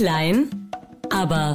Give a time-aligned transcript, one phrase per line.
[0.00, 0.48] Klein,
[1.10, 1.54] aber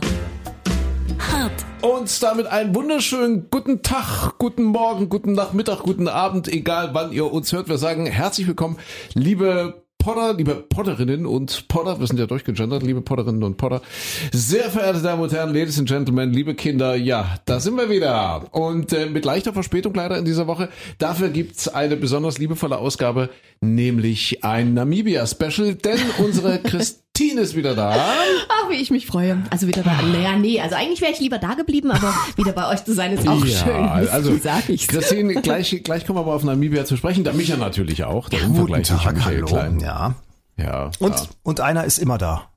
[1.18, 1.66] hart.
[1.82, 7.34] Und damit einen wunderschönen guten Tag, guten Morgen, guten Nachmittag, guten Abend, egal wann ihr
[7.34, 7.70] uns hört.
[7.70, 8.78] Wir sagen herzlich willkommen,
[9.16, 13.81] liebe Potter, liebe Potterinnen und Potter, wir sind ja durchgegendert, liebe Potterinnen und Potter.
[14.31, 18.46] Sehr verehrte Damen und Herren, Ladies and Gentlemen, liebe Kinder, ja, da sind wir wieder.
[18.52, 20.70] Und äh, mit leichter Verspätung leider in dieser Woche.
[21.00, 26.59] Dafür gibt's eine besonders liebevolle Ausgabe, nämlich ein Namibia-Special, denn unsere
[27.16, 27.95] Christine ist wieder da.
[27.95, 29.41] Ach, wie ich mich freue.
[29.49, 32.67] Also wieder bei, naja, nee, also eigentlich wäre ich lieber da geblieben, aber wieder bei
[32.67, 33.85] euch zu sein ist auch ja, schön.
[33.85, 34.85] Also, Wie sag ich's?
[34.88, 37.23] Christine, gleich, gleich kommen wir aber auf Namibia zu sprechen.
[37.23, 38.27] Der Micha natürlich auch.
[38.27, 39.44] Der Infogleich Tag, Michael.
[39.44, 39.80] Klein.
[39.80, 40.16] Ja.
[40.58, 40.91] Ja.
[40.99, 41.22] Und, ja.
[41.44, 42.49] und einer ist immer da.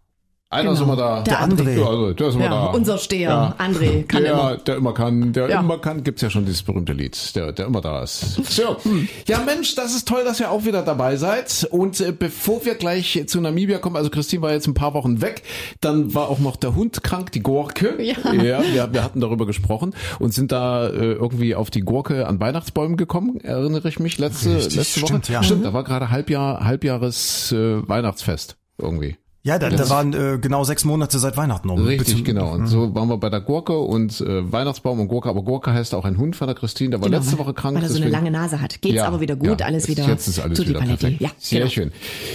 [0.51, 0.95] Einer ist Genau.
[0.95, 1.20] immer da.
[1.25, 1.79] Der André.
[1.79, 2.66] Ja, also, der ist immer Ja, da.
[2.69, 4.57] unser Steher, André, kann der, immer.
[4.57, 5.61] Der immer kann, der Ja.
[5.61, 8.37] immer kann, gibt's ja schon dieses berühmte Lied, der, der immer da ist.
[8.51, 8.79] So.
[9.27, 11.69] Ja, Mensch, das ist toll, dass ihr auch wieder dabei seid.
[11.71, 15.21] Und äh, bevor wir gleich zu Namibia kommen, also Christine war jetzt ein paar Wochen
[15.21, 15.43] weg,
[15.83, 18.02] dann war auch noch der Hund krank, die Gurke.
[18.02, 18.33] Ja.
[18.33, 22.40] ja wir, wir hatten darüber gesprochen und sind da äh, irgendwie auf die Gurke an
[22.40, 25.09] Weihnachtsbäumen gekommen, erinnere ich mich, letzte, Richtig, letzte Woche.
[25.09, 25.43] stimmt, ja.
[25.43, 29.18] Stimmt, da war gerade Halbjahr, Halbjahres äh, Weihnachtsfest irgendwie.
[29.49, 31.82] Ja, da, da waren äh, genau sechs Monate seit Weihnachten um.
[31.87, 32.52] Richtig, Bitte- genau.
[32.52, 35.30] Und so waren wir bei der Gurke und äh, Weihnachtsbaum und Gurke.
[35.30, 36.90] Aber Gurke heißt auch ein Hund von der Christine.
[36.90, 37.74] Der war Genau, letzte Woche krank.
[37.74, 38.82] Weil er so eine lange Nase hat.
[38.82, 41.18] Geht's Ja, aber wieder gut, ja, alles wieder Jetzt ist alles wieder perfekt.
[41.23, 41.71] Ja, Sehr genau.
[41.71, 41.93] schön.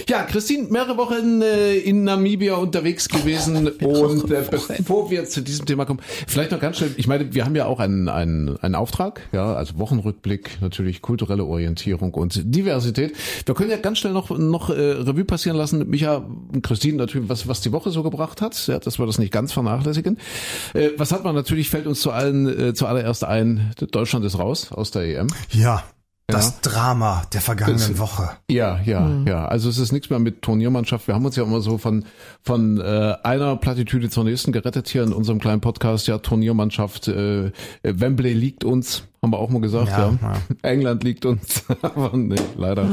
[0.08, 5.66] Ja, Christine, mehrere Wochen äh, in Namibia unterwegs gewesen und äh, bevor wir zu diesem
[5.66, 8.74] Thema kommen, vielleicht noch ganz schnell, ich meine, wir haben ja auch einen, einen, einen
[8.74, 13.14] Auftrag, ja, also Wochenrückblick, natürlich kulturelle Orientierung und Diversität.
[13.46, 16.16] Wir können ja ganz schnell noch, noch äh, Revue passieren lassen, Micha
[16.52, 19.32] und Christine natürlich, was, was die Woche so gebracht hat, ja, dass wir das nicht
[19.32, 20.18] ganz vernachlässigen.
[20.74, 24.72] Äh, was hat man natürlich, fällt uns zu allen äh, zuallererst ein, Deutschland ist raus
[24.72, 25.28] aus der EM.
[25.50, 25.82] Ja,
[26.26, 28.30] das Drama der vergangenen Das- Woche.
[28.50, 29.46] Ja, ja, ja.
[29.46, 31.06] Also es ist nichts mehr mit Turniermannschaft.
[31.06, 32.06] Wir haben uns ja immer so von
[32.40, 36.06] von äh, einer Plattitüde zur nächsten gerettet hier in unserem kleinen Podcast.
[36.06, 37.08] Ja, Turniermannschaft.
[37.08, 39.88] Äh, Wembley liegt uns, haben wir auch mal gesagt.
[39.88, 40.34] Ja, Ja, ja.
[40.62, 41.64] England liegt uns.
[41.82, 42.86] Aber nee, leider.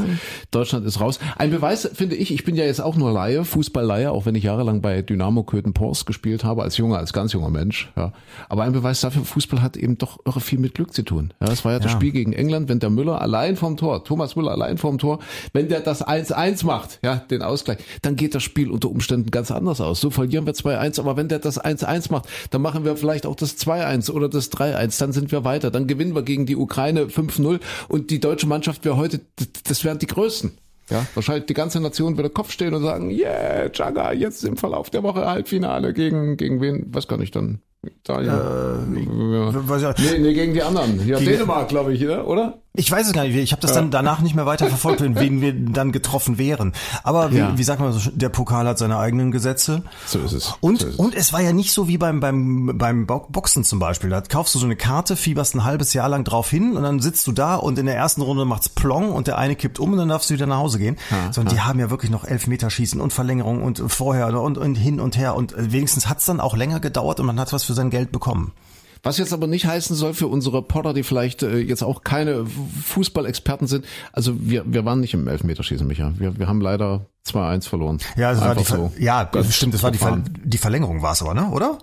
[0.50, 1.20] Deutschland ist raus.
[1.38, 2.34] Ein Beweis finde ich.
[2.34, 6.06] Ich bin ja jetzt auch nur Laie, Fußballleihe, auch wenn ich jahrelang bei Dynamo Köthen-Porst
[6.06, 7.92] gespielt habe als junger, als ganz junger Mensch.
[7.96, 8.14] Ja,
[8.50, 11.34] aber ein Beweis dafür, Fußball hat eben doch irre viel mit Glück zu tun.
[11.40, 11.98] Ja, es war ja, das Ja.
[11.98, 15.20] Spiel gegen England, wenn der Müller allein vom Tor, Thomas Müller allein vom Tor,
[15.54, 19.52] wenn der das 1-1 macht, ja, den Ausgleich, dann geht das Spiel unter Umständen ganz
[19.52, 20.00] anders aus.
[20.02, 23.36] So verlieren wir 2-1, aber wenn der das 1-1 macht, dann machen wir vielleicht auch
[23.36, 27.06] das 2-1 oder das 3-1, dann sind wir weiter, dann gewinnen wir gegen die Ukraine
[27.06, 29.22] 5-0 und die deutsche Mannschaft wäre heute,
[29.64, 30.52] das wären die Größten.
[30.90, 34.90] Ja, wahrscheinlich die ganze Nation würde Kopf stehen und sagen, yeah, Chaga, jetzt im Verlauf
[34.90, 37.62] der Woche Halbfinale gegen, gegen wen, was kann ich dann?
[37.84, 38.32] Italien.
[38.32, 41.06] ja- Nee, nee, gegen die anderen.
[41.08, 42.60] Ja, Gegen- Dänemark, glaube ich, oder?
[42.74, 43.36] Ich weiß es gar nicht.
[43.36, 46.72] Ich habe das dann danach nicht mehr weiter verfolgt, wen wir dann getroffen wären.
[47.04, 47.58] Aber wie, Ja.
[47.58, 49.84] wie sagt man, so, der Pokal hat seine eigenen Gesetze.
[50.06, 50.54] So ist es.
[50.62, 51.00] Und, so ist es.
[51.00, 54.10] und es war ja nicht so wie beim, beim, beim Bo- Boxen zum Beispiel.
[54.10, 57.02] Da kaufst du so eine Karte, fieberst ein halbes Jahr lang drauf hin und dann
[57.02, 59.92] sitzt du da und in der ersten Runde macht's Plong und der eine kippt um
[59.92, 60.96] und dann darfst du wieder nach Hause gehen.
[61.32, 65.18] Sondern die haben ja wirklich noch Elfmeterschießen und Verlängerung und vorher und, und hin und
[65.18, 67.90] her und äh, wenigstens hat's dann auch länger gedauert und man hat was für sein
[67.90, 68.54] Geld bekommen.
[69.04, 72.46] Was jetzt aber nicht heißen soll für unsere Potter, die vielleicht äh, jetzt auch keine
[72.46, 73.86] Fußballexperten sind.
[74.14, 76.14] Also wir, wir waren nicht im Elfmeterschießen, Micha.
[76.18, 77.98] Wir, wir haben leider 2-1 verloren.
[78.16, 78.92] Ja, das war die, Einfach Ver so.
[79.00, 81.80] ja, stimmt, das war die, Ver die Verlängerung war's aber, ne, oder?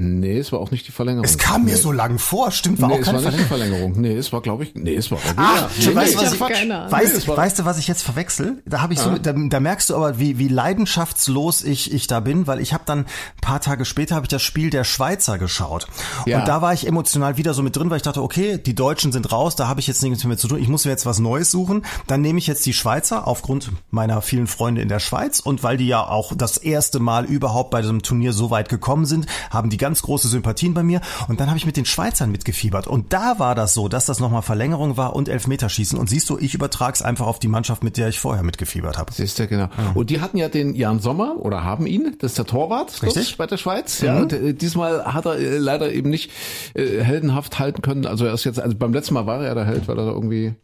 [0.00, 1.24] Nee, es war auch nicht die Verlängerung.
[1.24, 1.76] Es kam mir nee.
[1.76, 3.94] so lang vor, stimmt, war nee, auch es keine war nicht die Verlängerung.
[3.94, 4.00] Verlängerung.
[4.00, 6.40] Nee, es war, glaube ich, nee, es war Ah, nee, weißt, nee, du, was ich,
[6.40, 8.62] weißt, Nee, es weißt du, was ich jetzt verwechsel?
[8.64, 12.20] Da habe ich so, da, da merkst du aber, wie, wie leidenschaftslos ich, ich da
[12.20, 13.06] bin, weil ich habe dann ein
[13.40, 15.88] paar Tage später habe ich das Spiel der Schweizer geschaut
[16.26, 16.38] Ja.
[16.38, 19.10] und da war ich emotional wieder so mit drin, weil ich dachte, okay, die Deutschen
[19.10, 20.60] sind raus, da habe ich jetzt nichts mehr zu tun.
[20.62, 21.84] Ich muss mir jetzt was Neues suchen.
[22.06, 25.76] Dann nehme ich jetzt die Schweizer aufgrund meiner vielen Freunde in der Schweiz und weil
[25.76, 29.70] die ja auch das erste Mal überhaupt bei diesem Turnier so weit gekommen sind, haben
[29.70, 33.14] die ganz große Sympathien bei mir und dann habe ich mit den Schweizern mitgefiebert und
[33.14, 36.52] da war das so, dass das nochmal Verlängerung war und Elfmeterschießen und siehst du, ich
[36.52, 39.10] übertrag's einfach auf die Mannschaft, mit der ich vorher mitgefiebert habe.
[39.14, 39.68] Siehst du, genau.
[39.94, 43.38] Und die hatten ja den Jan Sommer oder haben ihn, das ist der Torwart Richtig.
[43.38, 44.02] bei der Schweiz.
[44.02, 46.30] Ja, und äh, diesmal hat er äh, leider eben nicht
[46.74, 48.04] äh, heldenhaft halten können.
[48.04, 50.04] Also er ist jetzt, also beim letzten Mal war er ja der Held, weil er
[50.04, 50.54] da irgendwie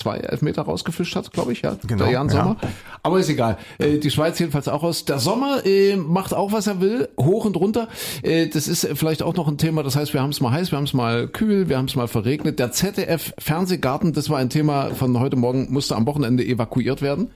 [0.00, 1.76] zwei Elfmeter rausgefischt hat, glaube ich, ja.
[1.86, 2.34] Genau, der Jan ja.
[2.34, 2.56] Sommer.
[3.02, 3.58] Aber ist egal.
[3.78, 5.04] Äh, die Schweiz jedenfalls auch aus.
[5.04, 7.88] Der Sommer äh, macht auch, was er will, hoch und runter.
[8.22, 9.82] Äh, das ist vielleicht auch noch ein Thema.
[9.82, 11.96] Das heißt, wir haben es mal heiß, wir haben es mal kühl, wir haben es
[11.96, 12.58] mal verregnet.
[12.58, 17.30] Der ZDF Fernsehgarten, das war ein Thema von heute Morgen, musste am Wochenende evakuiert werden.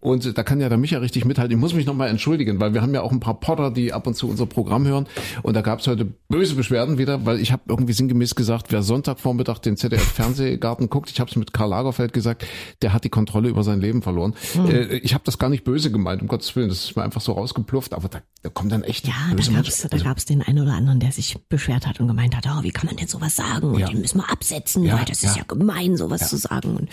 [0.00, 1.56] Und da kann ja der Micha richtig mithalten.
[1.56, 4.06] Ich muss mich nochmal entschuldigen, weil wir haben ja auch ein paar Potter, die ab
[4.06, 5.06] und zu unser Programm hören.
[5.42, 8.82] Und da gab es heute böse Beschwerden wieder, weil ich habe irgendwie sinngemäß gesagt, wer
[8.82, 12.46] Sonntagvormittag den ZDF Fernsehgarten guckt, ich habe es mit Karl Lagerfeld Zeit gesagt,
[12.82, 14.34] der hat die Kontrolle über sein Leben verloren.
[14.68, 17.20] Äh, ich habe das gar nicht böse gemeint, um Gottes Willen, das ist mir einfach
[17.20, 19.88] so rausgeplufft, aber da, da kommen dann echt Ja, da böse gab's, Menschen.
[19.90, 22.62] da Also, gab's den einen oder anderen, der sich beschwert hat und gemeint hat, oh,
[22.62, 23.68] wie kann man denn sowas sagen?
[23.68, 23.88] Und Ja.
[23.88, 25.42] den müssen wir absetzen, Ja, weil das ist ja.
[25.42, 26.76] ja gemein, sowas zu sagen.
[26.76, 26.88] Und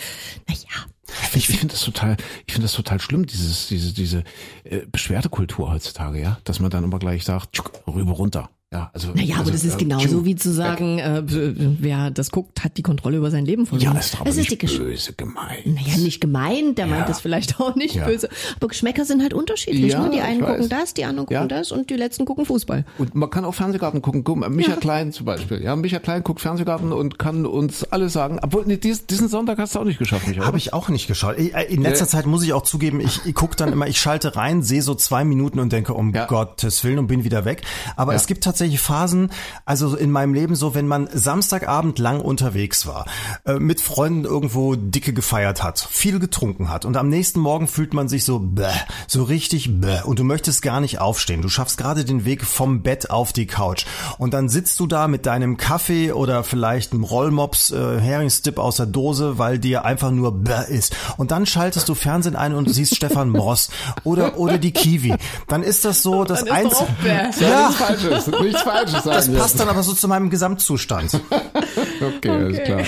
[0.48, 0.86] naja,
[1.34, 2.18] ich finde das total,
[2.48, 4.24] ich finde das total schlimm, dieses, diese, diese
[4.64, 8.50] äh, Beschwerdekultur heutzutage, ja, dass man dann immer gleich sagt, tschuk, rüber runter.
[8.76, 12.12] Ja, also, naja, aber also, das ist äh, genauso tschuk, wie zu sagen, äh, wer
[12.12, 13.96] das guckt, hat die Kontrolle über sein Leben Ja, verloren.
[13.96, 15.66] das ist aber das ist nicht die Gesch böse gemeint.
[15.66, 17.08] Naja, nicht gemein, der meint Ja.
[17.08, 18.06] das vielleicht auch nicht Ja.
[18.06, 18.30] böse.
[18.58, 19.94] Aber Geschmäcker sind halt unterschiedlich.
[19.94, 20.10] Ja, ne?
[20.12, 20.50] Die einen weiß.
[20.50, 21.58] gucken das, die anderen gucken Ja.
[21.58, 22.86] das und die letzten gucken Fußball.
[22.98, 24.24] Und man kann auch Fernsehgarten gucken.
[24.24, 25.62] Guck mal, Micha Klein zum Beispiel.
[25.64, 28.40] Ja, Micha Klein guckt Fernsehgarten und kann uns alles sagen.
[28.42, 30.46] Obwohl, nee, dies, diesen Sonntag hast du auch nicht geschafft, Micha.
[30.46, 31.38] Habe ich auch nicht geschaut.
[31.38, 34.36] Äh, In letzter Zeit muss ich auch zugeben, ich, ich gucke dann immer, ich schalte
[34.36, 36.26] rein, sehe so zwei Minuten und denke, um Ja.
[36.26, 37.62] Gottes Willen und bin wieder weg.
[37.96, 38.18] Aber Ja.
[38.18, 39.32] es gibt tatsächlich Phasen,
[39.66, 43.06] also in meinem Leben so, wenn man Samstagabend lang unterwegs war,
[43.46, 47.94] äh, mit Freunden irgendwo dicke gefeiert hat, viel getrunken hat und am nächsten Morgen fühlt
[47.94, 48.68] man sich so bäh,
[49.08, 51.42] so richtig bäh und du möchtest gar nicht aufstehen.
[51.42, 53.86] Du schaffst gerade den Weg vom Bett auf die Couch
[54.18, 58.78] und dann sitzt du da mit deinem Kaffee oder vielleicht einem Rollmops äh, Heringsdip aus
[58.78, 60.96] der Dose, weil dir einfach nur bäh ist.
[61.18, 63.70] Und dann schaltest du Fernsehen ein und siehst Stefan Moss
[64.04, 65.16] oder oder die Kiwi.
[65.48, 67.46] Dann ist das so das Dann ist doch einzige auch bäh.
[67.46, 67.74] Ja,
[68.56, 71.20] nichts Falsches, sagen das passt dann aber so zu meinem Gesamtzustand.
[72.18, 72.82] Okay, alles klar.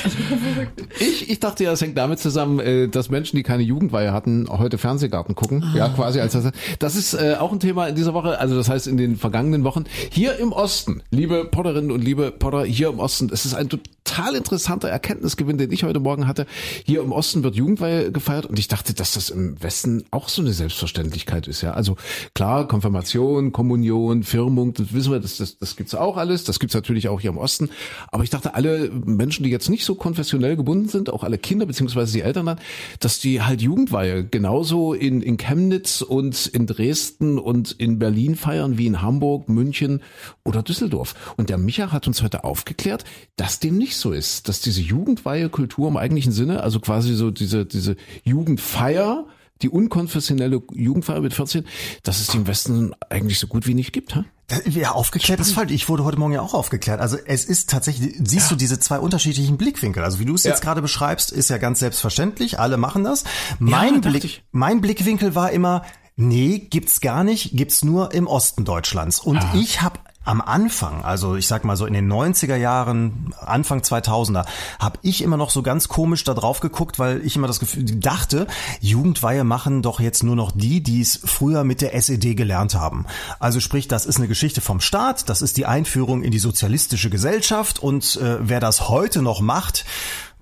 [0.99, 4.47] Ich, ich dachte ja, es hängt damit zusammen, äh, dass Menschen, die keine Jugendweihe hatten,
[4.49, 5.63] heute Fernsehgarten gucken.
[5.75, 6.51] Ja, quasi als das.
[6.79, 9.63] Das ist äh, auch ein Thema in dieser Woche, also das heißt in den vergangenen
[9.63, 9.85] Wochen.
[10.11, 14.35] Hier im Osten, liebe Potterinnen und liebe Potter, hier im Osten, es ist ein total
[14.35, 16.45] interessanter Erkenntnisgewinn, den ich heute Morgen hatte.
[16.85, 20.41] Hier im Osten wird Jugendweihe gefeiert und ich dachte, dass das im Westen auch so
[20.41, 21.61] eine Selbstverständlichkeit ist.
[21.61, 21.97] Ja, also
[22.33, 26.43] klar, Konfirmation, Kommunion, Firmung, das wissen wir, das, das, das gibt's auch alles.
[26.43, 27.69] Das gibt's natürlich auch hier im Osten.
[28.11, 31.65] Aber ich dachte, alle Menschen, die jetzt nicht so konfessionell gebunden sind, auch alle Kinder
[31.65, 32.59] beziehungsweise die Eltern dann,
[32.99, 38.77] dass die halt Jugendweihe genauso in, in Chemnitz und in Dresden und in Berlin feiern
[38.77, 40.01] wie in Hamburg, München
[40.43, 41.33] oder Düsseldorf.
[41.37, 43.03] Und der Micha hat uns heute aufgeklärt,
[43.35, 47.65] dass dem nicht so ist, dass diese Jugendweihe-Kultur im eigentlichen Sinne, also quasi so diese,
[47.65, 49.25] diese Jugendfeier,
[49.61, 51.65] die unkonfessionelle Jugendfeier mit 14,
[52.03, 54.25] dass es die im Westen eigentlich so gut wie nicht gibt, ha?
[54.47, 55.71] Das- Ja, aufgeklärt ist falsch.
[55.71, 57.01] Ich wurde heute Morgen ja auch aufgeklärt.
[57.01, 60.03] Also es ist tatsächlich, siehst du diese zwei unterschiedlichen Blickwinkel.
[60.03, 60.63] Also wie du es jetzt Ja.
[60.63, 62.57] gerade beschreibst, ist ja ganz selbstverständlich.
[62.59, 63.25] Alle machen das.
[63.59, 65.83] Mein dachte Blick, mein Blickwinkel war immer,
[66.15, 69.19] nee, gibt's gar nicht, gibt's nur im Osten Deutschlands.
[69.19, 69.51] Und Ah.
[69.53, 74.45] ich habe am Anfang, also ich sag mal so in den 90er Jahren, Anfang 2000er,
[74.77, 77.85] habe ich immer noch so ganz komisch da drauf geguckt, weil ich immer das Gefühl
[77.85, 78.47] dachte,
[78.81, 83.05] Jugendweihe machen doch jetzt nur noch die, die es früher mit der SED gelernt haben.
[83.39, 87.09] Also sprich, das ist eine Geschichte vom Staat, das ist die Einführung in die sozialistische
[87.09, 89.85] Gesellschaft und äh, wer das heute noch macht,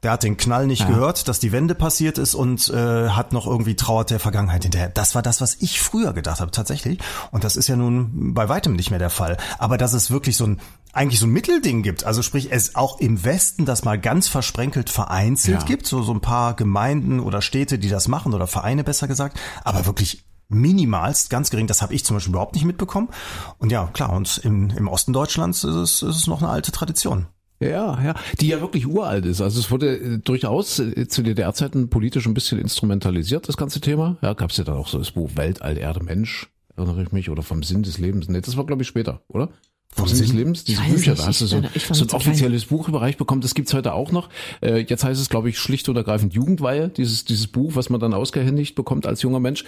[0.06, 3.48] der hat den Knall nicht gehört, dass die Wende passiert ist und äh, hat noch
[3.48, 4.90] irgendwie trauert der Vergangenheit hinterher.
[4.90, 7.00] Das war das, was ich früher gedacht habe, tatsächlich.
[7.32, 9.38] Und das ist ja nun bei weitem nicht mehr der Fall.
[9.58, 10.62] Aber dass es wirklich so ein
[10.94, 14.92] eigentlich so ein Mittelding gibt, also sprich es auch im Westen das mal ganz versprenkelt
[14.92, 15.66] vereinzelt Ja.
[15.66, 19.40] gibt, so so ein paar Gemeinden oder Städte, die das machen oder Vereine besser gesagt,
[19.64, 23.10] aber wirklich minimalst, ganz gering, das habe ich zum Beispiel überhaupt nicht mitbekommen.
[23.58, 26.72] Und ja, klar, und im, im Osten Deutschlands ist es, ist es noch eine alte
[26.72, 27.26] Tradition.
[27.60, 29.42] Ja, ja, die ja wirklich uralt ist.
[29.42, 34.18] Also es wurde äh, durchaus äh, zu DDR-Zeiten politisch ein bisschen instrumentalisiert, das ganze Thema.
[34.22, 37.30] Ja, gab es ja dann auch so das Buch Weltall, Erde, Mensch, erinnere ich mich,
[37.30, 38.28] oder vom Sinn des Lebens.
[38.28, 39.50] Nee, das war, glaube ich, später, oder?
[39.96, 42.10] Vom Sinn des Lebens, diese Bücher, da hast du so, so ein klein.
[42.12, 43.40] offizielles Buch überreicht bekommen.
[43.40, 44.28] Das gibt's heute auch noch.
[44.62, 48.02] Äh, jetzt heißt es, glaube ich, schlicht und ergreifend Jugendweihe, dieses, dieses Buch, was man
[48.02, 49.64] dann ausgehändigt bekommt als junger Mensch.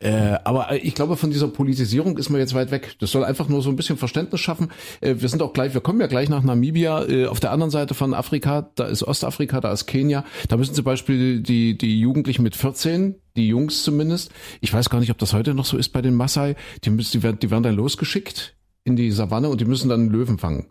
[0.00, 2.96] Äh, aber äh, ich glaube, von dieser Politisierung ist man jetzt weit weg.
[2.98, 4.72] Das soll einfach nur so ein bisschen Verständnis schaffen.
[5.00, 7.04] Äh, wir sind auch gleich, wir kommen ja gleich nach Namibia.
[7.08, 10.24] Äh, auf der anderen Seite von Afrika, da ist Ostafrika, da ist Kenia.
[10.48, 14.98] Da müssen zum Beispiel die, die Jugendlichen mit 14, die Jungs zumindest, ich weiß gar
[14.98, 17.50] nicht, ob das heute noch so ist bei den Maasai, die, müssen, die, werden, die
[17.52, 20.70] werden dann losgeschickt in die Savanne und die müssen dann Löwen fangen.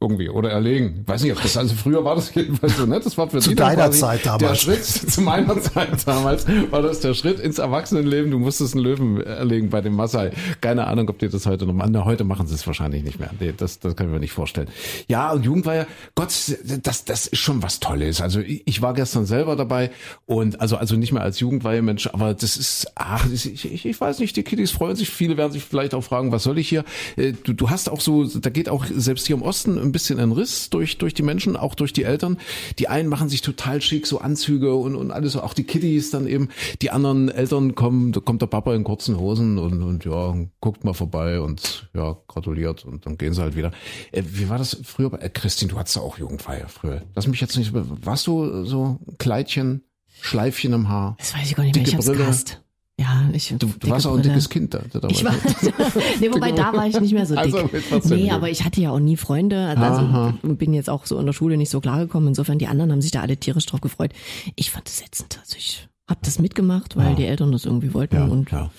[0.00, 1.04] Irgendwie oder erlegen.
[1.06, 2.98] Weiß nicht, ob das also früher war das jedenfalls so, ne?
[2.98, 4.40] Das war für Zu deiner Zeit damals.
[4.42, 8.32] Der Schritt zu meiner Zeit damals war das der Schritt ins Erwachsenenleben.
[8.32, 10.32] Du musstest einen Löwen erlegen bei dem Maasai.
[10.60, 11.92] Keine Ahnung, ob die das heute noch machen.
[11.92, 13.30] Na, heute machen sie es wahrscheinlich nicht mehr.
[13.38, 14.68] Nee, das, das kann ich mir nicht vorstellen.
[15.06, 16.34] Ja, und Jugendweihe, Gott,
[16.82, 18.20] das, das ist schon was Tolles.
[18.20, 19.92] Also ich, war gestern selber dabei
[20.26, 24.18] und also, also nicht mehr als Jugendweihe-Mensch, aber das ist, ach, ich, ich, ich weiß
[24.18, 25.10] nicht, die Kiddies freuen sich.
[25.10, 26.84] Viele werden sich vielleicht auch fragen, was soll ich hier?
[27.16, 30.18] Äh, Du, du hast auch so, da geht auch selbst hier im Osten ein bisschen
[30.20, 32.38] ein Riss durch, durch die Menschen, auch durch die Eltern.
[32.78, 36.26] Die einen machen sich total schick, so Anzüge und, und alles, auch die Kiddies dann
[36.26, 36.48] eben.
[36.82, 40.84] Die anderen Eltern kommen, da kommt der Papa in kurzen Hosen und, und ja, guckt
[40.84, 43.72] mal vorbei und ja, gratuliert und dann gehen sie halt wieder.
[44.12, 45.10] Äh, wie war das früher?
[45.10, 47.02] bei- Äh, Christine, du hattest ja auch Jugendfeier früher.
[47.14, 49.82] Lass mich jetzt nicht, warst du so Kleidchen?
[50.22, 51.14] Schleifchen im Haar.
[51.18, 51.86] Das weiß ich gar nicht mehr.
[51.86, 52.18] Ich hab's Brille.
[52.18, 52.62] gehasst.
[52.98, 53.54] Ja, ich.
[53.58, 54.80] Du, du warst auch ein dickes Kind da.
[54.90, 55.32] da Ich war,
[56.20, 57.44] nee, wobei da war ich nicht mehr so dick.
[57.44, 58.32] Also, mit 14 nee, dick.
[58.32, 59.66] aber ich hatte ja auch nie Freunde.
[59.66, 60.34] Also, Aha.
[60.42, 62.28] also bin jetzt auch so in der Schule nicht so klargekommen.
[62.28, 64.12] Insofern, die anderen haben sich da alle tierisch drauf gefreut.
[64.54, 65.38] Ich fand es ätzend.
[65.42, 68.16] Also ich habe das mitgemacht, weil die Eltern das irgendwie wollten.
[68.16, 68.70] Ja, und, ja.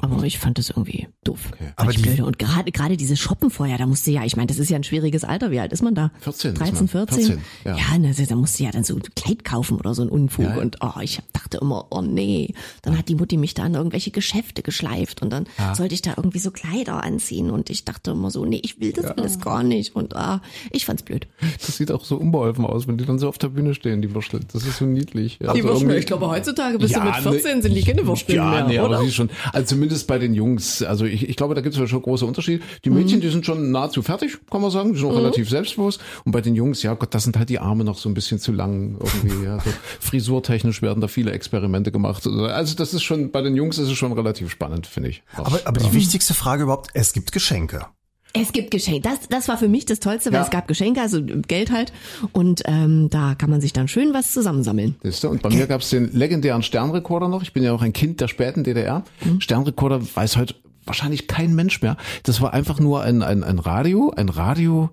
[0.00, 1.50] Aber ich fand das irgendwie doof.
[1.52, 1.72] Okay.
[1.76, 2.24] Aber die- blöde.
[2.24, 4.84] Und gerade gerade diese Shoppen vorher, da musste ja, ich meine, das ist ja ein
[4.84, 5.50] schwieriges Alter.
[5.50, 6.10] Wie alt ist man da?
[6.20, 6.88] 14 ist 13, man.
[6.88, 7.18] 14?
[7.18, 7.76] 14, ja.
[7.76, 10.44] ja ne, da musste ja dann so ein Kleid kaufen oder so ein Unfug.
[10.44, 10.60] Ja, ja.
[10.60, 12.54] Und oh, ich dachte immer, oh nee.
[12.82, 16.14] Dann hat die Mutti mich da in irgendwelche Geschäfte geschleift und dann sollte ich da
[16.16, 17.50] irgendwie so Kleider anziehen.
[17.50, 19.94] Und ich dachte immer so, nee, ich will das alles gar nicht.
[19.94, 21.26] Und ah, ich fand's blöd.
[21.60, 24.14] Das sieht auch so unbeholfen aus, wenn die dann so auf der Bühne stehen, die
[24.14, 24.40] Würstel.
[24.52, 25.38] Das ist so niedlich.
[25.40, 28.06] Ja, Die so Würstel, ich glaube, heutzutage bist du mit ne, 14 sind die keine
[28.06, 28.96] Würstel ja, mehr, nee, oder?
[28.96, 29.30] aber sie schon.
[29.52, 30.82] Also zumindest bei den Jungs.
[30.82, 32.62] Also ich, ich glaube, da gibt es schon große Unterschiede.
[32.84, 33.22] Die Mädchen, Mhm.
[33.22, 34.92] die sind schon nahezu fertig, kann man sagen.
[34.92, 36.00] Die sind auch relativ selbstbewusst.
[36.24, 38.38] Und bei den Jungs, ja Gott, da sind halt die Arme noch so ein bisschen
[38.38, 39.44] zu lang irgendwie.
[39.44, 42.26] Ja, so frisurtechnisch werden da viele Experimente gemacht.
[42.26, 45.22] Also das ist schon, bei den Jungs ist es schon relativ spannend, finde ich.
[45.36, 47.86] Aber, aber die wichtigste Frage überhaupt, es gibt Geschenke.
[48.32, 49.00] Es gibt Geschenke.
[49.00, 50.44] Das, das war für mich das Tollste, weil Ja.
[50.44, 51.92] es gab Geschenke, also Geld halt.
[52.32, 54.94] Und ähm, da kann man sich dann schön was zusammensammeln.
[55.02, 55.28] Siehst du?
[55.28, 57.42] Und bei mir gab es den legendären Sternrekorder noch.
[57.42, 59.02] Ich bin ja auch ein Kind der späten DDR.
[59.24, 59.40] Mhm.
[59.40, 60.54] Sternrekorder weiß heute
[60.86, 61.96] wahrscheinlich kein Mensch mehr.
[62.22, 64.90] Das war einfach nur ein, ein, ein Radio, ein Radio,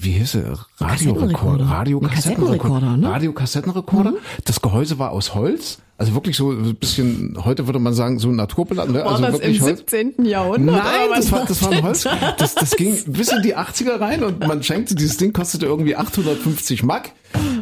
[0.00, 0.66] wie hieß er?
[0.78, 0.86] Radiorekorder.
[1.34, 1.64] Kassettenrekorder.
[1.66, 3.10] Radio Ein Kassettenrekorder, ne?
[3.10, 4.14] Radio Kassettenrekorder.
[4.44, 5.78] Das Gehäuse war aus Holz.
[5.98, 8.92] Also wirklich so ein bisschen, heute würde man sagen, so naturbeladen.
[8.94, 9.04] Ne?
[9.04, 9.78] also wirklich Holz.
[9.78, 10.26] 17.
[10.26, 10.76] Jahrhundert?
[10.76, 12.06] Nein, das war, das war ein Holz.
[12.36, 15.96] Das, das ging bis in die 80er rein und man schenkte, dieses Ding kostete irgendwie
[15.96, 17.12] 850 Mark.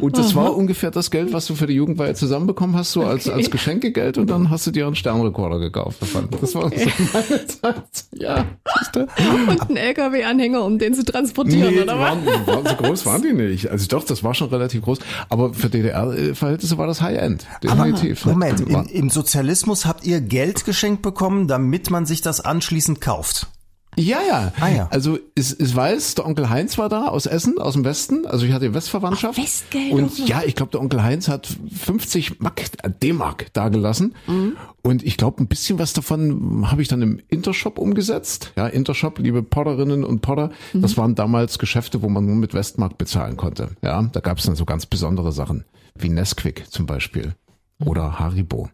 [0.01, 3.27] Und das war ungefähr das Geld, was du für die Jugendweihe zusammenbekommen hast, so als,
[3.27, 4.17] als Geschenkegeld.
[4.17, 6.27] Und dann hast du dir einen Sternrekorder gekauft davon.
[6.39, 6.75] Das war so
[7.13, 7.83] meine Zeit.
[8.13, 8.45] Ja?
[8.95, 12.25] Und ein LKW-Anhänger, um den zu transportieren, Nee, oder was?
[12.25, 13.69] waren, waren so groß waren die nicht.
[13.69, 14.99] Also doch, das war schon relativ groß.
[15.29, 17.45] Aber für DDR-Verhältnisse war das High-End.
[17.63, 18.24] Definitiv.
[18.25, 23.47] Moment, im, im Sozialismus habt ihr Geld geschenkt bekommen, damit man sich das anschließend kauft.
[23.97, 24.51] Ja, ja.
[24.59, 24.87] Ah, ja.
[24.91, 28.25] Also es, es weiß, der Onkel Heinz war da aus Essen, aus dem Westen.
[28.25, 29.39] Also ich hatte Westverwandtschaft.
[29.39, 30.27] Ach, Westgeld Und noch.
[30.27, 34.13] ja, ich glaube, der Onkel Heinz hat 50 Mark, äh, D-Mark dagelassen.
[34.27, 34.57] Mhm.
[34.81, 38.51] Und ich glaube, ein bisschen was davon habe ich dann im Intershop umgesetzt.
[38.57, 40.81] Ja, Intershop, liebe Potterinnen und Potter, Mhm.
[40.81, 43.69] das waren damals Geschäfte, wo man nur mit Westmark bezahlen konnte.
[43.81, 45.63] Ja, da gab es dann so ganz besondere Sachen,
[45.97, 47.33] wie Nesquik zum Beispiel.
[47.83, 48.69] Oder Haribo.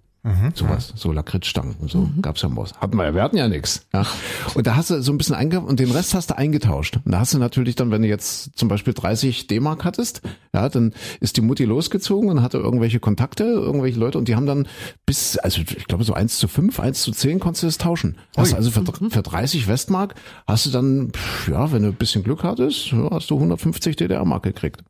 [0.54, 2.76] Sowas, so Lakritzstangen und so gab's ja im Boss.
[2.80, 3.88] Hatten wir, wir hatten ja nichts.
[3.92, 4.06] Ja.
[4.54, 7.00] Und da hast du so ein bisschen eingekauft und den Rest hast du eingetauscht.
[7.04, 10.22] Und da hast du natürlich dann, wenn du jetzt zum Beispiel 30 D-Mark hattest,
[10.54, 14.46] ja, dann ist die Mutti losgezogen und hatte irgendwelche Kontakte, irgendwelche Leute und die haben
[14.46, 14.68] dann
[15.08, 18.16] bis, also ich glaube so 1 zu 5, 1 zu 10 konntest du das tauschen.
[18.38, 20.14] Hast also für, für 30 Westmark
[20.46, 21.12] hast du dann,
[21.48, 24.84] ja, wenn du ein bisschen Glück hattest, ja, hast du 150 DDR-Mark gekriegt.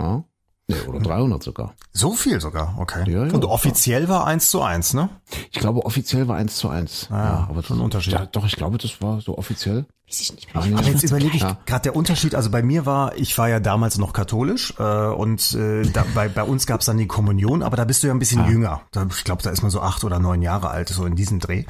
[0.00, 0.24] Ja.
[0.68, 1.74] Nee, oder 300 sogar.
[1.92, 3.10] So viel sogar, okay.
[3.10, 3.32] Ja, ja.
[3.32, 5.08] Und offiziell war eins zu eins, ne?
[5.50, 7.08] Ich glaube, offiziell war eins zu eins.
[7.10, 8.12] ja, aber schon ein Unterschied.
[8.12, 9.86] Ja, doch, ich glaube, das war so offiziell.
[10.08, 10.62] Weiß ich nicht mehr.
[10.62, 10.76] Ah, ja.
[10.76, 11.56] Aber jetzt überlege ich Ja.
[11.64, 15.54] gerade der Unterschied, also bei mir war, ich war ja damals noch katholisch äh, und
[15.54, 18.18] äh, da, bei, bei uns gab's dann die Kommunion, aber da bist du ja ein
[18.18, 18.82] bisschen jünger.
[18.92, 21.38] Da, ich glaube, da ist man so acht oder neun Jahre alt, so in diesem
[21.40, 21.64] Dreh.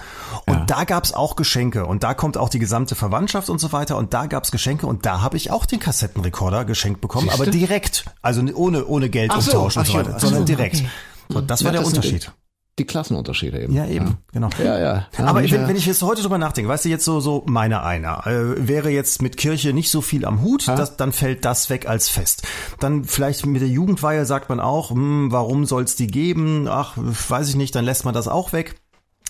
[0.46, 3.96] Und da gab's auch Geschenke und da kommt auch die gesamte Verwandtschaft und so weiter
[3.96, 7.42] und da gab's Geschenke und da habe ich auch den Kassettenrekorder geschenkt bekommen, Siehste?
[7.42, 10.46] aber direkt, also ohne, ohne Geld Ach so, umtauschen und so so, weiter, sondern so,
[10.46, 10.76] direkt.
[10.76, 10.88] okay.
[11.34, 12.32] Und das war Ja, der das sind Unterschied.
[12.78, 13.74] Die Klassenunterschiede eben.
[13.74, 14.48] Ja, eben, genau.
[14.58, 15.06] Ja, ja.
[15.16, 15.62] ja Aber Michael.
[15.62, 18.66] wenn, wenn ich jetzt heute drüber nachdenke, weißt du, jetzt so, so meine einer, äh,
[18.66, 22.08] wäre jetzt mit Kirche nicht so viel am Hut, das, dann fällt das weg als
[22.08, 22.46] fest.
[22.80, 26.66] Dann vielleicht mit der Jugendweihe sagt man auch, hm, warum soll's die geben?
[26.66, 28.76] Ach, weiß ich nicht, dann lässt man das auch weg.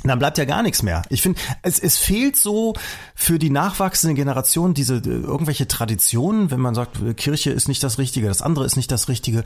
[0.04, 1.02] Dann bleibt ja gar nichts mehr.
[1.10, 2.74] Ich finde, es, es fehlt so
[3.14, 7.98] für die nachwachsende Generation diese äh, irgendwelche Traditionen, wenn man sagt, Kirche ist nicht das
[7.98, 9.42] Richtige, das andere ist nicht das Richtige.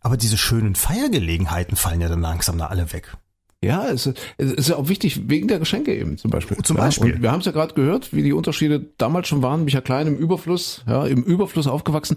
[0.00, 3.16] Aber diese schönen Feiergelegenheiten fallen ja dann langsam da alle weg.
[3.62, 4.06] Ja, es,
[4.38, 6.56] es ist ja auch wichtig, wegen der Geschenke eben zum Beispiel.
[6.58, 7.14] Zum ja, Beispiel.
[7.14, 9.64] Und wir haben es ja gerade gehört, wie die Unterschiede damals schon waren.
[9.64, 12.16] Micha Klein im Überfluss, ja, im Überfluss aufgewachsen.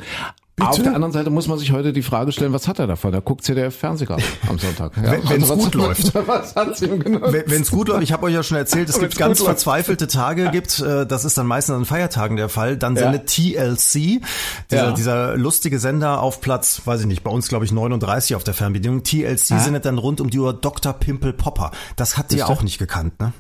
[0.60, 3.12] Auf der anderen Seite muss man sich heute die Frage stellen, was hat er davon?
[3.14, 4.92] Er guckt ZDF Fernsehgarten am Sonntag.
[5.04, 6.14] Ja, Wenn- wenn's was- gut läuft.
[6.28, 7.34] Was hat's ihm genutzt?
[7.34, 10.52] Wenn es gut läuft, ich habe euch ja schon erzählt, es gibt ganz verzweifelte Tage,
[10.52, 13.02] gibt, äh, das ist dann meistens an Feiertagen der Fall, dann Ja.
[13.04, 14.22] sendet TLC,
[14.70, 14.92] dieser, Ja.
[14.92, 18.54] dieser lustige Sender auf Platz, weiß ich nicht, bei uns glaube ich 39 auf der
[18.54, 20.94] Fernbedienung, TLC sendet dann rund um die Uhr Dr.
[20.94, 21.72] Pimple Popper.
[21.96, 23.34] Das habt ihr auch nicht gekannt, ne?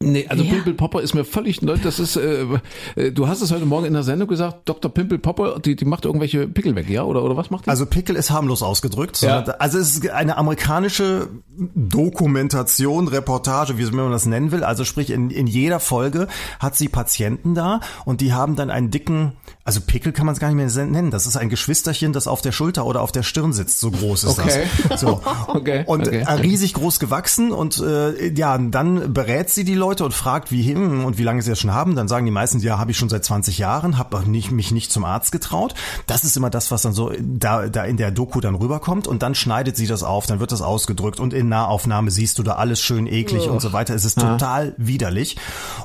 [0.00, 0.50] Nee, also Wer?
[0.52, 1.76] Pimpel Popper ist mir völlig neu.
[1.76, 2.46] Das ist, äh,
[2.94, 4.94] äh, du hast es heute Morgen in der Sendung gesagt, Dr.
[4.94, 7.02] Pimpel Popper, die, die macht irgendwelche Pickel weg, ja?
[7.02, 7.70] Oder, oder was macht die?
[7.70, 9.20] Also Pickel ist harmlos ausgedrückt.
[9.22, 9.42] Ja.
[9.58, 11.26] Also es ist eine amerikanische
[11.74, 14.62] Dokumentation, Reportage, wie man das nennen will.
[14.62, 16.28] Also sprich, in, in jeder Folge
[16.60, 19.32] hat sie Patienten da und die haben dann einen dicken,
[19.64, 21.10] also Pickel kann man es gar nicht mehr nennen.
[21.10, 23.80] Das ist ein Geschwisterchen, das auf der Schulter oder auf der Stirn sitzt.
[23.80, 24.66] So groß ist Okay.
[24.88, 25.00] das.
[25.00, 25.20] So.
[25.48, 26.24] Okay, Und okay.
[26.26, 30.62] äh, riesig groß gewachsen und äh, ja, dann berät sie die Leute und fragt, wie
[30.62, 31.96] hin und wie lange sie das schon haben.
[31.96, 34.92] Dann sagen die meisten, ja, habe ich schon seit 20 Jahren, habe nicht, mich nicht
[34.92, 35.74] zum Arzt getraut.
[36.06, 39.22] Das ist immer das, was dann so da, da in der Doku dann rüberkommt und
[39.22, 42.54] dann schneidet sie das auf, dann wird das ausgedrückt und in Nahaufnahme siehst du da
[42.56, 43.94] alles schön eklig und so weiter.
[43.94, 45.36] Es ist total widerlich.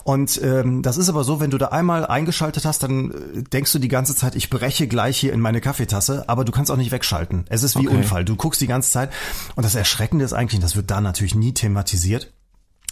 [0.04, 3.72] Und ähm, das ist aber so, wenn du da einmal eingeschaltet hast, dann äh, denkst
[3.72, 6.78] du die ganze Zeit, ich breche gleich hier in meine Kaffeetasse, aber du kannst auch
[6.78, 7.46] nicht wegschalten.
[7.50, 7.98] Es ist wie Okay.
[7.98, 8.26] Unfall.
[8.26, 9.12] Du guckst die ganze Zeit
[9.56, 12.32] und das Erschreckende ist eigentlich, das wird da natürlich nie thematisiert.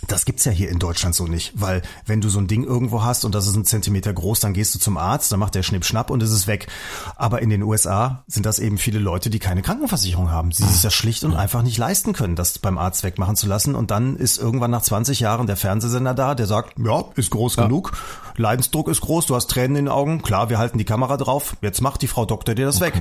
[0.08, 3.03] Das gibt's ja hier in Deutschland so nicht, weil wenn du so ein Ding irgendwo
[3.03, 5.63] hast und das ist ein Zentimeter groß, dann gehst du zum Arzt, dann macht der
[5.63, 6.67] Schnipp-Schnapp und es ist weg.
[7.15, 10.81] Aber in den USA sind das eben viele Leute, die keine Krankenversicherung haben, die sich
[10.81, 13.75] das schlicht und einfach nicht leisten können, das beim Arzt wegmachen zu lassen.
[13.75, 17.58] Und dann ist irgendwann nach 20 Jahren der Fernsehsender da, der sagt, ja, ist groß
[17.58, 17.93] genug,
[18.38, 21.55] Leidensdruck ist groß, du hast Tränen in den Augen, klar, wir halten die Kamera drauf,
[21.62, 22.93] jetzt macht die Frau Doktor dir das weg.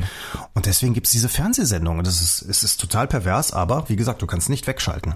[0.54, 2.04] Und deswegen gibt's diese Fernsehsendungen.
[2.04, 5.14] Das ist, es ist total pervers, aber wie gesagt, du kannst nicht wegschalten.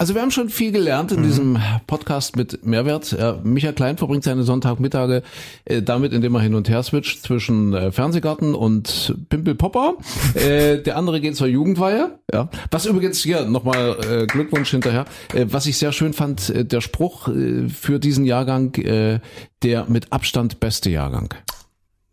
[0.00, 3.14] Also wir haben schon viel gelernt in diesem Podcast mit Mehrwert.
[3.44, 5.22] Michael Klein verbringt seine Sonntagmittage
[5.66, 9.96] äh, damit, indem er hin und her switcht zwischen äh, Fernsehgarten und Pimpel Popper.
[10.34, 12.18] Äh, der andere geht zur Jugendweihe.
[12.32, 12.48] Ja.
[12.70, 15.04] Was übrigens hier nochmal Glückwunsch hinterher.
[15.34, 21.34] Was ich sehr schön fand, der Spruch für diesen Jahrgang, der mit Abstand beste Jahrgang.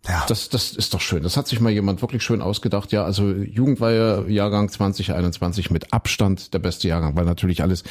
[0.08, 0.24] Ja.
[0.28, 1.24] Das, das ist doch schön.
[1.24, 2.92] Das hat sich mal jemand wirklich schön ausgedacht.
[2.92, 7.84] Ja, also Jugendweihe Jahrgang 2021 mit Abstand der beste Jahrgang, weil natürlich alles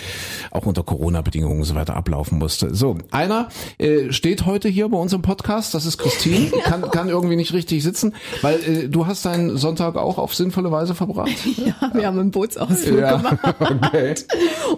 [0.51, 2.75] auch unter Corona-Bedingungen und so weiter ablaufen musste.
[2.75, 5.75] So, einer äh, steht heute hier bei uns im Podcast.
[5.75, 6.51] Das ist Christine.
[6.65, 10.71] Kann, kann irgendwie nicht richtig sitzen, weil äh, du hast deinen Sonntag auch auf sinnvolle
[10.73, 11.31] Weise verbracht.
[11.57, 13.39] Ja, wir haben einen Bootsausflug Ja, gemacht.
[13.59, 14.15] okay.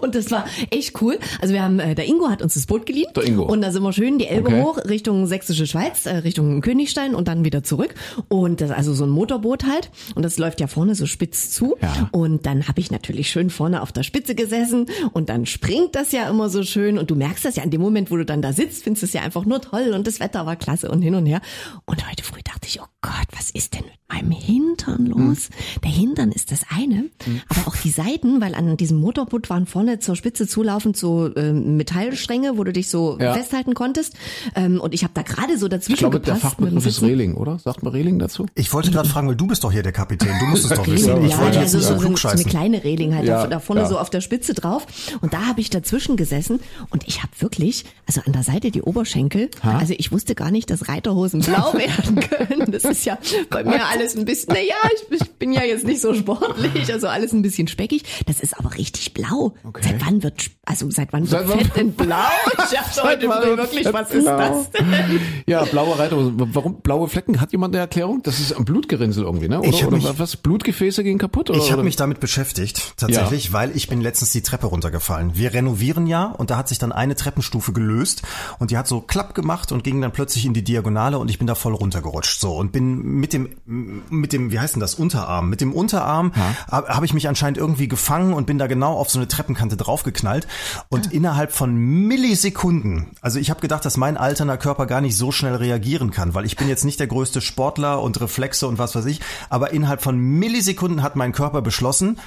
[0.01, 1.19] Und das war echt cool.
[1.41, 3.09] Also wir haben, äh, der Ingo hat uns das Boot geliehen.
[3.15, 3.43] Der Ingo.
[3.45, 4.63] Und da sind wir schön die Elbe Okay.
[4.63, 7.95] hoch Richtung Sächsische Schweiz, äh, Richtung Königstein und dann wieder zurück.
[8.29, 9.91] Und das also so ein Motorboot halt.
[10.15, 11.77] Und das läuft ja vorne so spitz zu.
[11.81, 12.09] Ja.
[12.13, 16.13] Und dann habe ich natürlich schön vorne auf der Spitze gesessen und dann springt das
[16.13, 16.99] ja immer so schön.
[16.99, 19.07] Und du merkst das ja in dem Moment, wo du dann da sitzt, findest du
[19.07, 21.41] es ja einfach nur toll und das Wetter war klasse und hin und her.
[21.85, 25.51] Und heute früh dachte ich, oh Gott, was ist denn mit meinem Hintern los?
[25.85, 27.05] Der Hintern ist das eine,
[27.49, 31.77] aber auch die Seiten, weil an diesem Motorboot waren vorne zur Spitze zulaufend so ähm,
[31.77, 33.35] Metallstränge, wo du dich so Ja.
[33.35, 34.15] festhalten konntest.
[34.57, 36.87] Ähm, und ich habe da gerade so dazwischen Ich glaube, der gepasst mit dem Fachbegriff
[36.87, 37.03] ist.
[37.03, 37.61] Reling, oder?
[37.61, 38.47] Sagt man Reling dazu?
[38.57, 40.37] Ich wollte gerade fragen, weil du bist doch hier der Kapitän.
[40.41, 41.11] Du musst es doch wissen.
[41.13, 43.47] Reling, Ich ja, wollte ja, jetzt so, nicht so, eine kleine Reling halt, Ja, da,
[43.47, 43.89] da vorne ja.
[43.89, 44.89] so auf der Spitze drauf.
[45.21, 46.59] Und da habe ich dazwischen gesessen
[46.91, 50.69] und ich habe wirklich, also an der Seite die Oberschenkel, also ich wusste gar nicht,
[50.71, 52.73] dass Reiterhosen blau werden können.
[52.73, 53.19] Das ist ja
[53.51, 54.75] bei mir alles ein bisschen, naja,
[55.11, 58.03] ich, ich bin ja jetzt nicht so sportlich, also alles ein bisschen speckig.
[58.27, 59.55] Das ist aber richtig blau.
[59.81, 62.17] Seit wann wird, also seit wann Seit wird Fett denn blau?
[62.59, 64.37] Ich dachte heute wann früh wird wirklich, Fett was ist blau?
[64.39, 65.21] das denn?
[65.47, 66.33] Ja, blaue Reiterhose.
[66.37, 67.41] Warum blaue Flecken?
[67.41, 68.23] Hat jemand eine Erklärung?
[68.23, 69.61] Das ist am Blutgerinnsel irgendwie, ne?
[69.61, 70.37] Oder, Ich hab oder mich- was?
[70.37, 71.51] Blutgefäße gehen kaputt?
[71.51, 75.33] Oder, Ich habe mich damit beschäftigt, tatsächlich, weil ich bin letztens die Treppe runtergefallen.
[75.35, 78.23] Wir renovieren ja und da hat sich dann eine Treppenstufe gelöst
[78.59, 81.39] und die hat so klapp gemacht und ging dann plötzlich in die Diagonale und ich
[81.39, 82.41] bin da voll runtergerutscht.
[82.41, 85.51] So und bin mit dem, mit dem, wie heißt denn das, Unterarm?
[85.51, 86.33] Mit dem Unterarm
[86.71, 89.77] habe hab ich mich anscheinend irgendwie gefangen und bin da genau auf so eine Treppenkante
[89.77, 90.47] draufgeknallt
[90.89, 95.33] und innerhalb von Millisekunden, also ich habe gedacht, dass mein alterner Körper gar nicht so
[95.33, 98.95] schnell reagieren kann, weil ich bin jetzt nicht der größte Sportler und Reflexe und was
[98.95, 102.21] weiß ich, aber innerhalb von Millisekunden hat mein Körper beschlossen,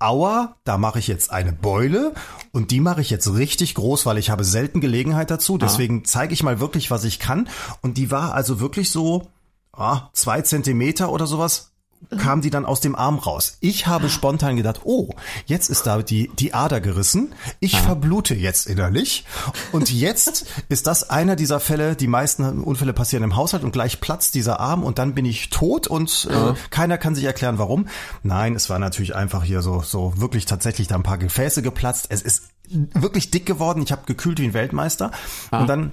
[0.00, 2.14] Aua, da mache ich jetzt eine Beule
[2.52, 5.58] und die mache ich jetzt richtig groß, weil ich habe selten Gelegenheit dazu.
[5.58, 7.48] Deswegen zeige ich mal wirklich, was ich kann.
[7.82, 9.26] Und die war also wirklich so
[9.78, 11.72] ah, zwei Zentimeter oder sowas
[12.16, 13.58] kam die dann aus dem Arm raus.
[13.60, 15.10] Ich habe spontan gedacht, oh,
[15.46, 17.34] jetzt ist da die, die Ader gerissen.
[17.60, 19.24] Ich verblute jetzt innerlich.
[19.72, 24.00] Und jetzt ist das einer dieser Fälle, die meisten Unfälle passieren im Haushalt und gleich
[24.00, 27.88] platzt dieser Arm und dann bin ich tot und äh, keiner kann sich erklären, warum.
[28.22, 32.06] Nein, es war natürlich einfach hier so, so wirklich tatsächlich da ein paar Gefäße geplatzt.
[32.10, 33.82] Es ist wirklich dick geworden.
[33.82, 35.10] Ich habe gekühlt wie ein Weltmeister.
[35.50, 35.92] Und dann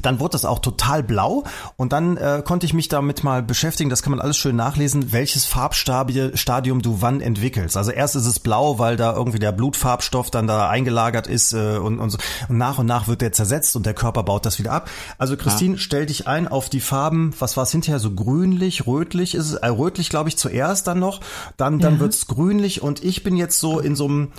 [0.00, 1.44] dann wurde das auch total blau
[1.76, 5.12] und dann äh, konnte ich mich damit mal beschäftigen, das kann man alles schön nachlesen,
[5.12, 7.76] welches Farbstadium du wann entwickelst.
[7.76, 11.76] Also erst ist es blau, weil da irgendwie der Blutfarbstoff dann da eingelagert ist äh,
[11.76, 12.18] und, und so.
[12.48, 14.88] Und nach und nach wird der zersetzt und der Körper baut das wieder ab.
[15.18, 19.34] Also Christine, stell dich ein auf die Farben, was war es hinterher, so grünlich, rötlich
[19.34, 21.20] ist es, äh, rötlich glaube ich zuerst dann noch,
[21.56, 22.00] dann, dann Ja.
[22.00, 24.32] wird's grünlich und ich bin jetzt so in so einem,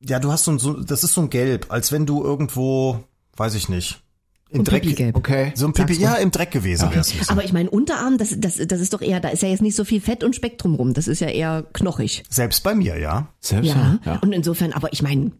[0.00, 3.04] ja, du hast so ein, so, das ist so ein Gelb, als wenn du irgendwo
[3.36, 4.02] weiß ich nicht.
[4.52, 4.82] Im Dreck.
[4.82, 5.16] Pipi-Gelb.
[5.16, 5.52] Okay.
[5.54, 7.10] So ein Pipi, ja, im Dreck gewesen wär's.
[7.12, 7.28] ein bisschen.
[7.30, 9.76] Aber ich meine, Unterarm, das, das, das ist doch eher, da ist ja jetzt nicht
[9.76, 10.92] so viel Fett und Spektrum rum.
[10.92, 12.24] Das ist ja eher knochig.
[12.28, 13.28] Selbst bei mir, ja.
[13.40, 13.98] Selbst Ja.
[14.04, 14.18] ja.
[14.22, 15.30] Und insofern, aber ich meine,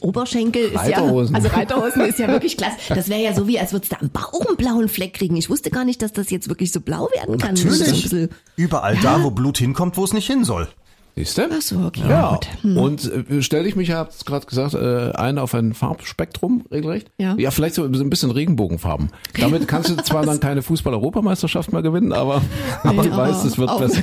[0.00, 1.34] Oberschenkel ist Reiterhosen.
[1.34, 2.76] ja, also Reiterhosen ist ja wirklich klasse.
[2.88, 5.36] Das wäre ja so wie, als würdest du am Bauch einen blauen Fleck kriegen.
[5.36, 7.54] Ich wusste gar nicht, dass das jetzt wirklich so blau werden kann.
[7.54, 8.28] Natürlich.
[8.56, 10.68] Überall da, wo Blut hinkommt, wo es nicht hin soll.
[11.18, 11.48] Siehst du?
[11.50, 12.02] Ach so, okay.
[12.06, 12.46] Ja, gut.
[12.60, 12.76] Hm.
[12.76, 17.10] und äh, stelle ich mich, ja, hab's gerade gesagt, äh, ein auf ein Farbspektrum, regelrecht.
[17.16, 17.34] Ja.
[17.38, 19.08] ja, vielleicht so ein bisschen Regenbogenfarben.
[19.40, 22.42] Damit kannst du zwar dann keine Fußball-Europameisterschaft mehr gewinnen, aber,
[22.82, 24.02] aber du weißt, es wird besser.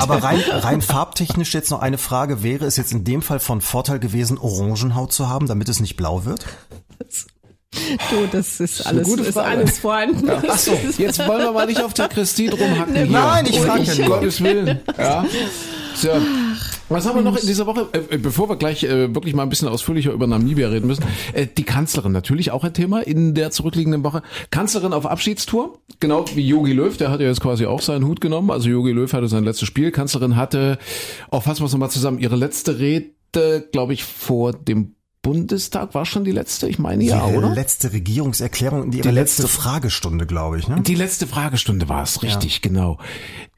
[0.00, 2.42] Aber rein, rein farbtechnisch jetzt noch eine Frage.
[2.42, 5.96] Wäre es jetzt in dem Fall von Vorteil gewesen, Orangenhaut zu haben, damit es nicht
[5.96, 6.46] blau wird?
[8.10, 9.46] Du, das ist alles, ist Frage.
[9.46, 10.30] alles vorhanden.
[10.48, 13.06] Ach so, jetzt wollen wir mal nicht auf der Christine rumhacken hier.
[13.06, 14.10] Nein, ich frage ja Um.
[14.10, 14.80] Gottes Willen.
[14.96, 15.26] Ja.
[15.96, 16.10] So.
[16.88, 17.88] Was haben wir noch in dieser Woche?
[17.92, 21.04] Äh, bevor wir gleich äh, wirklich mal ein bisschen ausführlicher über Namibia reden müssen.
[21.32, 24.22] Äh, die Kanzlerin, natürlich auch ein Thema in der zurückliegenden Woche.
[24.50, 28.50] Kanzlerin auf Abschiedstour, genau wie Yogi Löw, der hatte jetzt quasi auch seinen Hut genommen.
[28.50, 29.90] Also Yogi Löw hatte sein letztes Spiel.
[29.90, 30.78] Kanzlerin hatte,
[31.30, 34.95] auch fassen wir es nochmal zusammen, ihre letzte Rede, glaube ich, vor dem
[35.26, 35.94] Bundestag.
[35.94, 36.68] War schon die letzte?
[36.68, 37.50] Ich meine ja, die oder?
[37.54, 40.68] letzte Regierungserklärung, die, Die letzte, letzte- Fragestunde, glaube ich.
[40.68, 40.80] Ne?
[40.80, 42.98] Die letzte Fragestunde war es, richtig, genau.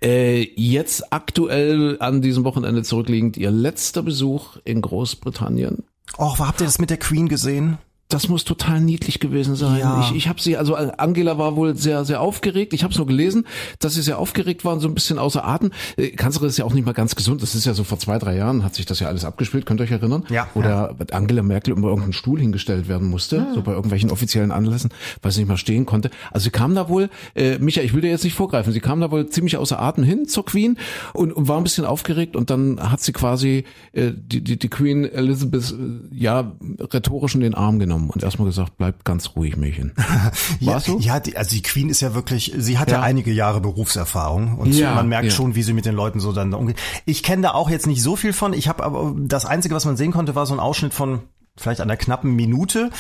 [0.03, 5.85] Äh, jetzt aktuell an diesem Wochenende zurückliegend ihr letzter Besuch in Großbritannien.
[6.19, 7.79] Och, habt ihr das mit der Queen gesehen?
[8.09, 9.81] Das muss total niedlich gewesen sein.
[9.81, 10.01] Ja.
[10.01, 12.73] Ich, ich habe sie, also Angela war wohl sehr, sehr aufgeregt.
[12.73, 13.47] Ich habe es nur gelesen,
[13.81, 15.73] dass sie sehr aufgeregt war und so ein bisschen außer Atem.
[15.99, 17.43] Äh, Kanzlerin ist ja auch nicht mal ganz gesund.
[17.43, 19.67] Das ist ja so vor zwei, drei Jahren hat sich das ja alles abgespielt.
[19.67, 20.25] Könnt ihr euch erinnern?
[20.31, 24.53] Ja, Wo der Angela Merkel über irgendeinen Stuhl hingestellt werden musste, so bei irgendwelchen offiziellen
[24.53, 24.89] Anlässen,
[25.21, 26.11] weil sie nicht mal stehen konnte.
[26.31, 29.03] Also sie kam da wohl, äh, Micha, ich will dir jetzt nicht vorgreifen, sie kam
[29.03, 30.79] da wohl ziemlich außer Atem hin zur Queen
[31.13, 34.69] und, und war ein bisschen aufgeregt und dann hat sie quasi äh, die, die, die
[34.69, 36.53] Queen Elizabeth äh, ja
[36.91, 39.93] rhetorisch in den Arm genommen und erstmal gesagt, bleib ganz ruhig, Mädchen.
[40.61, 40.99] Ja, War's so?
[40.99, 43.03] ja die, also die Queen ist ja wirklich, sie hat ja, Ja.
[43.03, 45.31] einige Jahre Berufserfahrung und Ja, man merkt ja.
[45.33, 46.77] schon, wie sie mit den Leuten so dann umgeht.
[47.05, 48.53] Ich kenne da auch jetzt nicht so viel von.
[48.53, 51.21] Ich habe aber das Einzige, was man sehen konnte, war so ein Ausschnitt von
[51.57, 52.91] vielleicht einer knappen Minute.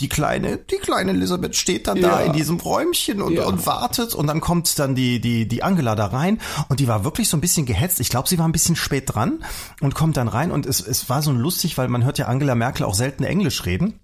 [0.00, 2.26] Die kleine, die kleine Elisabeth steht dann da Ja.
[2.26, 3.44] in diesem Räumchen und, Ja.
[3.44, 7.04] und wartet und dann kommt dann die, die, die Angela da rein und die war
[7.04, 8.00] wirklich so ein bisschen gehetzt.
[8.00, 9.44] Ich glaube, sie war ein bisschen spät dran
[9.82, 12.54] und kommt dann rein und es, es war so lustig, weil man hört ja Angela
[12.54, 14.00] Merkel auch selten Englisch reden.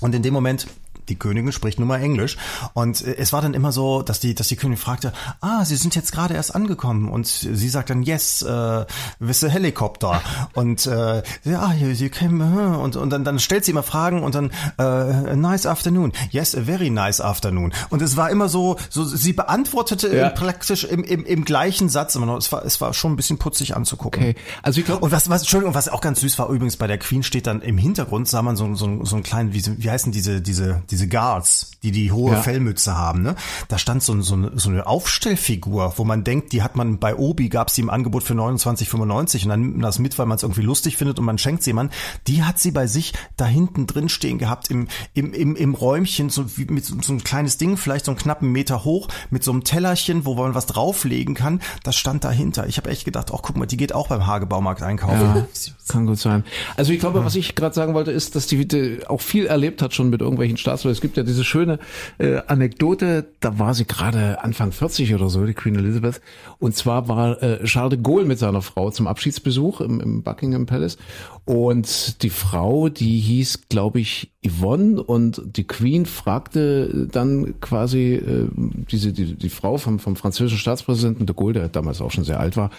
[0.00, 0.66] Und in dem Moment,
[1.08, 2.36] die Königin spricht nun mal Englisch.
[2.74, 5.76] Und äh, es war dann immer so, dass die, dass die Königin fragte, ah, Sie
[5.76, 7.08] sind jetzt gerade erst angekommen.
[7.08, 8.84] Und sie sagt dann, yes, äh,
[9.18, 10.20] with a helicopter.
[10.54, 14.22] Und äh, ja, you, you came, uh, und, und dann, dann stellt sie immer Fragen
[14.22, 16.12] und dann, äh, nice afternoon.
[16.30, 17.72] Yes, a very nice afternoon.
[17.90, 20.30] Und es war immer so, so sie beantwortete Ja.
[20.30, 22.38] praktisch im, im, im gleichen Satz immer noch.
[22.38, 24.22] Es war, es war schon ein bisschen putzig anzugucken.
[24.22, 26.86] Okay, also ich glaube, Und was, was, Entschuldigung, was auch ganz süß war, übrigens bei
[26.86, 29.90] der Queen steht dann im Hintergrund, sah man so, so, so einen kleinen, wie, wie
[29.90, 32.40] heißen diese, diese, diese Guards, die die hohe Ja.
[32.40, 33.36] Fellmütze haben, ne?
[33.68, 37.14] Da stand so, so, eine, so eine Aufstellfigur, wo man denkt, die hat man bei
[37.16, 40.36] Obi, gab's die im Angebot für 29,95 und dann nimmt man das mit, weil man
[40.36, 41.92] es irgendwie lustig findet und man schenkt sie jemand.
[42.26, 46.30] Die hat sie bei sich da hinten drin stehen gehabt, im, im, im, im Räumchen,
[46.30, 49.44] so wie mit so, so ein kleines Ding, vielleicht so einen knappen Meter hoch, mit
[49.44, 51.60] so einem Tellerchen, wo man was drauflegen kann.
[51.82, 52.66] Das stand dahinter.
[52.66, 55.20] Ich habe echt gedacht, ach guck mal, die geht auch beim Hagebaumarkt einkaufen.
[55.20, 55.46] Ja,
[55.88, 56.44] kann gut sein.
[56.76, 59.82] Also ich glaube, was ich gerade sagen wollte, ist, dass die, die auch viel erlebt
[59.82, 60.56] hat schon mit irgendwelchen
[60.86, 60.92] Staatsleuten.
[60.92, 61.78] Es gibt ja diese schöne
[62.18, 66.20] äh, Anekdote, da war sie gerade Anfang 40 oder so, die Queen Elizabeth.
[66.58, 70.66] Und zwar war äh, Charles de Gaulle mit seiner Frau zum Abschiedsbesuch im, im Buckingham
[70.66, 70.98] Palace.
[71.44, 75.02] Und die Frau, die hieß, glaube ich, Yvonne.
[75.02, 78.48] Und die Queen fragte dann quasi äh,
[78.90, 82.40] diese die, die Frau vom, vom französischen Staatspräsidenten de Gaulle, der damals auch schon sehr
[82.40, 82.70] alt war,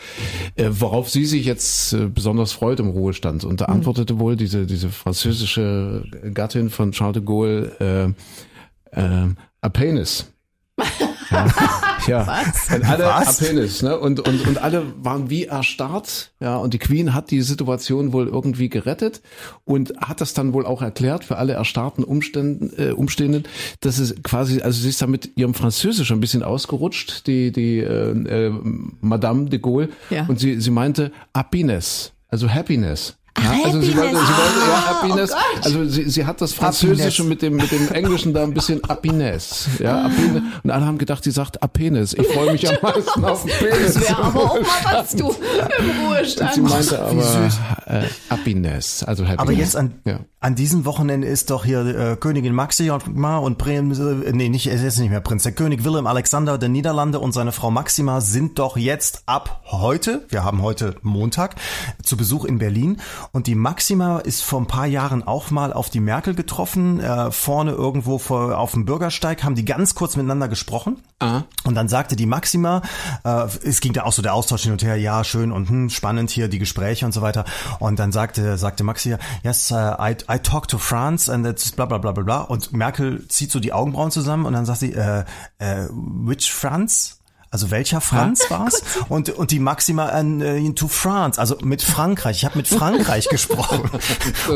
[0.55, 3.43] äh, worauf sie sich jetzt äh, besonders freut im Ruhestand.
[3.43, 7.96] Und da antwortete wohl diese, diese französische Gattin von Charles de Gaulle, äh,
[8.91, 9.27] äh,
[9.61, 10.31] a penis.
[11.29, 11.47] Ja,
[12.07, 12.43] ja.
[12.73, 13.41] Und alle Was?
[13.41, 13.99] a penis, ne?
[13.99, 16.55] Und, und, und alle waren wie erstarrt, ja.
[16.55, 19.21] Und die Queen hat die Situation wohl irgendwie gerettet
[19.65, 23.43] und hat das dann wohl auch erklärt für alle erstarrten Umständen, äh, Umstehenden,
[23.81, 27.79] dass es quasi, also sie ist da mit ihrem Französisch ein bisschen ausgerutscht, die, die
[27.79, 28.53] äh, äh,
[29.01, 29.89] Madame de Gaulle.
[30.09, 30.27] Ja.
[30.27, 33.16] Und sie, sie meinte happiness, also happiness.
[33.43, 35.31] Ja, also sie wollte, sie wollte ja, Ah, Happiness.
[35.31, 38.81] oh also sie, sie hat das Französische mit dem mit dem Englischen da ein bisschen
[38.87, 39.67] Happiness.
[39.79, 40.43] Ja, Happiness.
[40.63, 42.13] Und alle haben gedacht, sie sagt Apenis.
[42.13, 43.93] Ich freue mich am meisten auf den Penis.
[43.93, 46.53] Das wäre aber auch mal was, du, im Ruhestand.
[46.53, 47.49] Sie meinte aber
[47.85, 49.39] äh, Happiness, also Happiness.
[49.39, 50.19] Aber jetzt an, ja.
[50.39, 54.81] an diesem Wochenende ist doch hier äh, Königin Maxima und Prinz, äh, nee, nicht, es
[54.81, 58.59] ist nicht mehr Prinz, der König Willem Alexander der Niederlande und seine Frau Maxima sind
[58.59, 61.55] doch jetzt ab heute, wir haben heute Montag,
[62.03, 62.97] zu Besuch in Berlin
[63.31, 66.99] Und die Maxima ist vor ein paar Jahren auch mal auf die Merkel getroffen.
[66.99, 70.97] Äh, vorne irgendwo vor, auf dem Bürgersteig haben die ganz kurz miteinander gesprochen.
[71.19, 71.43] Ah.
[71.63, 72.81] Und dann sagte die Maxima,
[73.23, 75.89] äh, es ging da auch so der Austausch hin und her, ja, schön und hm,
[75.89, 77.45] spannend hier, die Gespräche und so weiter.
[77.79, 81.85] Und dann sagte, sagte Maxima, yes, uh, I, I talk to France and it's bla
[81.85, 82.41] bla bla bla bla.
[82.41, 85.23] Und Merkel zieht so die Augenbrauen zusammen und dann sagt sie, äh,
[85.59, 87.16] äh, which France?
[87.57, 88.83] Also welcher Franz war's?
[89.09, 92.37] Und, und die Maxima äh, into France, also mit Frankreich.
[92.37, 93.89] Ich habe mit Frankreich gesprochen.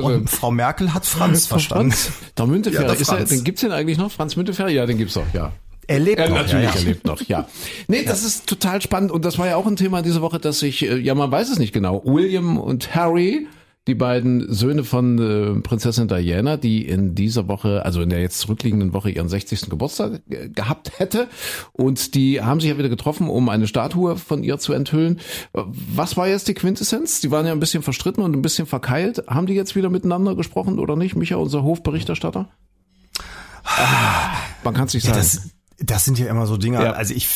[0.03, 1.91] Und Frau Merkel hat Franz verstanden.
[1.93, 3.29] Franz, der Müntefering, Ja, der ist er, Franz.
[3.29, 4.11] den gibt's den eigentlich noch?
[4.11, 4.75] Franz Müntefering?
[4.75, 5.51] Ja, den gibt's doch, ja.
[5.87, 6.35] Er lebt Ja, noch.
[6.35, 6.79] natürlich, ja, ja.
[6.79, 7.47] er lebt noch, ja.
[7.87, 10.59] Nee, das ist total spannend und das war ja auch ein Thema diese Woche, dass
[10.59, 13.47] sich, äh, ja, man weiß es nicht genau, William und Harry,
[13.87, 18.39] die beiden Söhne von äh, Prinzessin Diana, die in dieser Woche, also in der jetzt
[18.39, 19.69] zurückliegenden Woche ihren 60.
[19.69, 21.27] Geburtstag äh, gehabt hätte
[21.73, 25.19] und die haben sich ja wieder getroffen, um eine Statue von ihr zu enthüllen.
[25.53, 27.21] Was war jetzt die Quintessenz?
[27.21, 29.23] Die waren ja ein bisschen verstritten und ein bisschen verkeilt.
[29.27, 31.15] Haben die jetzt wieder miteinander gesprochen oder nicht?
[31.15, 32.49] Micha, unser Hofberichterstatter?
[33.63, 34.31] Ah,
[34.63, 35.21] man kann es nicht Ja, sagen.
[35.43, 35.50] das,
[35.83, 36.83] das sind ja immer so Dinge.
[36.83, 36.91] Ja.
[36.91, 37.29] Also ich,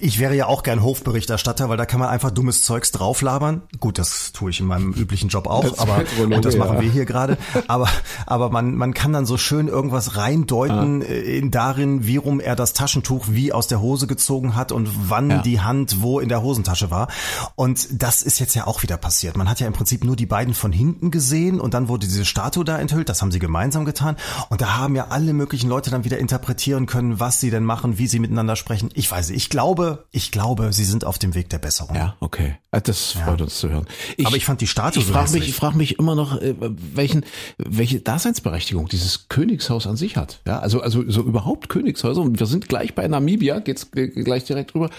[0.00, 3.62] ich wäre ja auch gern Hofberichterstatter, weil da kann man einfach dummes Zeugs drauflabern.
[3.80, 6.82] Gut, das tue ich in meinem üblichen Job auch, Als aber und das machen ja.
[6.82, 7.36] wir hier gerade.
[7.68, 7.88] Aber,
[8.26, 11.04] aber man, man kann dann so schön irgendwas reindeuten Ah.
[11.06, 14.88] äh, in darin, wie rum er das Taschentuch wie aus der Hose gezogen hat und
[15.08, 15.42] wann Ja.
[15.42, 17.08] die Hand wo in der Hosentasche war.
[17.56, 19.36] Und das ist jetzt ja auch wieder passiert.
[19.36, 22.24] Man hat ja im Prinzip nur die beiden von hinten gesehen und dann wurde diese
[22.24, 23.08] Statue da enthüllt.
[23.08, 24.16] Das haben sie gemeinsam getan.
[24.48, 27.79] Und da haben ja alle möglichen Leute dann wieder interpretieren können, was sie denn machen,
[27.84, 28.90] wie sie miteinander sprechen.
[28.94, 29.36] Ich weiß nicht.
[29.38, 31.96] Ich glaube, ich glaube, sie sind auf dem Weg der Besserung.
[31.96, 32.56] Ja, okay.
[32.70, 33.86] Äh, Das freut uns zu hören.
[34.24, 36.54] Aber ich fand die Statue Ich so frage mich, ich frage mich immer noch, äh,
[36.58, 37.24] welchen,
[37.58, 40.40] welche Daseinsberechtigung dieses Königshaus an sich hat.
[40.46, 42.20] Ja, also, also so überhaupt Königshäuser.
[42.20, 44.90] Und wir sind gleich bei Namibia, geht's äh, gleich direkt drüber.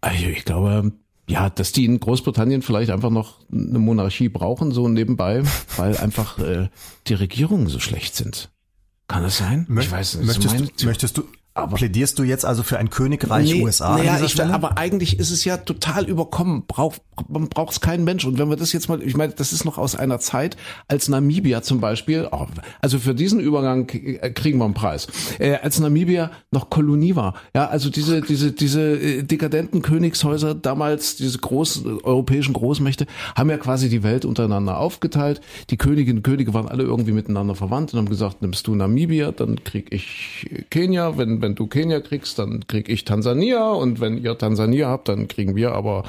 [0.00, 0.92] Also ich glaube,
[1.28, 5.42] ja, dass die in Großbritannien vielleicht einfach noch eine Monarchie brauchen, so nebenbei,
[5.76, 6.68] weil einfach äh,
[7.06, 8.48] die Regierungen so schlecht sind.
[9.08, 9.66] Kann das sein?
[9.80, 10.26] ich weiß nicht.
[10.26, 11.24] Möchtest, Meine- du, möchtest du,
[11.58, 15.30] Aber- plädierst du jetzt also für ein Königreich Nee, USA dieser ich, aber eigentlich ist
[15.30, 16.64] es ja total überkommen.
[16.66, 18.24] Braucht, man braucht es kein Mensch.
[18.24, 21.08] Und wenn wir das jetzt mal, ich meine, das ist noch aus einer Zeit, als
[21.08, 22.46] Namibia zum Beispiel, oh,
[22.80, 27.34] also für diesen Übergang äh, kriegen wir einen Preis, äh, als Namibia noch Kolonie war.
[27.54, 33.58] Ja, also diese, diese, diese äh, dekadenten Königshäuser damals, diese großen europäischen Großmächte, haben ja
[33.58, 35.40] quasi die Welt untereinander aufgeteilt.
[35.70, 39.32] Die Königinnen und Könige waren alle irgendwie miteinander verwandt und haben gesagt, nimmst du Namibia,
[39.32, 44.18] dann krieg ich Kenia, wenn, wenn du Kenia kriegst, dann krieg ich Tansania und wenn
[44.18, 46.04] ihr Tansania habt, dann kriegen wir aber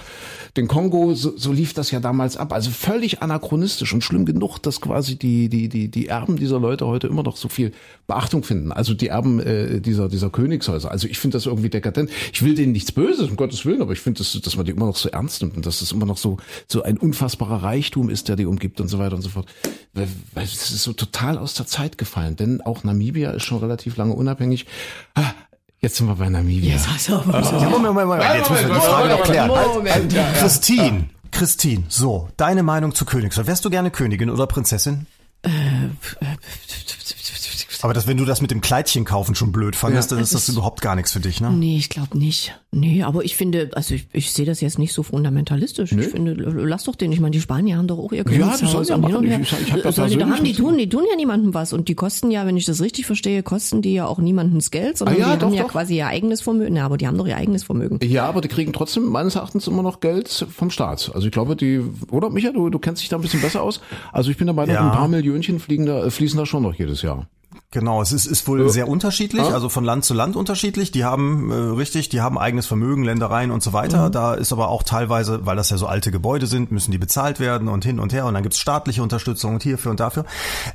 [0.57, 1.13] den Kongo.
[1.13, 2.53] So, so lief das ja damals ab.
[2.53, 6.87] Also völlig anachronistisch und schlimm genug, dass quasi die, die, die, die Erben dieser Leute
[6.87, 7.71] heute immer noch so viel
[8.07, 8.71] Beachtung finden.
[8.71, 10.91] Also die Erben äh, dieser, dieser Königshäuser.
[10.91, 12.09] Also ich finde das irgendwie dekadent.
[12.33, 14.71] Ich will denen nichts Böses, um Gottes Willen, aber ich finde, dass, dass man die
[14.71, 18.09] immer noch so ernst nimmt und dass es immer noch so, so ein unfassbarer Reichtum
[18.09, 19.47] ist, der die umgibt und so weiter und so fort.
[20.33, 22.35] Weil, es ist so total aus der Zeit gefallen.
[22.35, 24.65] Denn auch Namibia ist schon relativ lange unabhängig.
[25.15, 25.31] Ah,
[25.81, 26.73] Jetzt sind wir bei Namibia.
[26.73, 27.55] Jetzt hast du aber so.
[27.55, 28.35] Ja, Moment, Moment, Moment.
[28.35, 29.47] Jetzt müssen wir die Frage noch klären.
[29.47, 30.13] Moment.
[30.37, 33.47] Christine, Christine, so, deine Meinung zu Königshaus.
[33.47, 35.07] Wärst du gerne Königin oder Prinzessin?
[37.81, 40.15] Aber das, wenn du das mit dem Kleidchen kaufen schon blöd fandest, Ja.
[40.17, 41.49] dann ist das überhaupt gar nichts für dich, ne?
[41.51, 42.59] Nee, ich glaube nicht.
[42.71, 45.91] Nee, aber ich finde, also ich, ich sehe das jetzt nicht so fundamentalistisch.
[45.93, 47.11] Ich finde, lass doch den.
[47.11, 48.59] Ich meine, die Spanier haben doch auch ihr Königshaus.
[48.59, 49.15] sollen ja und hin machen.
[49.25, 49.39] und her.
[49.41, 51.73] Ich- ich hab das Sollen die, da haben, die, tun, die tun ja niemandem was.
[51.73, 54.97] Und die kosten ja, wenn ich das richtig verstehe, kosten die ja auch niemandens Geld,
[54.97, 55.69] sondern Ah ja, die doch, haben ja doch.
[55.71, 56.75] quasi ihr eigenes Vermögen.
[56.75, 57.99] Ja, aber die haben doch ihr eigenes Vermögen.
[58.03, 61.11] Ja, aber die kriegen trotzdem meines Erachtens immer noch Geld vom Staat.
[61.15, 63.81] Also ich glaube, die, oder Micha, du, du kennst dich da ein bisschen besser aus.
[64.11, 64.85] Also ich bin der Meinung, Ja.
[64.85, 67.27] ein paar Millionchen fliegen da, fließen da schon noch jedes Jahr.
[67.71, 70.89] Genau, es ist, ist wohl sehr unterschiedlich, also von Land zu Land unterschiedlich.
[70.89, 74.09] Die haben, äh, richtig, die haben eigenes Vermögen, Ländereien und so weiter.
[74.09, 77.39] Da ist aber auch teilweise, weil das ja so alte Gebäude sind, müssen die bezahlt
[77.39, 78.25] werden und hin und her.
[78.25, 80.25] Und dann gibt's staatliche Unterstützung und hierfür und dafür.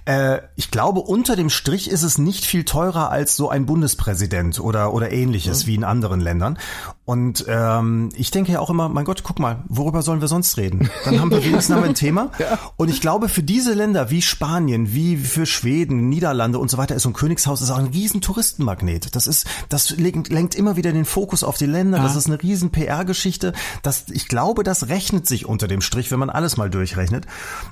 [0.04, 4.60] Äh, ich glaube, unter dem Strich ist es nicht viel teurer als so ein Bundespräsident
[4.60, 6.58] oder, oder ähnliches wie in anderen Ländern.
[7.06, 10.56] Und ähm, ich denke ja auch immer, mein Gott, guck mal, worüber sollen wir sonst
[10.58, 10.88] reden?
[11.04, 12.30] Dann haben wir wenigstens ein Thema.
[12.76, 16.83] Und ich glaube, für diese Länder wie Spanien, wie für Schweden, Niederlande und so weiter,
[16.90, 19.14] ist so ein Königshaus ist auch ein riesen Touristenmagnet.
[19.16, 21.98] Das ist, das lenkt, immer wieder den Fokus auf die Länder.
[21.98, 23.52] Das ist eine riesen PR-Geschichte.
[23.82, 27.26] Das, ich glaube, das rechnet sich unter dem Strich, wenn man alles mal durchrechnet.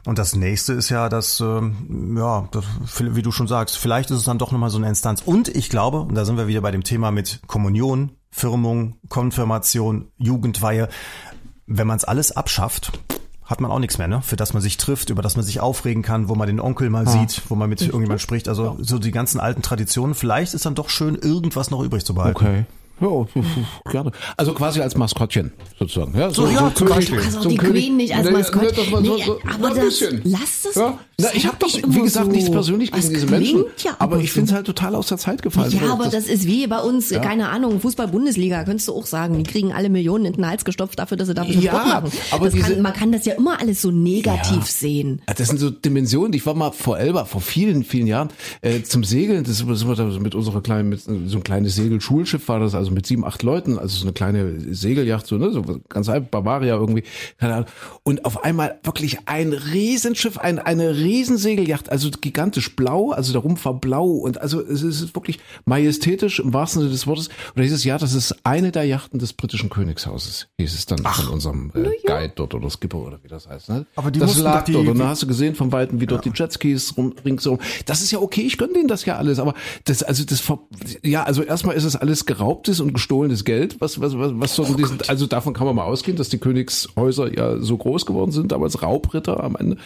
[0.06, 2.64] Und das nächste ist ja, dass, ähm, ja, das,
[2.98, 5.22] wie du schon sagst, vielleicht ist es dann doch nochmal so eine Instanz.
[5.24, 10.10] Und ich glaube, und da sind wir wieder bei dem Thema mit Kommunion, Firmung, Konfirmation,
[10.16, 10.88] Jugendweihe.
[11.66, 12.92] Wenn man es alles abschafft,
[13.52, 14.22] hat man auch nichts mehr, ne?
[14.22, 16.90] Für das man sich trifft, über das man sich aufregen kann, wo man den Onkel
[16.90, 18.48] mal sieht, wo man mit irgendjemand spricht.
[18.48, 20.14] Also so die ganzen alten Traditionen.
[20.14, 22.36] Vielleicht ist dann doch schön, irgendwas noch übrig zu behalten.
[22.36, 22.64] Okay.
[23.02, 24.12] Ja, gerne.
[24.36, 26.16] Also quasi als Maskottchen sozusagen.
[26.18, 27.16] Ja, So, ja, zum Beispiel.
[27.18, 28.62] Du kannst auch so die König- Queen nicht als Nee, Maskott.
[28.62, 30.20] nee, so- Nee, so- aber ein das, bisschen.
[30.24, 30.74] lass das.
[30.76, 30.98] Ja.
[31.20, 32.32] Na, ich habe doch, wie gesagt, so.
[32.32, 33.64] nichts persönlich gegen Das diese Menschen.
[33.84, 34.34] Ja aber ich so.
[34.34, 35.72] finde es halt total aus der Zeit gefallen.
[35.72, 39.36] Ja, aber das ist wie bei uns, keine Ahnung, Fußball-Bundesliga, könntest du auch sagen.
[39.36, 41.86] Die kriegen alle Millionen in den Hals gestopft dafür, dass sie da bisschen Ja, Sport
[41.86, 42.12] machen.
[42.32, 45.22] aber das diese- kann, man kann das ja immer alles so negativ sehen.
[45.36, 46.32] Das sind so Dimensionen.
[46.34, 48.28] Ich war mal vor Elba, vor vielen, vielen Jahren
[48.60, 49.44] äh, zum Segeln.
[49.44, 52.90] Das sind wir da mit unserer kleinen, mit so ein kleines Segelschulschiff war das, also
[52.92, 56.74] mit sieben, acht Leuten, also so eine kleine Segeljacht, so ne, so ganz einfach Bavaria
[56.76, 57.04] irgendwie,
[57.38, 57.68] keine Ahnung.
[58.02, 63.64] Und auf einmal wirklich ein Riesenschiff, ein, eine Riesensegeljacht, also gigantisch blau, also der Rumpf
[63.64, 67.28] war blau und also es ist wirklich majestätisch im wahrsten Sinne des Wortes.
[67.28, 70.86] Und da hieß es, ja, das ist eine der Yachten des britischen Königshauses, hieß es
[70.86, 73.68] dann von unserem äh, Guide dort oder Skipper oder wie das heißt.
[73.68, 73.86] Ne?
[73.96, 76.00] Aber die das mussten lag die- dort und die- da hast du gesehen von Weitem,
[76.00, 77.58] wie dort die Jetskis rum, ringsum.
[77.86, 80.42] Das ist ja okay, ich gönne denen das ja alles, aber das, also das,
[81.02, 84.64] ja, also erstmal ist es alles geraubtes und gestohlenes Geld, was, was, was, was Oh
[84.64, 88.32] so diesen, also davon kann man mal ausgehen, dass die Königshäuser ja so groß geworden
[88.32, 89.76] sind, damals Raubritter am Ende.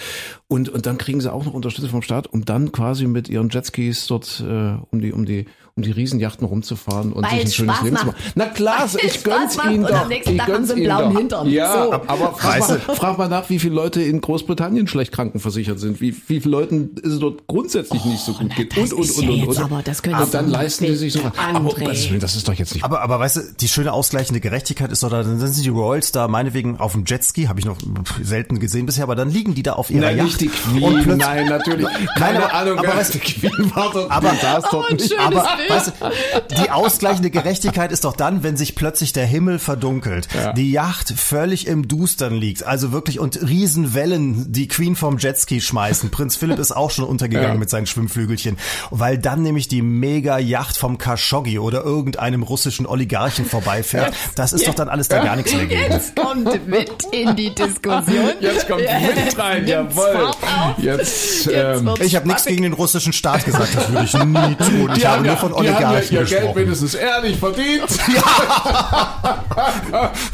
[0.49, 3.49] Und, und dann kriegen sie auch noch Unterstützung vom Staat, um dann quasi mit ihren
[3.49, 5.46] Jetskis dort, äh, um die, um die,
[5.79, 8.17] um die Riesenjachten rumzufahren und Weil sich ein es schönes Spaß Leben zu macht.
[8.19, 8.33] machen.
[8.35, 9.93] Na klar, Weil ich gönn's ihnen doch.
[10.01, 11.19] am nächsten Ich Tag haben gönn's sie einen ihnen blauen doch.
[11.19, 11.51] Hintern.
[11.51, 11.93] Ja, So.
[11.93, 16.01] aber frag Weißt mal, frag mal nach, wie viele Leute in Großbritannien schlecht krankenversichert sind,
[16.01, 19.29] wie, wie viele Leuten es dort grundsätzlich nicht so gut na, geht und, und, und,
[19.29, 19.59] und, und.
[19.59, 21.75] aber, das können und Sie dann leisten die sich so, aber
[22.21, 25.11] das ist doch jetzt nicht Aber, aber weißt du, die schöne ausgleichende Gerechtigkeit ist doch
[25.11, 27.77] da, dann sind die Royals da meinetwegen auf dem Jetski, habe ich noch
[28.23, 30.27] selten gesehen bisher, aber dann liegen die da auf ihrer Nein, Yacht.
[30.27, 31.87] nicht die Queen, nein, natürlich.
[32.17, 35.09] Keine aber- Ahnung, aber wer weißt die Queen war dort, aber- die saß dort nicht.
[35.12, 35.65] schönes Aber Bild.
[35.68, 40.70] Weißt du, die ausgleichende Gerechtigkeit ist doch dann, wenn sich plötzlich der Himmel verdunkelt, die
[40.72, 46.11] Yacht völlig im Dustern liegt, also wirklich und Riesenwellen die Queen vom Jetski schmeißen.
[46.11, 47.55] Prinz Philipp ist auch schon untergegangen Ja.
[47.55, 48.57] mit seinen Schwimmflügelchen,
[48.90, 54.14] weil dann nämlich die Mega-Yacht vom Khashoggi oder irgendeinem russischen Oligarchen vorbeifährt.
[54.35, 55.92] Das ist doch dann alles da gar nichts mehr gegen.
[55.92, 58.33] Jetzt kommt mit in die Diskussion.
[58.40, 60.31] Jetzt kommt mit rein, jawohl.
[60.79, 64.55] Jetzt, Jetzt ähm, Ich habe nichts gegen den russischen Staat gesagt, das würde ich nie
[64.57, 64.90] tun.
[64.96, 67.83] Ich habe nur ja, die haben ja ihr Geld wenigstens ehrlich verdient.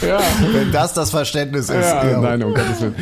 [0.06, 0.20] ja.
[0.52, 1.74] Wenn das das Verständnis ist.
[1.90, 2.20] Ja, ja.
[2.20, 2.94] nein, um Gottes Willen.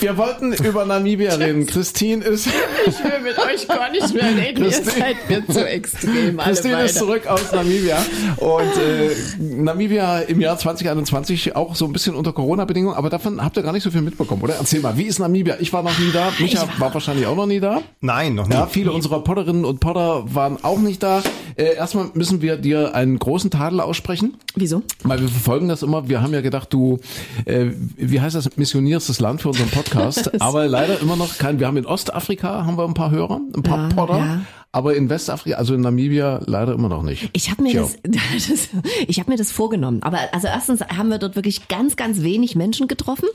[0.00, 1.66] Wir wollten über Namibia reden.
[1.66, 2.46] Christine ist,
[2.86, 4.64] Ich will mit euch gar nicht mehr reden.
[4.64, 6.40] Ihr Christine- seid mir zu extrem.
[6.40, 7.98] Alle Christine ist zurück aus Namibia.
[8.36, 13.56] Und äh, Namibia im Jahr 2021 auch so ein bisschen unter Corona-Bedingungen, aber davon habt
[13.56, 14.54] ihr gar nicht so viel mitbekommen, oder?
[14.58, 15.56] Erzähl mal, wie ist Namibia?
[15.60, 16.28] Ich war noch nie da.
[16.38, 17.80] Micha Ich- war wahrscheinlich auch noch nie da.
[18.00, 18.56] Nein, noch nicht.
[18.56, 21.22] Ja, viele unserer Podderinnen und Podder waren auch nicht da.
[21.56, 24.36] Äh, erstmal müssen wir dir einen großen Tadel aussprechen.
[24.54, 24.82] Wieso?
[25.02, 26.08] Weil wir verfolgen das immer.
[26.08, 26.98] Wir haben ja gedacht, du,
[27.46, 30.40] äh, wie heißt das, missionierst das Land für unseren Podcast.
[30.40, 31.58] aber leider immer noch kein.
[31.58, 34.18] Wir haben in Ostafrika haben wir ein paar Hörer, ein paar Ja, Podder.
[34.18, 34.40] ja.
[34.72, 37.30] Aber in Westafrika, also in Namibia, leider immer noch nicht.
[37.32, 38.68] Ich habe mir das, das
[39.08, 40.02] ich habe mir das vorgenommen.
[40.02, 43.28] Aber also erstens haben wir dort wirklich ganz, ganz wenig Menschen getroffen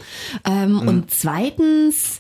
[0.48, 0.88] ähm, Mhm.
[0.88, 2.20] und zweitens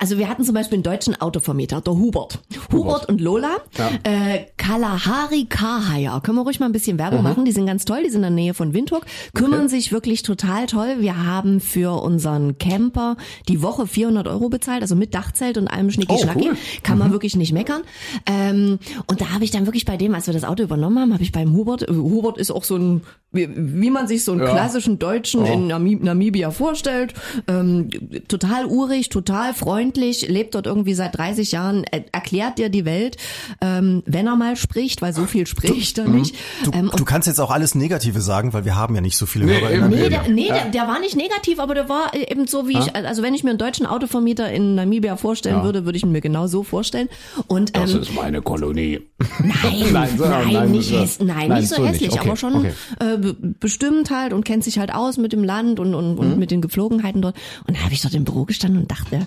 [0.00, 2.40] also wir hatten zum Beispiel einen deutschen Autovermieter, der Hubert.
[2.72, 3.56] Hubert, und Lola.
[3.76, 3.90] Ja.
[4.02, 7.00] Äh, Kalahari Car Können wir ruhig mal ein bisschen Mhm.
[7.00, 7.44] Werbung machen.
[7.44, 9.04] Die sind ganz toll, die sind in der Nähe von Windhoek.
[9.34, 10.96] Kümmern sich wirklich total toll.
[11.00, 13.16] Wir haben für unseren Camper
[13.48, 16.48] die Woche 400 Euro bezahlt, also mit Dachzelt und allem Schnicki-Schnacki.
[16.48, 16.56] Oh, cool.
[16.82, 17.82] Kann man wirklich nicht meckern.
[18.26, 21.12] Ähm, und da habe ich dann wirklich bei dem, als wir das Auto übernommen haben,
[21.12, 24.32] habe ich beim Hubert, äh, Hubert ist auch so ein, wie, wie man sich so
[24.32, 27.14] einen klassischen Deutschen in Namib Namibia vorstellt.
[27.46, 27.90] Ähm,
[28.28, 33.16] total urig, total freundlich, lebt dort irgendwie seit 30 Jahren, er, erklärt dir die Welt,
[33.60, 36.34] ähm, wenn er mal spricht, weil so viel spricht er nicht.
[36.64, 39.26] Du, Ähm, du kannst jetzt auch alles Negative sagen, weil wir haben ja nicht so
[39.26, 39.70] viele Hörer.
[39.70, 39.84] eben.
[39.84, 42.78] in Nee, der, nee der, der war nicht negativ, aber der war eben so wie
[42.78, 46.12] ich, also wenn ich mir einen deutschen Autovermieter in Namibia vorstellen würde, würde ich ihn
[46.12, 47.08] mir genau so vorstellen.
[47.46, 49.00] Und Das ähm, ist meine Kolonie.
[49.40, 51.92] Nein, Nein, so- nein, nein, nicht so- häss, nein, nein, nicht so, so nicht.
[51.94, 52.72] hässlich, Okay, aber schon okay.
[53.00, 56.18] äh, be- bestimmt halt und kennt sich halt aus mit dem Land und, und, Mhm.
[56.18, 57.36] und mit den Geflogenheiten dort.
[57.66, 59.26] Und da habe ich dort im Büro gestanden und dachte,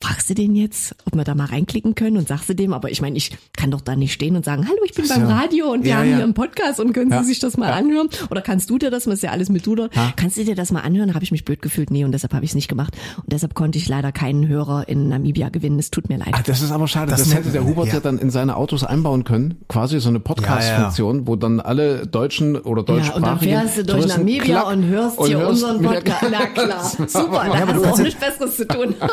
[0.00, 2.90] fragst du den jetzt, ob wir da mal reinklicken können und sagst du dem, aber
[2.90, 5.36] ich meine, ich kann doch da nicht stehen und sagen, hallo, ich bin beim ja.
[5.36, 6.14] Radio und wir Ja, haben ja.
[6.16, 7.20] hier einen Podcast und können Ja.
[7.22, 8.08] Sie sich das mal anhören?
[8.30, 10.54] Oder kannst du dir das, was ist ja alles mit du dort, kannst du dir
[10.54, 11.14] das mal anhören?
[11.14, 12.96] Habe ich mich blöd gefühlt, nee, und deshalb habe ich es nicht gemacht.
[13.16, 15.80] Und deshalb konnte ich leider keinen Hörer in Namibia gewinnen.
[15.80, 16.28] Es tut mir leid.
[16.32, 17.10] Ah, das ist aber schade.
[17.10, 17.94] Das, Das hätte der Hubert ja.
[17.94, 18.00] ja.
[18.00, 19.58] dann in seine Autos einbauen können.
[19.68, 23.84] Quasi so eine Podcast-Funktion, wo dann alle Deutschen oder Ja, und dann deutschsprachigen fährst du
[23.84, 26.24] durch Touristen Namibia klack und hörst und hier hörst unseren Podcast.
[26.30, 28.94] Na klar, super, da hast du auch nichts Besseres zu tun.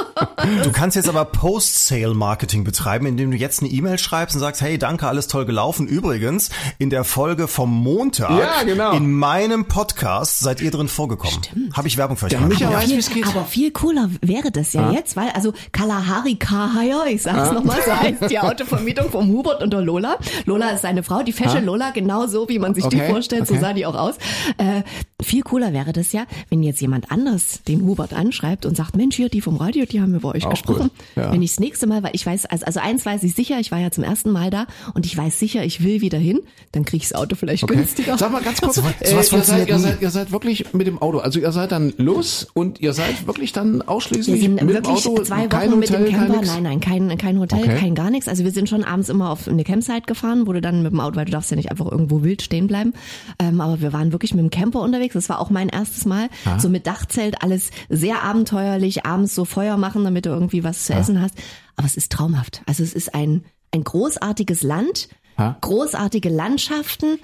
[0.64, 4.78] Du kannst jetzt aber Post-Sale-Marketing betreiben, indem du jetzt eine E-Mail schreibst und sagst, hey,
[4.78, 5.88] danke, alles toll gelaufen.
[5.88, 8.92] Übrigens, in der Folge vom Montag Ja, genau.
[8.94, 11.40] in meinem Podcast seid ihr drin vorgekommen.
[11.74, 12.62] Habe ich Werbung für euch Der gemacht.
[12.62, 13.26] Aber geht.
[13.26, 17.92] aber viel cooler wäre das ja jetzt, weil also Kalahari Kahaya, ich sag's nochmal, so
[17.96, 20.18] heißt die Autovermietung vom Hubert und der Lola.
[20.46, 23.48] Lola ist seine Frau, die fesche Lola, genau so, wie man sich die Okay, vorstellt,
[23.48, 23.62] so okay.
[23.62, 24.16] sah die auch aus.
[24.58, 24.84] Äh,
[25.22, 29.16] viel cooler wäre das ja, wenn jetzt jemand anders den Hubert anschreibt und sagt, Mensch,
[29.16, 30.92] hier, die vom Radio, die haben über euch Auch gesprochen.
[31.16, 31.32] ja.
[31.32, 33.72] Wenn ich das nächste Mal, weil ich weiß, also, also eins weiß ich sicher, ich
[33.72, 36.42] war ja zum ersten Mal da und ich weiß sicher, ich will wieder hin,
[36.74, 38.18] dann krieg ich das Auto vielleicht günstiger.
[38.18, 40.86] Sag mal ganz kurz, Sowas- äh, sowas ihr, seid, ihr, seid, ihr seid wirklich mit
[40.86, 44.56] dem Auto, also ihr seid dann los und ihr seid wirklich dann Wir ausschließlich sind
[44.56, 46.46] mit dem wirklich Auto, zwei kein Wochen mit Hotel, dem kein Camper.
[46.46, 47.78] Nein, nein, kein, kein Hotel, Okay.
[47.80, 48.28] kein gar nichts.
[48.28, 51.00] Also wir sind schon abends immer auf eine Campsite gefahren, wo du dann mit dem
[51.00, 52.94] Auto, weil du darfst ja nicht einfach irgendwo wild stehen bleiben.
[53.40, 55.05] Ähm, aber wir waren wirklich mit dem Camper unterwegs.
[55.14, 56.30] Das war auch mein erstes Mal.
[56.58, 59.06] So mit Dachzelt, alles sehr abenteuerlich.
[59.06, 61.36] Abends so Feuer machen, damit du irgendwie was zu essen hast.
[61.76, 62.62] Aber es ist traumhaft.
[62.66, 65.58] Also es ist ein, ein großartiges Land, Ja.
[65.62, 67.20] großartige Landschaften,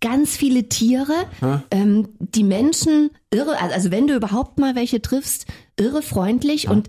[0.00, 1.12] ganz viele Tiere,
[1.70, 5.46] ähm, die Menschen irre, also, also wenn du überhaupt mal welche triffst,
[5.78, 6.88] irre freundlich und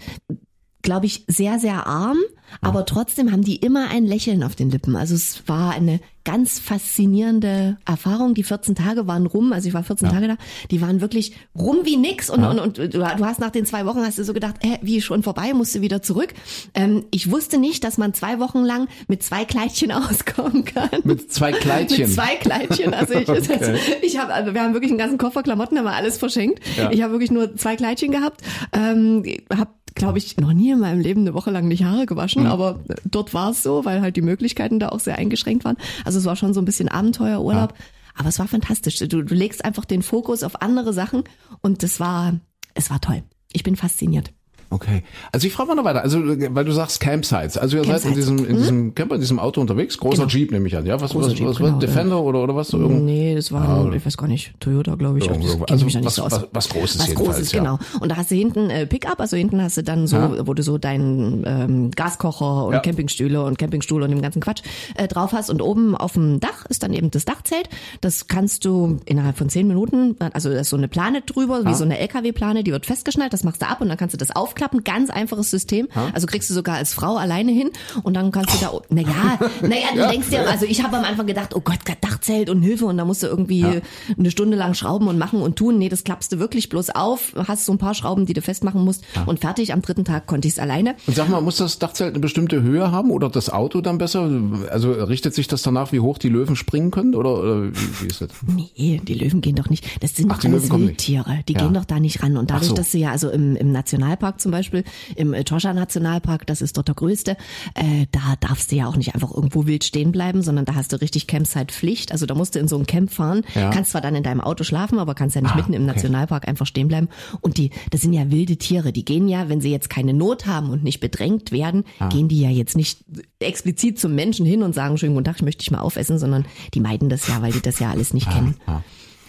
[0.84, 2.20] glaube ich sehr, sehr arm,
[2.62, 4.96] aber trotzdem haben die immer ein Lächeln auf den Lippen.
[4.96, 8.34] Also es war eine ganz faszinierende Erfahrung.
[8.34, 10.38] Die 14 Tage waren rum, also ich war 14 Tage da,
[10.72, 13.86] die waren wirklich rum wie nix und, und, und du, du hast nach den zwei
[13.86, 16.34] Wochen hast du so gedacht, äh, wie schon vorbei, musst du wieder zurück.
[16.74, 20.90] Ähm, ich wusste nicht, dass man zwei Wochen lang mit zwei Kleidchen auskommen kann.
[21.04, 22.06] Mit zwei Kleidchen.
[22.06, 22.94] Mit zwei Kleidchen.
[22.94, 23.58] Also ich, Okay.
[23.60, 26.62] also ich habe, also wir haben wirklich einen ganzen Koffer Klamotten, haben wir alles verschenkt.
[26.78, 26.92] Ja.
[26.92, 28.42] Ich habe wirklich nur zwei Kleidchen gehabt.
[28.74, 29.24] Ähm,
[29.54, 32.06] habe glaube ich, noch nie in meinem Leben eine Woche lang nicht Haare Mhm.
[32.08, 35.78] gewaschen, aber dort war es so, weil halt die Möglichkeiten da auch sehr eingeschränkt waren.
[36.06, 37.74] Also es war schon so ein bisschen Abenteuerurlaub,
[38.16, 39.00] aber es war fantastisch.
[39.00, 41.24] Du, du legst einfach den Fokus auf andere Sachen
[41.62, 42.40] und das war,
[42.74, 43.24] es war toll.
[43.52, 44.32] Ich bin fasziniert.
[44.74, 45.04] Okay.
[45.32, 46.02] Also ich frage mal noch weiter.
[46.02, 47.58] Also, weil du sagst Campsites.
[47.58, 48.16] Also ihr seid in Campsites.
[48.16, 49.98] diesem, in diesem Camper, in diesem Auto unterwegs.
[49.98, 50.28] Großer Genau.
[50.30, 50.86] Jeep nehme ich an.
[50.86, 52.74] Ja, was, Großer was, Jeep, was, genau, was Defender oder, oder was?
[52.74, 55.28] Irgend- Nee, das war, ein, ich weiß gar nicht, Toyota, glaube ich.
[55.28, 57.60] Irgendwo, also ja was- so was- was Großes Was Großes, ja.
[57.60, 57.80] genau.
[58.00, 60.48] Und da hast du hinten äh, Pickup, also hinten hast du dann so, Ja.
[60.48, 62.80] wo du so deinen ähm, Gaskocher und Ja.
[62.80, 64.64] Campingstühle und Campingstuhl und dem ganzen Quatsch
[64.96, 65.50] äh, drauf hast.
[65.50, 67.70] Und oben auf dem Dach ist dann eben das Dachzelt.
[68.02, 71.74] Das kannst du innerhalb von zehn Minuten, also da ist so eine Plane drüber, wie
[71.74, 74.36] so eine LKW-Plane, die wird festgeschnallt, das machst du ab und dann kannst du das
[74.36, 74.63] aufklappen.
[74.84, 75.88] Ganz einfaches System.
[76.14, 77.70] Also kriegst du sogar als Frau alleine hin
[78.04, 81.28] und dann kannst du da, naja, naja, du denkst dir, also ich habe am Anfang
[81.28, 83.82] gedacht, oh Gott, Dachzelt und Hilfe und da musst du irgendwie
[84.18, 85.78] eine Stunde lang schrauben und machen und tun.
[85.78, 88.84] Nee, das klappst du wirklich bloß auf, hast so ein paar Schrauben, die du festmachen
[88.84, 89.74] musst und fertig.
[89.74, 90.96] Am dritten Tag konnte ich es alleine.
[91.08, 94.30] Und sag mal, muss das Dachzelt eine bestimmte Höhe haben oder das Auto dann besser?
[94.70, 98.22] Also richtet sich das danach, wie hoch die Löwen springen können oder, oder wie, ist
[98.22, 98.30] das?
[98.46, 99.86] Nee, die Löwen gehen doch nicht.
[100.04, 100.70] Das sind Ach, die alles.
[100.72, 101.40] Wildtiere.
[101.48, 101.60] Die Ja.
[101.60, 102.38] gehen doch da nicht ran.
[102.38, 102.76] Und dadurch, so.
[102.76, 104.84] dass du ja also im, im Nationalpark zum Beispiel,
[105.16, 107.32] im Etosha Nationalpark, das ist dort der größte,
[107.76, 110.94] äh, da darfst du ja auch nicht einfach irgendwo wild stehen bleiben, sondern da hast
[110.94, 112.12] du richtig Campsite-Pflicht.
[112.12, 113.70] Also da musst du in so ein Camp fahren, Ja.
[113.72, 115.94] kannst zwar dann in deinem Auto schlafen, aber kannst ja nicht Ah, mitten im okay.
[115.96, 117.10] Nationalpark einfach stehen bleiben.
[117.42, 118.92] Und die, das sind ja wilde Tiere.
[118.94, 122.10] Die gehen ja, wenn sie jetzt keine Not haben und nicht bedrängt werden, Ah.
[122.10, 123.00] gehen die ja jetzt nicht
[123.40, 126.46] explizit zum Menschen hin und sagen, schönen guten Tag, ich möchte dich mal aufessen, sondern
[126.74, 128.56] die meiden das ja, weil die das ja alles nicht kennen.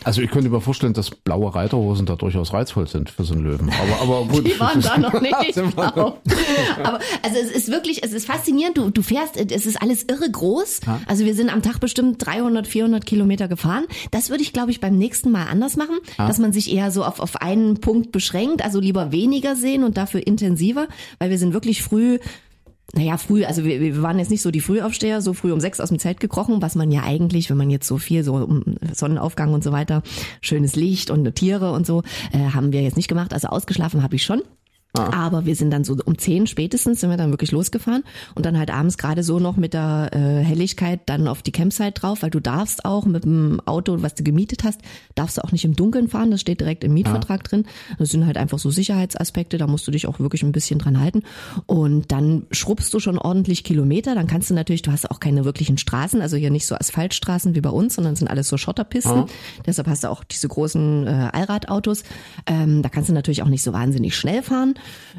[0.05, 3.45] Also ich könnte mir vorstellen, dass blaue Reiterhosen da durchaus reizvoll sind für so einen
[3.45, 3.71] Löwen.
[3.71, 4.47] Aber, aber gut.
[4.47, 5.55] Die waren da noch nicht.
[5.55, 6.19] Genau.
[6.83, 8.77] Aber also es ist wirklich, es ist faszinierend.
[8.79, 10.81] Du, du fährst, es ist alles irre groß.
[11.07, 13.85] Also wir sind am Tag bestimmt 300, 400 Kilometer gefahren.
[14.11, 17.05] Das würde ich, glaube ich, beim nächsten Mal anders machen, dass man sich eher so
[17.05, 18.63] auf, auf einen Punkt beschränkt.
[18.65, 20.87] Also lieber weniger sehen und dafür intensiver,
[21.19, 22.19] weil wir sind wirklich früh
[22.95, 25.81] naja, früh, also wir, wir waren jetzt nicht so die Frühaufsteher, so früh um sechs
[25.81, 28.77] aus dem Zelt gekrochen, was man ja eigentlich, wenn man jetzt so viel, so um
[28.93, 30.03] Sonnenaufgang und so weiter,
[30.41, 33.33] schönes Licht und Tiere und so, äh, haben wir jetzt nicht gemacht.
[33.33, 34.43] Also ausgeschlafen habe ich schon.
[35.03, 38.57] Aber wir sind dann so um zehn spätestens sind wir dann wirklich losgefahren und dann
[38.57, 42.31] halt abends gerade so noch mit der äh, Helligkeit dann auf die Campsite drauf, weil
[42.31, 44.81] du darfst auch mit dem Auto, was du gemietet hast,
[45.15, 47.65] darfst du auch nicht im Dunkeln fahren, das steht direkt im Mietvertrag drin.
[47.99, 51.01] Das sind halt einfach so Sicherheitsaspekte, da musst du dich auch wirklich ein bisschen dran
[51.01, 51.23] halten
[51.67, 55.45] und dann schrubbst du schon ordentlich Kilometer, dann kannst du natürlich, du hast auch keine
[55.45, 58.57] wirklichen Straßen, also hier nicht so Asphaltstraßen wie bei uns, sondern es sind alles so
[58.57, 59.25] Schotterpisten.
[59.67, 62.05] Deshalb hast du auch diese großen äh, Allradautos.
[62.47, 64.75] Ähm, da kannst du natürlich auch nicht so wahnsinnig schnell fahren.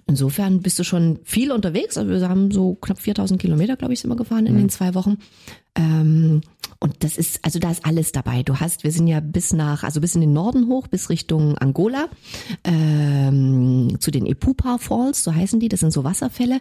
[0.07, 1.97] Insofern bist du schon viel unterwegs.
[1.97, 4.93] Also wir haben so knapp 4000 Kilometer, glaube ich, sind wir gefahren in den zwei
[4.93, 5.17] Wochen.
[5.75, 6.41] Ähm,
[6.79, 8.43] und das ist, also da ist alles dabei.
[8.43, 11.57] Du hast, wir sind ja bis nach, also bis in den Norden hoch, bis Richtung
[11.57, 12.09] Angola,
[12.63, 15.69] ähm, zu den Epupa Falls, so heißen die.
[15.69, 16.59] Das sind so Wasserfälle.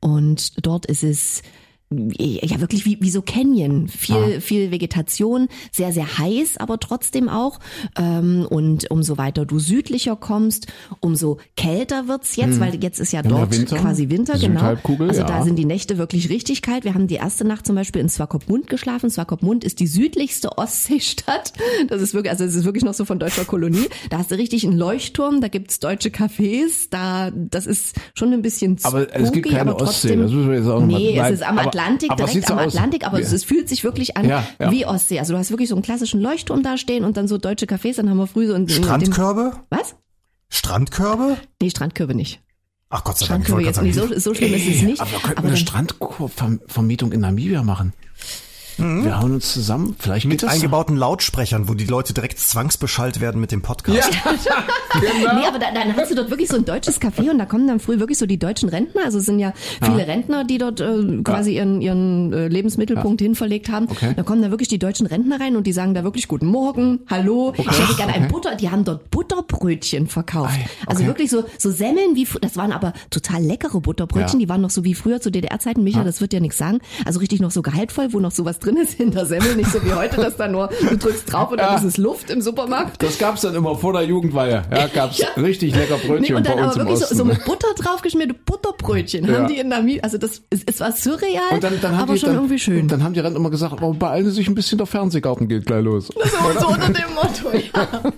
[0.00, 1.42] Und dort ist es
[1.90, 3.86] ja wirklich wie, wie so Canyon.
[3.88, 7.60] Viel, viel Vegetation, sehr, sehr heiß, aber trotzdem auch.
[7.96, 10.66] Ähm, und umso weiter du südlicher kommst,
[11.00, 13.30] umso kälter wird's jetzt, weil jetzt ist ja Hm.
[13.30, 13.76] Ja, dort Winter.
[13.76, 14.60] quasi Winter, genau.
[15.00, 15.26] Also ja.
[15.26, 16.84] da sind die Nächte wirklich richtig kalt.
[16.84, 19.08] Wir haben die erste Nacht zum Beispiel in Swakopmund geschlafen.
[19.10, 21.52] Swakopmund ist die südlichste Ostseestadt.
[21.88, 23.86] Das ist wirklich, also es ist wirklich noch so von deutscher Kolonie.
[24.10, 28.42] Da hast du richtig einen Leuchtturm, da gibt's deutsche Cafés, da, das ist schon ein
[28.42, 30.98] bisschen Aber es gibt spooky, keine aber Ostsee, das müssen wir jetzt auch noch mal-
[30.98, 32.58] Nee, Nein, es ist am aber- Atlantik, aber direkt am?
[32.58, 33.26] Atlantik, aber Ja.
[33.26, 34.70] es, fühlt sich wirklich an Ja, ja.
[34.70, 35.18] wie Ostsee.
[35.18, 37.96] Also du hast wirklich so einen klassischen Leuchtturm da stehen und dann so deutsche Cafés,
[37.96, 39.52] dann haben wir früh so ein Strandkörbe?
[39.70, 39.94] Was?
[40.48, 41.36] Strandkörbe?
[41.60, 42.40] Nee, Strandkörbe nicht.
[42.88, 43.44] Ach Gott sei Dank.
[43.44, 43.94] Strandkörbe jetzt nicht.
[43.96, 45.00] So, so schlimm ist es nicht.
[45.00, 47.92] Aber wir könnten aber eine Strandvermietung in Namibia machen.
[48.78, 50.32] Wir hauen uns zusammen, vielleicht Mhm.
[50.32, 54.10] Mit eingebauten Lautsprechern, wo die Leute direkt zwangsbeschallt werden mit dem Podcast.
[54.92, 55.34] genau.
[55.34, 57.66] Nee, aber da, dann hast du dort wirklich so ein deutsches Café und da kommen
[57.66, 59.02] dann früh wirklich so die deutschen Rentner.
[59.04, 59.52] Also es sind ja
[59.82, 63.88] viele Rentner, die dort äh, quasi ihren, ihren äh, Lebensmittelpunkt hin verlegt haben.
[63.90, 64.12] Okay.
[64.16, 67.00] Da kommen dann wirklich die deutschen Rentner rein und die sagen da wirklich Guten Morgen,
[67.08, 67.52] Hallo.
[67.56, 68.56] Ich hätte gerne ein Butter.
[68.56, 70.52] Die haben dort Butterbrötchen verkauft.
[70.54, 71.06] Ei, Also okay.
[71.08, 74.40] wirklich so, so Semmeln wie, das waren aber total leckere Butterbrötchen.
[74.40, 74.46] Ja.
[74.46, 75.82] Die waren noch so wie früher zu DDR-Zeiten.
[75.84, 76.78] Micha, das wird ja nichts sagen.
[77.04, 79.56] Also richtig noch so gehaltvoll, wo noch sowas drin ist hinter Semmeln.
[79.58, 81.76] Nicht so wie heute, dass da nur, du drückst drauf und dann Ja.
[81.76, 83.02] ist es Luft im Supermarkt.
[83.02, 84.62] Das gab's dann immer vor der Jugendweihe.
[84.72, 85.28] Ja, gab's Ja.
[85.36, 88.34] richtig lecker Nee, Brötchen und dann bei uns aber wirklich so, so mit Butter draufgeschmierte
[88.34, 89.34] Butterbrötchen Ja.
[89.38, 90.02] haben die in Namibia.
[90.02, 92.88] Also das, es, es war surreal, und dann, dann aber die, schon dann, irgendwie schön.
[92.88, 95.66] Dann haben die Rentner immer gesagt, oh, beeilen Sie sich ein bisschen, der Fernsehgarten geht
[95.66, 96.06] gleich los.
[96.08, 98.12] so, so unter dem Motto, ja.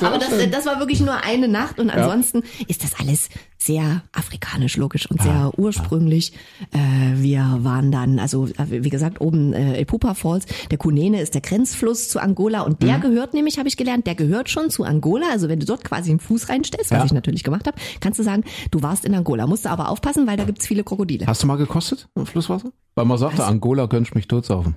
[0.00, 3.28] Aber das, das war wirklich nur eine Nacht und ansonsten ist das alles
[3.60, 6.32] sehr afrikanisch logisch und sehr ursprünglich.
[6.72, 6.78] Äh,
[7.20, 10.46] wir waren dann, also äh, wie gesagt, oben äh, Epupa Falls.
[10.70, 12.86] Der Kunene ist der Grenzfluss zu Angola und Mhm.
[12.86, 15.26] der gehört nämlich, habe ich gelernt, der gehört schon zu Angola.
[15.32, 17.04] Also wenn du dort quasi einen Fuß reinstellst, was Ja.
[17.04, 19.46] ich natürlich gemacht habe, kannst du sagen, du warst in Angola.
[19.46, 21.26] Musst du aber aufpassen, weil da gibt's viele Krokodile.
[21.26, 22.70] Hast du mal gekostet im Flusswasser?
[22.94, 24.76] Weil man sagte, Angola könnte ich mich totsaufen.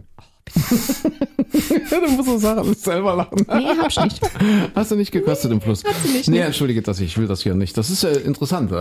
[1.90, 3.46] du musst so Sachen selber lachen.
[3.48, 4.22] Nee, hab ich nicht.
[4.76, 5.84] Hast du nicht gekostet im Fluss?
[5.86, 6.46] Hast du nicht, Nee, ne?
[6.46, 7.78] entschuldige das, ich will das hier nicht.
[7.78, 8.72] Das ist äh, interessant.
[8.72, 8.76] Äh,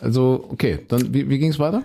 [0.00, 1.84] Also, okay, dann wie, wie ging's weiter?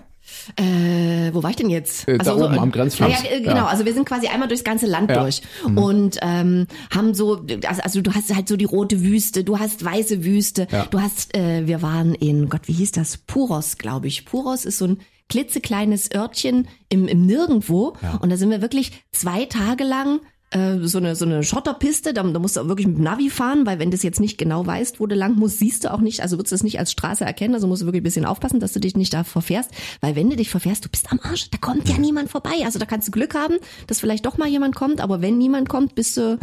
[0.56, 2.06] Äh, wo war ich denn jetzt?
[2.06, 3.08] Äh, da oben am Grenzfluss.
[3.10, 3.66] Ja, ja, äh, genau, Ja.
[3.66, 5.22] also wir sind quasi einmal durchs ganze Land Ja.
[5.22, 5.42] durch
[5.74, 9.84] und ähm, haben so, also, also du hast halt so die rote Wüste, du hast
[9.84, 10.86] weiße Wüste, Ja.
[10.90, 13.16] du hast, äh, wir waren in, Gott, wie hieß das?
[13.16, 14.24] Puros, glaube ich.
[14.24, 15.00] Puros ist so ein
[15.30, 17.96] klitzekleines Örtchen im, im Nirgendwo.
[18.20, 20.20] Und da sind wir wirklich zwei Tage lang
[20.50, 23.30] äh, so eine so eine Schotterpiste, da, da musst du auch wirklich mit dem Navi
[23.30, 25.92] fahren, weil wenn du es jetzt nicht genau weißt, wo du lang musst, siehst du
[25.92, 28.04] auch nicht, also würdest du es nicht als Straße erkennen, also musst du wirklich ein
[28.04, 29.70] bisschen aufpassen, dass du dich nicht da verfährst,
[30.00, 32.78] weil wenn du dich verfährst, du bist am Arsch, da kommt ja niemand vorbei, also
[32.78, 35.94] da kannst du Glück haben, dass vielleicht doch mal jemand kommt, aber wenn niemand kommt,
[35.94, 36.38] bist du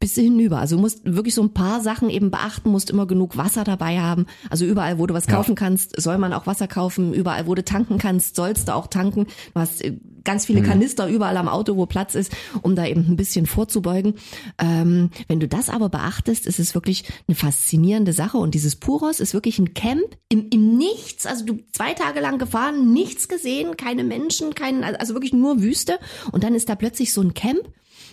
[0.00, 0.58] bist du hinüber.
[0.58, 4.00] Also du musst wirklich so ein paar Sachen eben beachten, musst immer genug Wasser dabei
[4.00, 4.26] haben.
[4.50, 7.14] Also überall, wo du was kaufen kannst, soll man auch Wasser kaufen.
[7.14, 9.28] Überall, wo du tanken kannst, sollst du auch tanken.
[9.54, 13.06] Du hast äh, ganz viele Kanister überall am Auto, wo Platz ist, um da eben
[13.08, 14.14] ein bisschen vorzubeugen.
[14.58, 18.38] Ähm, wenn du das aber beachtest, ist es wirklich eine faszinierende Sache.
[18.38, 21.26] Und dieses Puros ist wirklich ein Camp im, im Nichts.
[21.26, 25.98] Also du zwei Tage lang gefahren, nichts gesehen, keine Menschen, kein, also wirklich nur Wüste.
[26.32, 27.60] Und dann ist da plötzlich so ein Camp.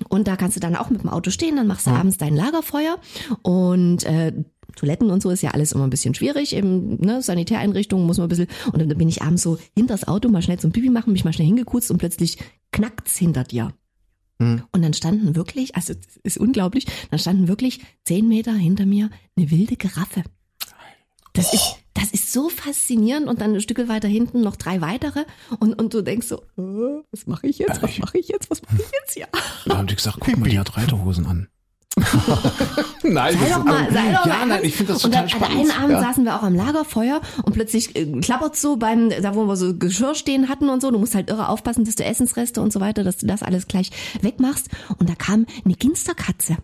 [0.09, 2.35] Und da kannst du dann auch mit dem Auto stehen, dann machst du abends dein
[2.35, 2.97] Lagerfeuer
[3.43, 4.33] und äh,
[4.75, 8.27] Toiletten und so ist ja alles immer ein bisschen schwierig, eben ne, Sanitäreinrichtungen muss man
[8.27, 10.89] ein bisschen und dann bin ich abends so hinter das Auto mal schnell zum Pipi
[10.89, 12.37] machen, mich mal schnell hingekutzt und plötzlich
[12.71, 13.73] knackt's hinter dir.
[14.39, 14.63] Hm.
[14.71, 19.09] Und dann standen wirklich, also das ist unglaublich, dann standen wirklich zehn Meter hinter mir
[19.37, 20.23] eine wilde Giraffe.
[21.33, 25.23] Das ist, das ist so faszinierend und dann ein Stück weiter hinten noch drei weitere
[25.59, 28.61] und, und du denkst so, äh, was mache ich jetzt, was mache ich jetzt, was
[28.63, 29.27] mache ich jetzt, ja.
[29.65, 31.47] Da haben die gesagt, guck mal, die hat Reiterhosen an.
[33.03, 35.29] Nein, Sei doch mal, sei doch ja, mal nein, ich finde das und total dann,
[35.29, 35.51] spannend.
[35.51, 36.01] An einem Abend ja.
[36.01, 39.77] saßen wir auch am Lagerfeuer und plötzlich äh, klappert so beim, da wo wir so
[39.77, 40.89] Geschirr stehen hatten und so.
[40.89, 43.67] Du musst halt irre aufpassen, dass du Essensreste und so weiter, dass du das alles
[43.67, 44.69] gleich wegmachst.
[44.97, 46.57] Und da kam eine Ginsterkatze.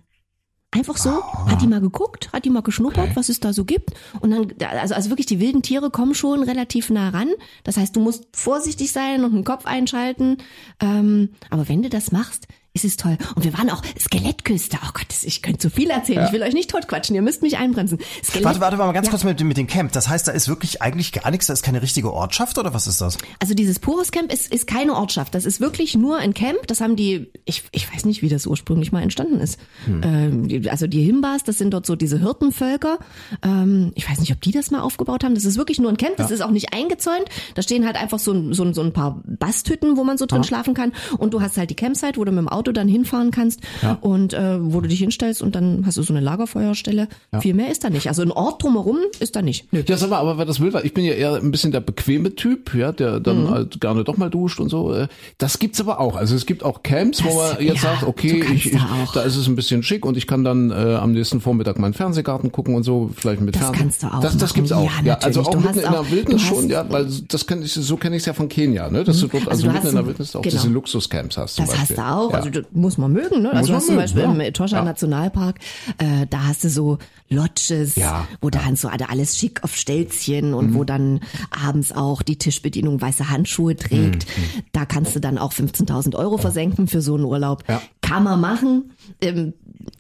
[0.72, 3.16] Einfach so, hat die mal geguckt, hat die mal geschnuppert, Okay.
[3.16, 3.92] was es da so gibt.
[4.20, 7.30] Und dann, also, also wirklich, die wilden Tiere kommen schon relativ nah ran.
[7.64, 10.38] Das heißt, du musst vorsichtig sein und den Kopf einschalten.
[10.82, 12.48] Ähm, aber wenn du das machst,
[12.84, 13.18] ist es toll.
[13.36, 14.78] Und wir waren auch Skelettküste.
[14.84, 16.26] Oh Gott, ich könnte so viel erzählen.
[16.26, 17.16] Ich will euch nicht totquatschen.
[17.16, 18.00] Ihr müsst mich einbremsen.
[18.24, 19.12] Skelett, Warte, warte mal ganz Ja.
[19.12, 19.92] kurz mit, dem- mit dem Camp.
[19.92, 22.88] Das heißt, da ist wirklich eigentlich gar nichts, da ist keine richtige Ortschaft oder was
[22.88, 23.18] ist das?
[23.40, 25.36] Also dieses Puros Camp ist, ist keine Ortschaft.
[25.36, 26.68] Das ist wirklich nur ein Camp.
[26.68, 29.60] Das haben die, ich, ich weiß nicht, wie das ursprünglich mal entstanden ist.
[30.04, 33.00] Ähm, die- also die Himbas, das sind dort so diese Hirtenvölker.
[33.44, 35.36] Ähm, ich weiß nicht, ob die das mal aufgebaut haben.
[35.36, 36.18] Das ist wirklich nur ein Camp.
[36.18, 37.26] Das ist auch nicht eingezäunt.
[37.56, 40.74] Da stehen halt einfach so, so, so ein paar Basthütten, wo man so drin schlafen
[40.74, 40.94] kann.
[41.18, 43.62] Und du hast halt die Campsite, wo du mit dem Auto Auto dann hinfahren kannst
[43.82, 43.98] Ja.
[44.02, 47.08] und äh, wo du dich hinstellst und dann hast du so eine Lagerfeuerstelle.
[47.40, 48.08] Viel mehr ist da nicht.
[48.08, 49.72] Also ein Ort drumherum ist da nicht.
[49.72, 49.84] Nö.
[49.88, 51.80] Ja, sag mal, aber wer das will, weil ich bin ja eher ein bisschen der
[51.82, 53.50] bequeme Typ, ja, der dann Mhm.
[53.52, 54.94] halt gerne doch mal duscht und so.
[54.94, 55.08] äh,
[55.38, 56.16] Das gibt's aber auch.
[56.16, 58.82] Also es gibt auch Camps, wo Das- man jetzt ja, sagt, okay, ich, da ich,
[59.08, 59.14] auch.
[59.14, 61.94] da ist es ein bisschen schick und ich kann dann äh, am nächsten Vormittag meinen
[61.94, 63.80] Fernsehgarten gucken und so, vielleicht mit Das Fernsehen.
[63.84, 64.56] kannst du auch Das, das machen.
[64.56, 64.84] gibt's auch.
[64.84, 67.62] Ja, Ja, also auch mitten hast in der Wildnis schon, hast- ja, weil das kenn
[67.62, 69.68] ich, so kenne ich es ja von Kenia, ne, dass du dort also, Also du
[69.74, 70.56] mitten hast in der Wildnis auch genau.
[70.56, 71.60] diese Luxuscamps hast.
[71.60, 71.96] Das hast Beispiel.
[71.98, 72.38] du auch, Ja.
[72.38, 73.52] also muss man mögen, ne?
[73.52, 74.32] Also man du hast zum Beispiel ja.
[74.32, 74.84] im Etosha Ja.
[74.84, 75.60] Nationalpark,
[75.98, 76.98] äh, da hast du so
[77.30, 80.74] Lodges, Ja, wo dann so alle- alles schick auf Stelzchen und Mhm.
[80.76, 81.20] wo dann
[81.66, 84.26] abends auch die Tischbedienung weiße Handschuhe trägt.
[84.72, 87.64] Da kannst du dann auch 15.000 Euro versenken für so einen Urlaub.
[87.68, 87.74] Mhm.
[87.74, 87.82] Ja.
[88.02, 88.92] Kann man machen.
[89.22, 89.54] Ähm,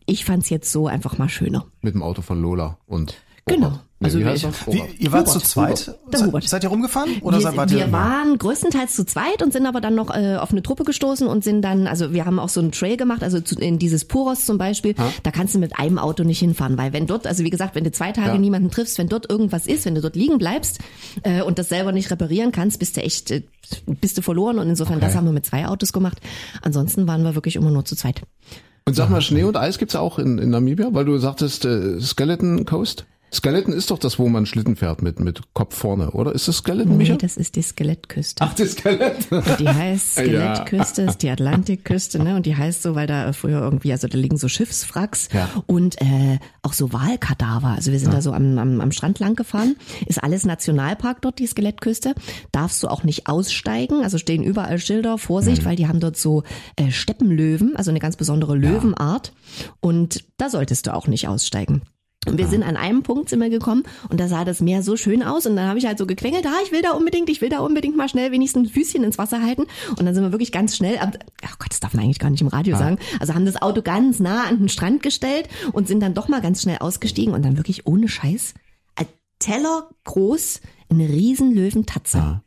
[0.05, 1.65] ich fand's jetzt so einfach mal schöner.
[1.81, 3.15] Mit dem Auto von Lola und
[3.47, 3.79] Genau.
[3.99, 4.35] Also wir- er?
[4.67, 5.79] Wie, ihr wart Hubert, zu zweit?
[5.87, 6.13] Hubert.
[6.13, 6.43] Der Se- Hubert.
[6.47, 7.09] Seid ihr rumgefahren?
[7.21, 10.15] Oder wir, seid wart ihr wir waren größtenteils zu zweit und sind aber dann noch
[10.15, 12.95] äh, auf eine Truppe gestoßen und sind dann, also wir haben auch so einen Trail
[12.95, 14.93] gemacht, also zu, in dieses Puros zum Beispiel,
[15.23, 17.85] da kannst du mit einem Auto nicht hinfahren, weil wenn dort, also wie gesagt, wenn
[17.85, 18.37] du zwei Tage Ja.
[18.37, 20.77] niemanden triffst, wenn dort irgendwas ist, wenn du dort liegen bleibst
[21.23, 23.41] äh, und das selber nicht reparieren kannst, bist du echt, äh,
[23.87, 25.05] bist du verloren und insofern Okay.
[25.07, 26.19] das haben wir mit zwei Autos gemacht.
[26.61, 28.21] Ansonsten waren wir wirklich immer nur zu zweit.
[28.85, 31.99] Und sag mal, Schnee und Eis gibt's auch in, in Namibia, weil du sagtest äh,
[31.99, 33.05] Skeleton Coast?
[33.33, 36.33] Skeleton ist doch das, wo man Schlitten fährt mit, mit Kopf vorne, oder?
[36.33, 37.13] Ist das Skeleton, Micha?
[37.13, 38.41] Nee, das ist die Skelettküste.
[38.43, 39.43] Ach, das Skeleton.
[39.59, 40.55] Die heißt Ja.
[40.55, 42.35] Skelettküste, ist die Atlantikküste, ne?
[42.37, 45.49] Und die heißt so, weil da früher irgendwie, also da liegen so Schiffswracks Ja.
[45.65, 47.69] und äh, auch so Wahlkadaver.
[47.69, 49.75] Also wir sind da so am, am, am Strand lang gefahren.
[50.05, 52.15] Ist alles Nationalpark dort, die Skelettküste.
[52.53, 54.03] Darfst du auch nicht aussteigen.
[54.03, 56.43] Also stehen überall Schilder, Vorsicht, weil die haben dort so
[56.77, 59.33] äh, Steppenlöwen, also eine ganz besondere Löwenart.
[59.81, 61.81] Und da solltest du auch nicht aussteigen.
[62.25, 64.97] Und wir sind an einem Punkt sind wir gekommen und da sah das Meer so
[64.97, 67.39] schön aus und dann habe ich halt so gequengelt, ah, ich will da unbedingt, ich
[67.39, 69.65] will da unbedingt mal schnell wenigstens ein Füßchen ins Wasser halten.
[69.91, 72.29] Und dann sind wir wirklich ganz schnell, ab, ach Gott, das darf man eigentlich gar
[72.29, 75.87] nicht im Radio sagen, also haben das Auto ganz nah an den Strand gestellt und
[75.87, 78.55] sind dann doch mal ganz schnell ausgestiegen und dann wirklich ohne Scheiß,
[78.95, 79.07] ein
[79.39, 80.59] Teller groß,
[80.89, 82.41] eine riesen Löwentatze.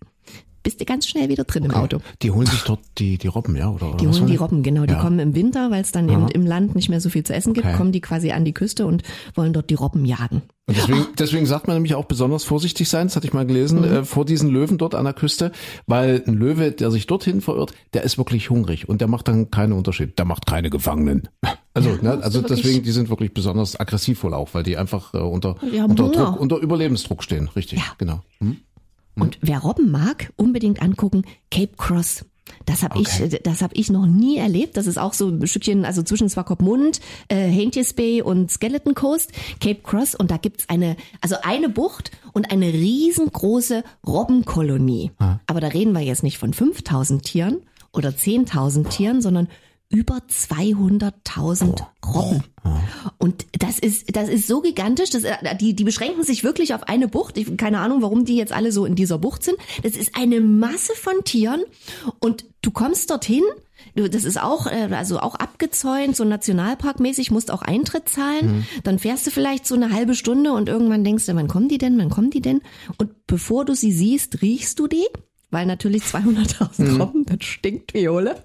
[0.62, 2.00] Bist du ganz schnell wieder drin im Auto.
[2.22, 3.70] Die holen sich dort die, die Robben, ja?
[3.70, 4.36] Oder, oder Die holen die?
[4.36, 4.84] Robben, genau.
[4.84, 5.00] Die Ja.
[5.00, 7.54] kommen im Winter, weil es dann eben im Land nicht mehr so viel zu essen
[7.54, 7.76] gibt, Okay.
[7.76, 9.02] kommen die quasi an die Küste und
[9.34, 10.42] wollen dort die Robben jagen.
[10.66, 13.78] Und deswegen, deswegen sagt man nämlich auch besonders vorsichtig sein, das hatte ich mal gelesen,
[13.78, 13.84] Mhm.
[13.84, 15.50] äh, vor diesen Löwen dort an der Küste,
[15.86, 19.50] weil ein Löwe, der sich dorthin verirrt, der ist wirklich hungrig und der macht dann
[19.50, 20.18] keinen Unterschied.
[20.18, 21.28] Der macht keine Gefangenen.
[21.72, 25.18] Also, ne, also deswegen, die sind wirklich besonders aggressiv wohl auch, weil die einfach äh,
[25.18, 26.08] unter, unter.
[26.08, 27.48] Druck, unter Überlebensdruck stehen.
[27.54, 27.84] Richtig, Ja.
[27.96, 28.22] genau.
[28.40, 28.56] Hm?
[29.20, 32.24] Und wer Robben mag, unbedingt angucken, Cape Cross.
[32.66, 33.28] Das habe Okay.
[33.32, 34.76] ich, das habe ich noch nie erlebt.
[34.76, 39.30] Das ist auch so ein Stückchen, also zwischen Swakopmund, äh, Haintjes Bay und Skeleton Coast,
[39.60, 40.14] Cape Cross.
[40.16, 45.12] Und da gibt's eine, also eine Bucht und eine riesengroße Robbenkolonie.
[45.46, 47.58] Aber da reden wir jetzt nicht von 5000 Tieren
[47.92, 49.48] oder 10.000 Tieren, sondern
[49.90, 52.44] über 200.000 Robben.
[53.18, 56.84] Und das ist, das ist so gigantisch, dass, äh, die, die beschränken sich wirklich auf
[56.84, 57.36] eine Bucht.
[57.36, 59.58] Ich, keine Ahnung, warum die jetzt alle so in dieser Bucht sind.
[59.82, 61.62] Das ist eine Masse von Tieren
[62.20, 63.42] und du kommst dorthin.
[63.94, 68.66] Das ist auch, äh, also auch abgezäunt, so nationalparkmäßig, musst auch Eintritt zahlen.
[68.84, 71.78] Dann fährst du vielleicht so eine halbe Stunde und irgendwann denkst du, wann kommen die
[71.78, 72.60] denn, wann kommen die denn?
[72.98, 75.06] Und bevor du sie siehst, riechst du die
[75.50, 78.44] weil natürlich 200.000 Robben, das stinkt wie Ole.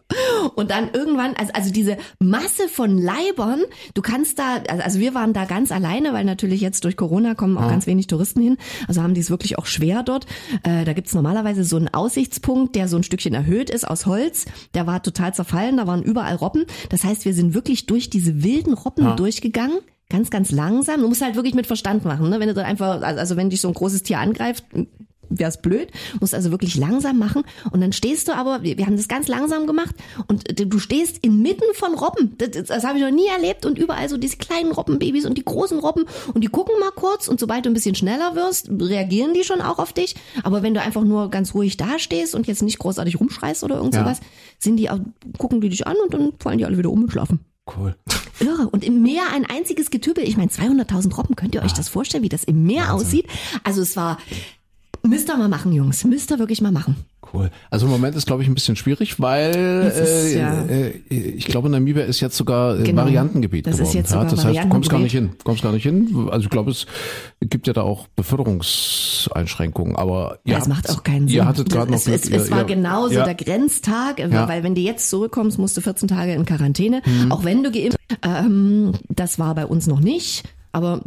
[0.56, 3.62] Und dann irgendwann, also, also diese Masse von Leibern,
[3.94, 7.36] du kannst da, also also wir waren da ganz alleine, weil natürlich jetzt durch Corona
[7.36, 10.26] kommen auch ganz wenig Touristen hin, also haben die es wirklich auch schwer dort.
[10.64, 14.46] Äh, da gibt's normalerweise so einen Aussichtspunkt, der so ein Stückchen erhöht ist aus Holz,
[14.74, 16.66] der war total zerfallen, da waren überall Robben.
[16.90, 19.80] Das heißt, wir sind wirklich durch diese wilden Robben durchgegangen.
[20.10, 21.02] Ganz, ganz langsam.
[21.02, 22.30] Du musst halt wirklich mit Verstand machen.
[22.30, 22.40] Ne?
[22.40, 24.64] Wenn du dann einfach, also wenn dich so ein großes Tier angreift,
[25.30, 28.98] wäre es blöd, musst also wirklich langsam machen und dann stehst du aber, wir, haben
[28.98, 29.96] das ganz langsam gemacht
[30.28, 33.78] und du stehst inmitten von Robben, das, das, das habe ich noch nie erlebt und
[33.78, 37.40] überall so diese kleinen Robbenbabys und die großen Robben und die gucken mal kurz und
[37.40, 40.82] sobald du ein bisschen schneller wirst, reagieren die schon auch auf dich, aber wenn du
[40.82, 44.02] einfach nur ganz ruhig dastehst und jetzt nicht großartig rumschreist oder irgend Ja.
[44.04, 44.20] sowas,
[44.60, 45.00] sind die, auch-
[45.38, 47.40] gucken die dich an und dann fallen die alle wieder um und schlafen.
[47.78, 47.96] Cool.
[48.40, 48.70] Irre.
[48.70, 50.24] Und im Meer ein einziges Getübel.
[50.24, 51.36] Ich meine, 200.000 Robben.
[51.36, 53.26] Könnt ihr euch das vorstellen, wie das im Meer aussieht?
[53.64, 54.18] Also es war,
[55.08, 56.04] müsst ihr mal machen, Jungs.
[56.04, 56.96] Müsst ihr wirklich mal machen.
[57.34, 57.50] Cool.
[57.72, 60.62] Also im Moment ist, glaube ich, ein bisschen schwierig, weil ist, äh, ja.
[60.66, 63.02] äh, ich glaube, Namibia ist jetzt sogar äh, Genau.
[63.02, 63.98] Variantengebiet Das ist geworden.
[63.98, 65.32] jetzt sogar das heißt, du kommst gar nicht hin.
[65.44, 66.30] Kommst gar nicht hin.
[66.32, 66.86] Also ich glaube, es
[67.42, 69.96] gibt ja da auch Beförderungseinschränkungen.
[69.96, 71.38] Aber Ja, ja, das macht auch keinen Sinn.
[71.38, 73.26] Ihr hattet gerade noch es, es, Glück, es ihr- war ihr- genauso ja.
[73.26, 74.48] der Grenztag, Ja.
[74.48, 77.32] weil wenn du jetzt zurückkommst, musst du 14 Tage in Quarantäne, Mhm.
[77.32, 80.44] auch wenn du geimpft ähm, Das war bei uns noch nicht.
[80.76, 81.00] Aber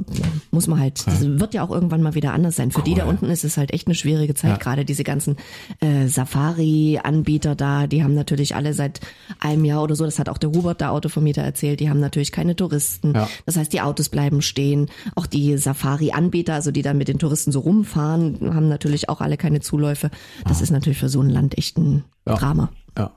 [0.50, 2.70] muss man halt, das wird ja auch irgendwann mal wieder anders sein.
[2.70, 5.36] Für die da unten ist es halt echt eine schwierige Zeit, gerade diese ganzen
[5.80, 9.00] äh, Safari-Anbieter da, die haben natürlich alle seit
[9.40, 12.32] einem Jahr oder so, das hat auch der Hubert, der Autovermieter, erzählt, die haben natürlich
[12.32, 13.14] keine Touristen.
[13.14, 13.28] Ja.
[13.46, 14.88] Das heißt, die Autos bleiben stehen.
[15.14, 19.36] Auch die Safari-Anbieter, also die dann mit den Touristen so rumfahren, haben natürlich auch alle
[19.36, 20.10] keine Zuläufe.
[20.46, 22.34] Das ist natürlich für so ein Land echt ein Ja.
[22.36, 22.70] Drama.
[22.96, 23.10] Ja.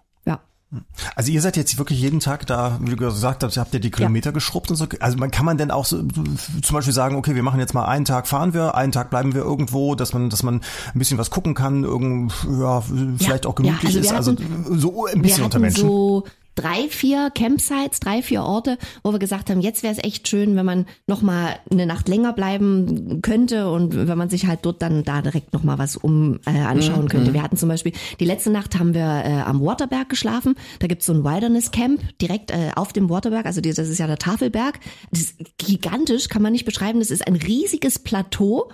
[0.71, 0.79] Ja.
[1.15, 3.91] Also ihr seid jetzt wirklich jeden Tag da, wie du gesagt hast, habt ihr die
[3.91, 4.87] Kilometer geschrubbt und so.
[5.01, 7.85] Also man kann man denn auch so zum Beispiel sagen, okay, wir machen jetzt mal
[7.85, 10.61] einen Tag fahren wir, einen Tag bleiben wir irgendwo, dass man, dass man
[10.93, 12.81] ein bisschen was gucken kann, irgend, ja,
[13.17, 14.13] vielleicht auch gemütlich also wir ist.
[14.13, 15.87] Also hatten- so ein bisschen unter Menschen.
[15.87, 16.23] so
[16.55, 20.55] drei, vier Campsites, drei, vier Orte, wo wir gesagt haben, jetzt wäre es echt schön,
[20.55, 24.81] wenn man noch mal eine Nacht länger bleiben könnte und wenn man sich halt dort
[24.81, 27.33] dann da direkt noch mal was um äh, anschauen könnte.
[27.33, 30.55] Wir hatten zum Beispiel, die letzte Nacht haben wir äh, am Waterberg geschlafen.
[30.79, 33.45] Da gibt's so ein Wilderness Camp direkt äh, auf dem Waterberg.
[33.45, 34.79] Also die, das ist ja der Tafelberg.
[35.11, 36.99] Das ist gigantisch, kann man nicht beschreiben.
[36.99, 38.69] Das ist ein riesiges Plateau,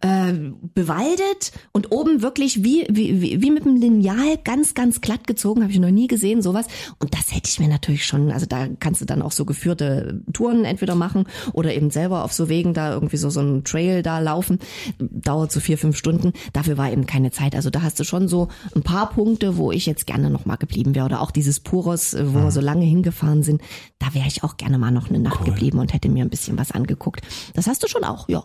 [0.00, 0.32] äh,
[0.74, 5.62] bewaldet und oben wirklich wie, wie, wie, wie mit einem Lineal ganz, ganz glatt gezogen.
[5.62, 6.66] Habe ich noch nie gesehen, sowas.
[6.98, 10.22] Und das hätte ich mir natürlich schon, also da kannst du dann auch so geführte
[10.32, 14.02] Touren entweder machen oder eben selber auf so Wegen da irgendwie so, so einen Trail
[14.02, 14.58] da laufen.
[14.98, 16.32] Dauert so vier, fünf Stunden.
[16.54, 17.54] Dafür war eben keine Zeit.
[17.54, 20.56] Also da hast du schon so ein paar Punkte, wo ich jetzt gerne noch mal
[20.56, 21.04] geblieben wäre.
[21.04, 23.60] Oder auch dieses Puros, äh, wo wir so lange hingefahren sind.
[23.98, 26.56] Da wäre ich auch gerne mal noch eine Nacht geblieben und hätte mir ein bisschen
[26.56, 27.20] was angeguckt.
[27.52, 28.44] Das hast du schon auch, ja.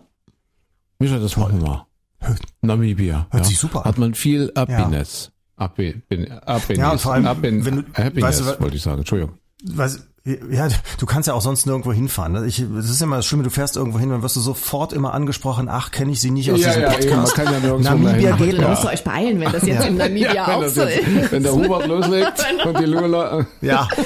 [0.99, 1.87] Micha, das machen wir.
[2.61, 3.27] Namibia.
[3.29, 3.49] Hört ja.
[3.49, 3.85] sich super an.
[3.85, 5.31] Hat man viel Happiness.
[5.57, 6.77] Happy, bin, happiness.
[6.77, 8.99] Ja, und vor allem, Happin- wenn du- Happiness, weißt du, wollte ich sagen.
[8.99, 9.37] Entschuldigung.
[9.63, 10.67] Was, ja,
[10.97, 12.33] du kannst ja auch sonst nirgendwo hinfahren.
[12.33, 12.45] ne?
[12.47, 15.13] Ich, das ist immer das Schlimme, du fährst irgendwo hin, dann wirst du sofort immer
[15.13, 17.35] angesprochen, ach, kenne ich sie nicht aus Ja, diesem ja, Podcast.
[17.35, 18.49] kann ja nirgendwo Namibia dahin.
[18.49, 20.81] geht Da müsst ihr euch beeilen, wenn das jetzt in Namibia Ja, wenn, auch so
[20.83, 21.31] jetzt, ist.
[21.31, 23.45] wenn der Hubert loslegt und die Lula.
[23.61, 23.87] Ja,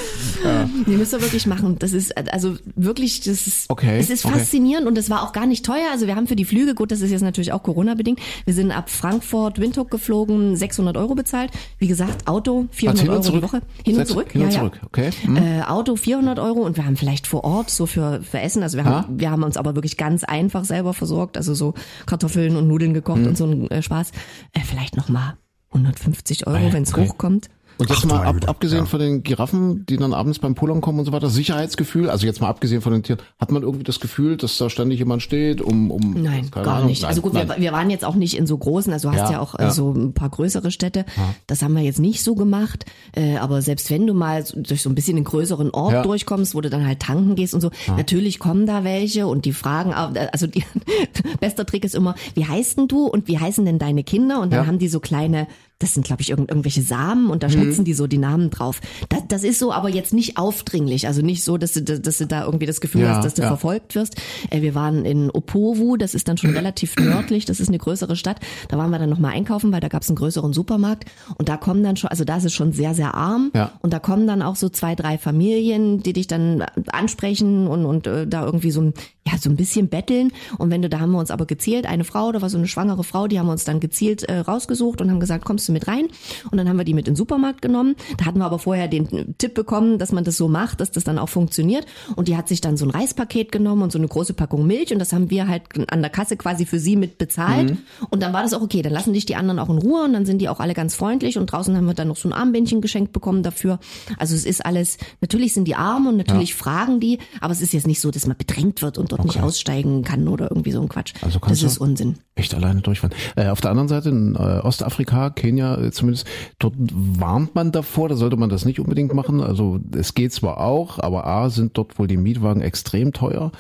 [0.88, 1.78] Die müsst ihr wirklich machen.
[1.80, 4.40] Das ist also wirklich, das ist, Okay, es ist okay.
[4.40, 5.90] faszinierend und es war auch gar nicht teuer.
[5.92, 8.72] Also wir haben für die Flüge, gut, das ist jetzt natürlich auch Corona-bedingt, wir sind
[8.72, 11.52] ab Frankfurt, Windhoek geflogen, 600 Euro bezahlt.
[11.78, 13.44] Wie gesagt, Auto 400 hin und Euro die zurück?
[13.44, 13.62] Woche.
[13.84, 14.88] Hin und zurück, hin und ja, zurück, ja.
[14.88, 15.10] okay.
[15.24, 15.36] Hm.
[15.38, 18.78] Äh, Auto 400 Euro und wir haben vielleicht vor Ort so für, für Essen, also
[18.78, 19.06] wir haben, Ah.
[19.16, 21.76] wir haben uns aber wirklich ganz einfach selber versorgt, also so
[22.08, 23.28] Kartoffeln und Nudeln gekocht Hm.
[23.28, 24.10] und so ein äh, Spaß.
[24.54, 25.38] Äh, vielleicht noch mal
[25.72, 27.08] 150 Euro, wenn es okay.
[27.08, 27.50] hochkommt.
[27.80, 28.86] Und jetzt Ach, mal ab, Güte, abgesehen ja.
[28.86, 32.42] von den Giraffen, die dann abends beim Pullern kommen und so weiter, Sicherheitsgefühl, also jetzt
[32.42, 35.62] mal abgesehen von den Tieren, hat man irgendwie das Gefühl, dass da ständig jemand steht,
[35.62, 37.02] um, um Nein, gar Ahnung, nicht.
[37.04, 37.34] Nein, also gut.
[37.34, 39.56] Wir, wir waren jetzt auch nicht in so großen, also du hast Ja, ja, auch
[39.56, 39.72] äh, ja.
[39.72, 41.06] so ein paar größere Städte.
[41.48, 42.86] Das haben wir jetzt nicht so gemacht.
[43.16, 46.04] Äh, aber selbst wenn du mal so, durch so ein bisschen einen größeren Ort Ja.
[46.04, 49.54] durchkommst, wo du dann halt tanken gehst und so, natürlich kommen da welche und die
[49.54, 50.64] fragen, auch- also die,
[51.40, 54.42] bester Trick ist immer, wie heißt denn du und wie heißen denn deine Kinder?
[54.42, 54.68] Und dann Ja.
[54.68, 55.48] haben die so kleine
[55.80, 57.52] das sind, glaube ich, irgend, irgendwelche Samen und da Mhm.
[57.54, 58.82] schnitzen die so die Namen drauf.
[59.08, 61.08] Das, das ist so, aber jetzt nicht aufdringlich.
[61.08, 63.42] Also nicht so, dass du, dass du da irgendwie das Gefühl Ja, hast, dass du
[63.44, 63.48] ja.
[63.48, 64.16] verfolgt wirst.
[64.50, 68.16] Äh, wir waren in Opovu, das ist dann schon relativ nördlich, das ist eine größere
[68.18, 68.42] Stadt.
[68.68, 71.06] Da waren wir dann nochmal einkaufen, weil da gab es einen größeren Supermarkt.
[71.38, 73.52] Und da kommen dann schon, also da ist es schon sehr, sehr arm.
[73.56, 73.72] Ja.
[73.82, 76.62] Und da kommen dann auch so zwei, drei Familien, die dich dann
[76.92, 78.94] ansprechen und, und äh, da irgendwie so ein,
[79.26, 80.32] ja, so ein bisschen betteln.
[80.58, 82.68] Und wenn du, da haben wir uns aber gezielt, eine Frau, da war so eine
[82.68, 85.74] schwangere Frau, die haben wir uns dann gezielt äh, rausgesucht und haben gesagt, kommst du
[85.74, 86.08] mit rein?
[86.52, 87.96] Und dann haben wir die mit in den Supermarkt genommen.
[88.18, 91.04] Da hatten wir aber vorher den Tipp bekommen, dass man das so macht, dass das
[91.04, 91.86] dann auch funktioniert.
[92.16, 94.92] Und die hat sich dann so ein Reispaket genommen und so eine große Packung Milch
[94.92, 97.78] und das haben wir halt an der Kasse quasi für sie mit bezahlt.
[98.10, 100.14] Und dann war das auch okay, dann lassen dich die anderen auch in Ruhe und
[100.14, 102.34] dann sind die auch alle ganz freundlich und draußen haben wir dann noch so ein
[102.34, 103.80] Armbändchen geschenkt bekommen dafür.
[104.18, 107.74] Also es ist alles, natürlich sind die arm und natürlich fragen die, aber es ist
[107.74, 110.82] jetzt nicht so, dass man bedrängt wird und dort nicht aussteigen kann oder irgendwie so
[110.82, 111.14] ein Quatsch.
[111.22, 112.18] Also das ist Unsinn.
[112.36, 113.16] Echt alleine durchfahren.
[113.36, 116.28] Äh, auf der anderen Seite in äh, Ostafrika, Kenia äh, zumindest,
[116.60, 119.42] dort warnt man davor, da sollte man das nicht unbedingt machen.
[119.42, 123.52] Also es geht zwar auch, aber A sind dort wohl die Mietwagen extrem teuer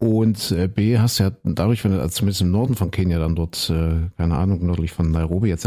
[0.00, 3.34] und äh, B hast ja dadurch, wenn du also zumindest im Norden von Kenia dann
[3.34, 5.66] dort, äh, keine Ahnung, nördlich von Nairobi etc.,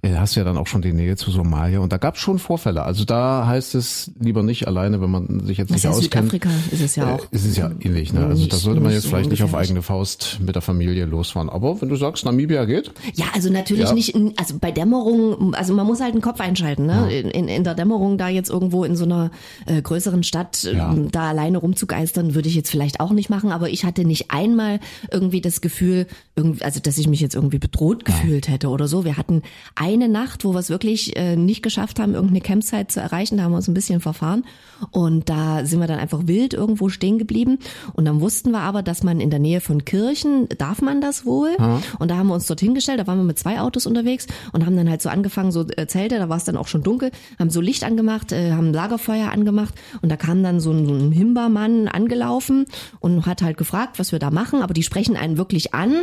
[0.00, 2.20] äh, hast du ja dann auch schon die Nähe zu Somalia und da gab es
[2.20, 2.82] schon Vorfälle.
[2.82, 6.30] Also da heißt es lieber nicht alleine, wenn man sich jetzt Das nicht ja auskennt.
[6.30, 7.26] Südafrika ist es ja auch.
[7.30, 8.24] Ist es ja ähnlich, ne?
[8.24, 11.50] Also da sollte man jetzt so vielleicht nicht auf eigene Faust mit der Familie losfahren.
[11.50, 13.92] Aber wenn du sagst, Namibia geht, Ja, also natürlich Ja.
[13.92, 17.12] nicht, in, also bei Dämmerung, also man muss halt den Kopf einschalten, ne?
[17.12, 19.30] In, in, in der Dämmerung da jetzt irgendwo in so einer
[19.66, 20.94] äh, größeren Stadt Ja.
[21.12, 24.78] da alleine rumzugeistern, würde ich jetzt vielleicht auch nicht machen, aber ich hatte nicht einmal
[25.10, 26.06] irgendwie das Gefühl,
[26.36, 29.04] irgendwie, also dass ich mich jetzt irgendwie bedroht gefühlt hätte oder so.
[29.04, 29.42] Wir hatten
[29.74, 33.42] eine Nacht, wo wir es wirklich äh, nicht geschafft haben, irgendeine Campsite zu erreichen, da
[33.42, 34.44] haben wir uns ein bisschen verfahren
[34.92, 37.58] und da sind wir dann einfach wild irgendwo stehen geblieben.
[37.94, 41.26] Und dann wussten wir aber, dass man in der Nähe von Kirchen, darf man das
[41.26, 41.56] wohl?
[41.98, 44.64] Und da haben wir uns dorthin gestellt, da waren wir mit zwei Autos unterwegs und
[44.64, 47.10] haben dann halt so angefangen, so äh, Zelte, da war es dann auch schon dunkel,
[47.40, 50.94] haben so Licht angemacht, äh, haben Lagerfeuer angemacht und da kam dann so ein, so
[50.94, 52.66] ein Himbermann angelaufen
[53.00, 56.02] und hat halt halt gefragt, was wir da machen, aber die sprechen einen wirklich an.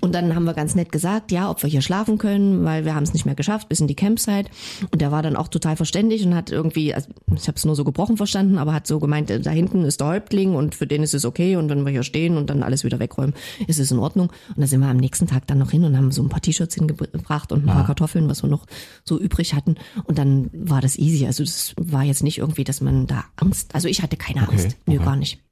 [0.00, 2.94] Und dann haben wir ganz nett gesagt, ja, ob wir hier schlafen können, weil wir
[2.94, 4.50] haben es nicht mehr geschafft, bis in die Campsite.
[4.90, 7.76] Und der war dann auch total verständig und hat irgendwie, also ich habe es nur
[7.76, 10.86] so gebrochen verstanden, aber hat so gemeint, äh, da hinten ist der Häuptling und für
[10.86, 13.34] den ist es okay und wenn wir hier stehen und dann alles wieder wegräumen,
[13.66, 14.28] ist es in Ordnung.
[14.48, 16.40] Und da sind wir am nächsten Tag dann noch hin und haben so ein paar
[16.40, 18.66] T-Shirts hingebracht und ein paar Kartoffeln, was wir noch
[19.04, 19.76] so übrig hatten.
[20.04, 21.26] Und dann war das easy.
[21.26, 24.76] Also das war jetzt nicht irgendwie, dass man da Angst, also ich hatte keine Angst.
[24.86, 25.45] Nö, gar nicht.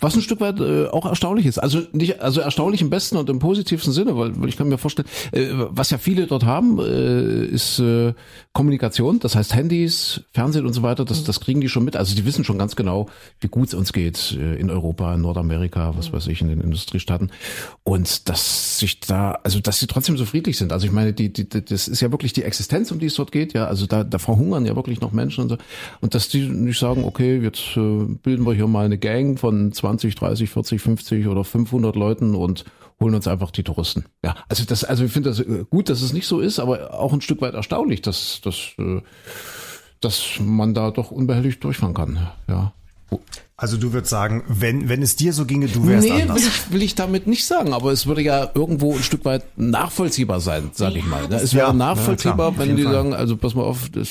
[0.00, 1.58] Was ein Stück weit äh, auch erstaunlich ist.
[1.58, 4.78] Also nicht, also erstaunlich im besten und im positivsten Sinne, weil, weil ich kann mir
[4.78, 8.14] vorstellen, äh, was ja viele dort haben, äh, ist äh,
[8.52, 9.20] Kommunikation.
[9.20, 11.04] Das heißt Handys, Fernsehen und so weiter.
[11.04, 11.96] Das, das kriegen die schon mit.
[11.96, 13.08] Also die wissen schon ganz genau,
[13.40, 16.60] wie gut es uns geht äh, in Europa, in Nordamerika, was weiß ich, in den
[16.60, 17.30] Industriestaaten.
[17.84, 20.72] Und dass sich da, also dass sie trotzdem so friedlich sind.
[20.72, 23.32] Also ich meine, die, die, das ist ja wirklich die Existenz, um die es dort
[23.32, 23.52] geht.
[23.52, 25.56] Ja, also da, da verhungern ja wirklich noch Menschen und so.
[26.00, 29.67] Und dass die nicht sagen, okay, jetzt äh, bilden wir hier mal eine Gang von
[29.72, 32.64] 20, 30, 40, 50 oder 500 Leuten und
[33.00, 34.06] holen uns einfach die Touristen.
[34.24, 36.94] Ja, also das, also ich finde das äh, gut, dass es nicht so ist, aber
[36.94, 39.00] auch ein Stück weit erstaunlich, dass, dass, äh,
[40.00, 42.28] dass man da doch unbehelligt durchfahren kann.
[42.48, 42.72] Ja.
[43.56, 46.42] Also du würdest sagen, wenn, wenn es dir so ginge, du wärst Nee, will anders.
[46.46, 50.40] ich, will ich damit nicht sagen, aber es würde ja irgendwo ein Stück weit nachvollziehbar
[50.40, 51.26] sein, sage ich mal.
[51.26, 51.36] ne?
[51.36, 52.92] Es wäre Ja, nachvollziehbar, ja, klar, wenn die Fall.
[52.92, 54.08] sagen, also pass mal auf, das,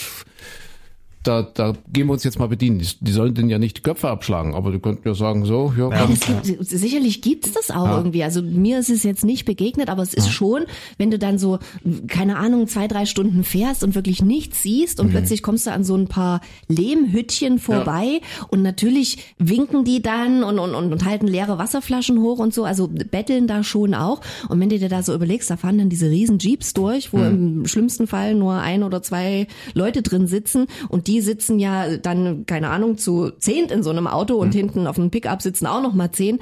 [1.28, 2.80] da, da gehen wir uns jetzt mal bedienen.
[2.80, 5.74] Die, die sollen denen ja nicht die Köpfe abschlagen, aber die könnten ja sagen, so,
[5.78, 8.24] ja, Ja, gibt, sicherlich gibt es das auch irgendwie.
[8.24, 10.66] Also mir ist es jetzt nicht begegnet, aber es ist schon,
[10.98, 11.60] wenn du dann so,
[12.08, 15.84] keine Ahnung, zwei, drei Stunden fährst und wirklich nichts siehst und plötzlich kommst du an
[15.84, 21.28] so ein paar Lehmhüttchen vorbei und natürlich winken die dann und, und, und, und halten
[21.28, 24.22] leere Wasserflaschen hoch und so, also betteln da schon auch.
[24.50, 27.18] Und wenn du dir da so überlegst, da fahren dann diese riesen Jeeps durch, wo
[27.18, 32.45] im schlimmsten Fall nur ein oder zwei Leute drin sitzen und die sitzen ja dann,
[32.45, 35.82] keine Ahnung, zu zehnt in so einem Auto und hinten auf dem Pickup sitzen auch
[35.82, 36.39] noch mal zehn.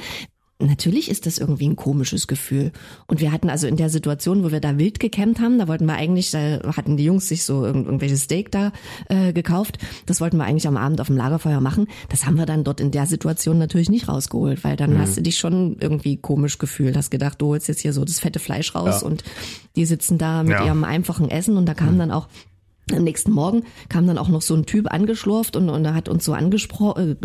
[0.58, 2.72] Natürlich ist das irgendwie ein komisches Gefühl.
[3.08, 5.86] Und wir hatten also in der Situation, wo wir da wild gecampt haben, da wollten
[5.86, 8.72] wir eigentlich, da hatten die Jungs sich so irgend- irgendwelches Steak da
[9.10, 9.80] äh, gekauft.
[10.06, 11.88] Das wollten wir eigentlich am Abend auf dem Lagerfeuer machen.
[12.08, 15.22] Das haben wir dann dort in der Situation natürlich nicht rausgeholt, weil dann hast du
[15.22, 18.76] dich schon irgendwie komisch gefühlt, hast gedacht, du holst jetzt hier so das fette Fleisch
[18.76, 19.26] raus und
[19.76, 20.66] die sitzen da mit Ja.
[20.66, 22.30] ihrem einfachen Essen und da kam dann auch
[22.94, 26.08] am nächsten Morgen kam dann auch noch so ein Typ angeschlurft und, und er hat
[26.08, 27.16] uns so angespro äh,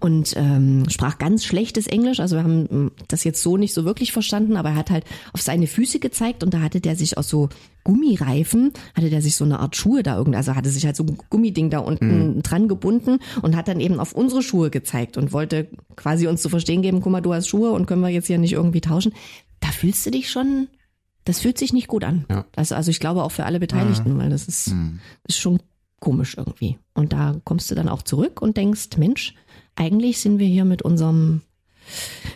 [0.00, 2.18] und ähm, sprach ganz schlechtes Englisch.
[2.18, 5.04] Also wir haben mm, das jetzt so nicht so wirklich verstanden, aber er hat halt
[5.32, 7.48] auf seine Füße gezeigt und da hatte der sich aus so
[7.84, 11.04] Gummireifen, hatte der sich so eine Art Schuhe da irgendwie, also hatte sich halt so
[11.04, 15.32] ein Gummiding da unten dran gebunden und hat dann eben auf unsere Schuhe gezeigt und
[15.32, 18.26] wollte quasi uns zu verstehen geben, guck mal, du hast Schuhe und können wir jetzt
[18.26, 19.12] hier nicht irgendwie tauschen.
[19.60, 20.68] Da fühlst du dich schon
[21.24, 22.24] das fühlt sich nicht gut an.
[22.30, 22.44] Ja.
[22.56, 24.74] Also, also ich glaube auch für alle Beteiligten, weil das ist,
[25.24, 25.60] ist schon
[26.00, 26.78] komisch irgendwie.
[26.94, 29.34] Und da kommst du dann auch zurück und denkst, Mensch,
[29.76, 31.42] eigentlich sind wir hier mit unserem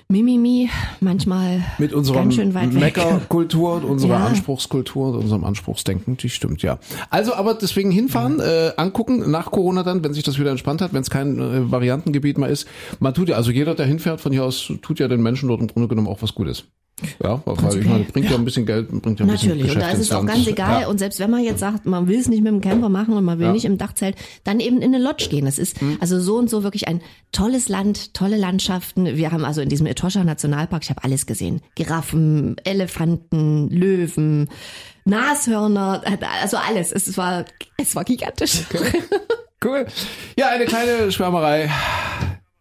[0.09, 0.70] Mimimi
[1.01, 2.80] manchmal Mit unserer ganz schön weit weg.
[2.97, 4.26] Meckerkultur und unserer Ja.
[4.26, 6.78] Anspruchskultur und unserem Anspruchsdenken, die stimmt, ja.
[7.11, 10.93] Also, aber deswegen hinfahren, äh, angucken, nach Corona dann, wenn sich das wieder entspannt hat,
[10.93, 12.66] wenn es kein äh, Variantengebiet mehr ist.
[13.01, 15.61] Man tut ja, also jeder, der hinfährt von hier aus, tut ja den Menschen dort
[15.61, 16.64] im Grunde genommen auch was Gutes.
[17.23, 18.37] Ja, weil ich meine, bringt ja.
[18.37, 20.29] ein bisschen Geld, bringt ja ein bisschen Natürlich, und da ist es auch Land.
[20.31, 20.83] ganz egal.
[20.83, 20.89] Ja.
[20.89, 23.23] Und selbst wenn man jetzt sagt, man will es nicht mit dem Camper machen und
[23.25, 23.53] man will Ja.
[23.53, 25.45] nicht im Dachzelt, dann eben in eine Lodge gehen.
[25.45, 25.99] Das ist Hm.
[26.01, 29.05] also so und so wirklich ein tolles Land, tolle Landschaften.
[29.17, 31.61] Wir haben also in diesem Etosha Nationalpark, ich habe alles gesehen.
[31.75, 34.49] Giraffen, Elefanten, Löwen,
[35.05, 36.03] Nashörner,
[36.43, 36.93] also alles.
[36.93, 37.45] Es war,
[37.77, 38.63] es war gigantisch.
[39.65, 39.87] Cool.
[40.39, 41.71] Ja, eine kleine Schwärmerei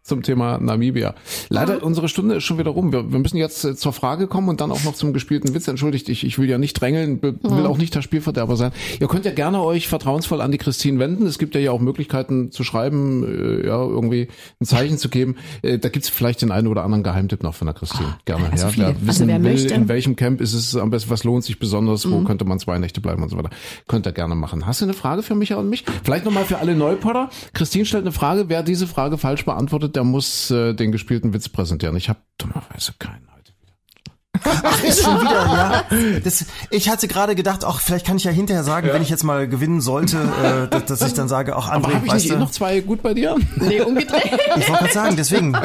[0.06, 1.14] zum Thema Namibia.
[1.48, 2.92] Leider, unsere Stunde ist schon wieder rum.
[2.92, 5.68] Wir, wir müssen jetzt äh, zur Frage kommen und dann auch noch zum gespielten Witz.
[5.68, 8.72] Entschuldigt, ich, ich will ja nicht drängeln, will auch nicht der Spielverderber sein.
[9.00, 11.26] Ihr könnt ja gerne euch vertrauensvoll an die Christine wenden.
[11.26, 14.28] Es gibt ja hier auch Möglichkeiten zu schreiben, äh, ja, irgendwie
[14.60, 15.36] ein Zeichen zu geben.
[15.62, 18.16] Äh, da gibt's vielleicht den einen oder anderen Geheimtipp noch von der Christine.
[18.24, 18.50] Gerne.
[18.52, 18.86] also ja, viele.
[18.86, 19.74] wer Also wissen wer will, möchte.
[19.74, 22.78] in welchem Camp ist es am besten, was lohnt sich besonders, wo könnte man zwei
[22.78, 23.50] Nächte bleiben und so weiter.
[23.88, 24.66] Könnt ihr gerne machen.
[24.66, 25.84] Hast du eine Frage für Micha und mich?
[26.04, 27.30] Vielleicht nochmal für alle Neupotter.
[27.54, 28.44] Christine stellt eine Frage.
[28.48, 31.96] Wer diese Frage falsch beantwortet, der muss äh, den gespielten Witz präsentieren.
[31.96, 33.52] Ich habe dummerweise keinen heute.
[34.62, 35.30] Ach, ist schon wieder,
[35.90, 36.20] ja.
[36.22, 39.24] Das, ich hatte gerade gedacht, auch vielleicht kann ich ja hinterher sagen, wenn ich jetzt
[39.24, 42.24] mal gewinnen sollte, äh, dass, dass ich dann sage, auch Aber André, habe ich weißt
[42.26, 43.36] nicht eh du, noch zwei gut bei dir?
[43.56, 44.24] Nee, umgedreht.
[44.56, 45.56] ich wollte gerade sagen, deswegen.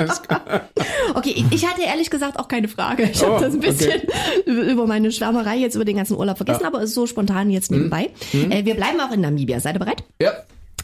[1.14, 3.04] Okay, ich- ich hatte ehrlich gesagt auch keine Frage.
[3.12, 4.02] Ich habe Oh, das ein bisschen
[4.46, 8.10] über meine Schwärmerei jetzt über den ganzen Urlaub vergessen, aber ist so spontan jetzt nebenbei.
[8.34, 9.60] Äh, wir bleiben auch in Namibia.
[9.60, 10.04] Seid ihr bereit?
[10.22, 10.32] Ja.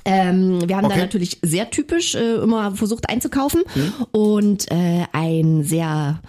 [0.07, 0.99] Ähm, wir haben da Okay.
[1.01, 3.61] natürlich sehr typisch äh, immer versucht einzukaufen
[4.11, 6.21] und äh, ein sehr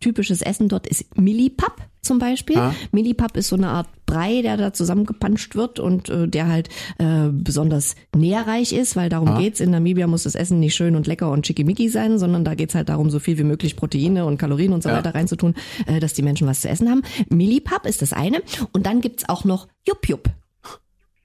[0.00, 1.82] typisches Essen dort ist Millipap.
[2.02, 2.54] zum Beispiel.
[2.56, 2.74] Ja.
[2.92, 6.68] Millipap ist so eine Art Brei, der da zusammengepanscht wird und äh, der halt
[6.98, 9.60] äh, besonders nährreich ist, weil darum geht's.
[9.60, 12.74] In Namibia muss das Essen nicht schön und lecker und schickimicki sein, sondern da geht's
[12.74, 14.96] halt darum, so viel wie möglich Proteine und Kalorien und so Ja.
[14.96, 15.54] weiter reinzutun,
[15.86, 17.02] äh, dass die Menschen was zu essen haben.
[17.28, 18.40] Millipap ist das eine.
[18.72, 20.30] Und dann gibt's auch noch Jup Jup.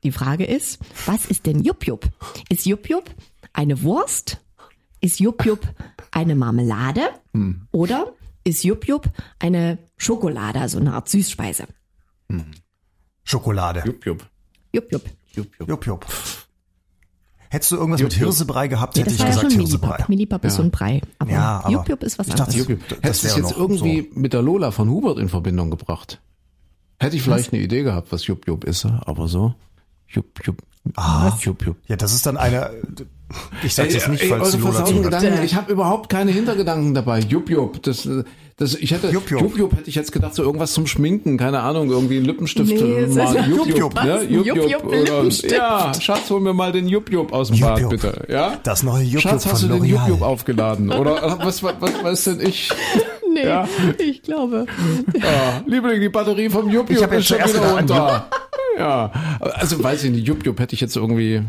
[0.04, 2.10] Die Frage ist, was ist denn Jup Jup?
[2.49, 3.10] Ist Jup Jup
[3.54, 4.39] eine Wurst?
[5.01, 5.62] Ist Jup Jup
[6.12, 7.01] eine Marmelade?
[7.72, 11.66] Oder ist Jup Jup eine Schokolade, also eine Art Süßspeise?
[13.24, 13.84] Schokolade.
[13.86, 14.26] Jupp, jupp.
[14.74, 15.01] Jup Jup.
[15.36, 15.70] Jupp, jupp.
[15.70, 16.06] Jupp, jupp.
[17.49, 18.24] Hättest du irgendwas Jupp, mit jupp.
[18.26, 20.06] Hirsebrei gehabt, hätte Das ich ja gesagt Hirsebrei.
[20.08, 21.01] Millipap ist so ein Brei.
[21.20, 22.68] Aber, Ja, aber Jup Jup ist was ich dachte, anderes.
[22.68, 25.70] Jupp, Jupp, das Hättest du es jetzt irgendwie mit der Lola von Hubert in Verbindung
[25.70, 26.20] gebracht?
[26.99, 29.54] Hätte ich vielleicht eine Idee gehabt, was Jupp Jupp ist, aber so.
[30.14, 30.57] Jupp, Jupp.
[30.95, 31.32] Ah.
[31.39, 31.78] Jupp, Jupp.
[31.88, 32.70] Ja, das ist dann eine.
[33.64, 35.05] Ich sag das nicht, Ey, falls die Lola zuhört.
[35.05, 37.20] Gedanken, ich habe überhaupt keine Hintergedanken dabei.
[37.20, 37.82] Jupp, jupp.
[37.82, 38.07] Das,
[38.57, 39.57] das, ich hätte, Jupp, jupp, jupp.
[39.57, 42.70] jupp, hätte ich jetzt gedacht, so irgendwas zum Schminken, keine Ahnung, irgendwie ein Lippenstift.
[42.70, 43.93] Nee, mal ist- Jupp, Jupp, jupp, jupp.
[44.03, 44.16] ne?
[44.22, 44.30] Was?
[44.30, 44.91] Jupp, Jupp, jupp.
[44.93, 45.53] Lippenstift.
[45.55, 48.26] Ja, Schatz, hol mir mal den Jupp, jupp aus dem Jupp, Bad, bitte.
[48.30, 48.59] Ja?
[48.61, 50.91] Das neue Jupp, Schatz, Jupp hast du den Jupp, jupp aufgeladen?
[50.91, 52.70] Oder was, was, was weiß denn ich?
[53.34, 53.68] Nee, Ja.
[53.97, 54.68] ich glaube.
[55.16, 58.28] Ja, Liebling, die Batterie vom Jupp, Ich jupp hab jetzt ist schon wieder runter.
[58.78, 59.11] Ja,
[59.41, 61.43] also weiß ich nicht, Jupp, jupp hätte ich jetzt irgendwie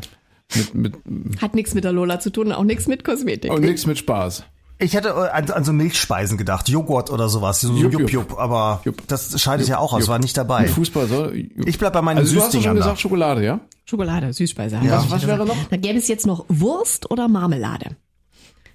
[0.72, 0.74] mit,
[1.06, 3.50] mit, Hat nichts mit der Lola zu tun, auch nichts mit Kosmetik.
[3.52, 4.44] und nichts mit Spaß.
[4.78, 8.38] Ich hätte an, an so Milchspeisen gedacht, Joghurt oder sowas, so Jupp, Jupp, Jupp.
[8.38, 9.06] Aber Jupp.
[9.06, 10.08] das scheidet ja auch aus, Jupp.
[10.08, 10.66] war nicht dabei.
[10.66, 11.30] Fußball so.
[11.30, 12.82] Ich bleib bei meinen Also du hast ja schon Süßdingern da.
[12.82, 13.60] gesagt Schokolade, ja?
[13.84, 14.80] Schokolade, Süßspeise.
[14.82, 14.96] Ja.
[14.96, 15.26] Was gesagt.
[15.28, 15.56] wäre noch?
[15.70, 17.96] Da gäbe es jetzt noch Wurst oder Marmelade.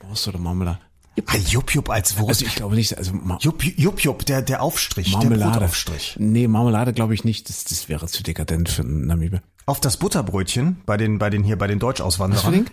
[0.08, 0.80] Wurst oder Marmelade?
[1.28, 2.30] Ah, Jupp, Jupp als Wurst.
[2.30, 5.52] Also ich glaube nicht, also Jupp, Jupp, Jupp, der, der Aufstrich, der Marmelade.
[5.60, 6.16] Brotaufstrich.
[6.20, 7.50] Nee, Marmelade glaube ich nicht.
[7.50, 9.42] Das, das wäre zu dekadent für Namibia.
[9.66, 12.66] Auf das Butterbrötchen bei den, bei den hier, bei den Was für Deutschauswanderern.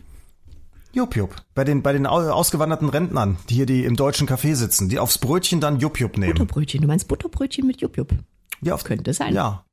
[0.93, 1.37] Jupp, Jupp.
[1.55, 4.99] Bei den, bei den au- ausgewanderten Rentnern, die hier die im deutschen Café sitzen, die
[4.99, 6.33] aufs Brötchen dann Jupp, Jupp nehmen.
[6.33, 6.81] Butterbrötchen.
[6.81, 8.15] Du meinst Butterbrötchen mit Jup Jup?
[8.63, 9.35] Ja, auf, Könnte sein.
[9.35, 9.66] ja.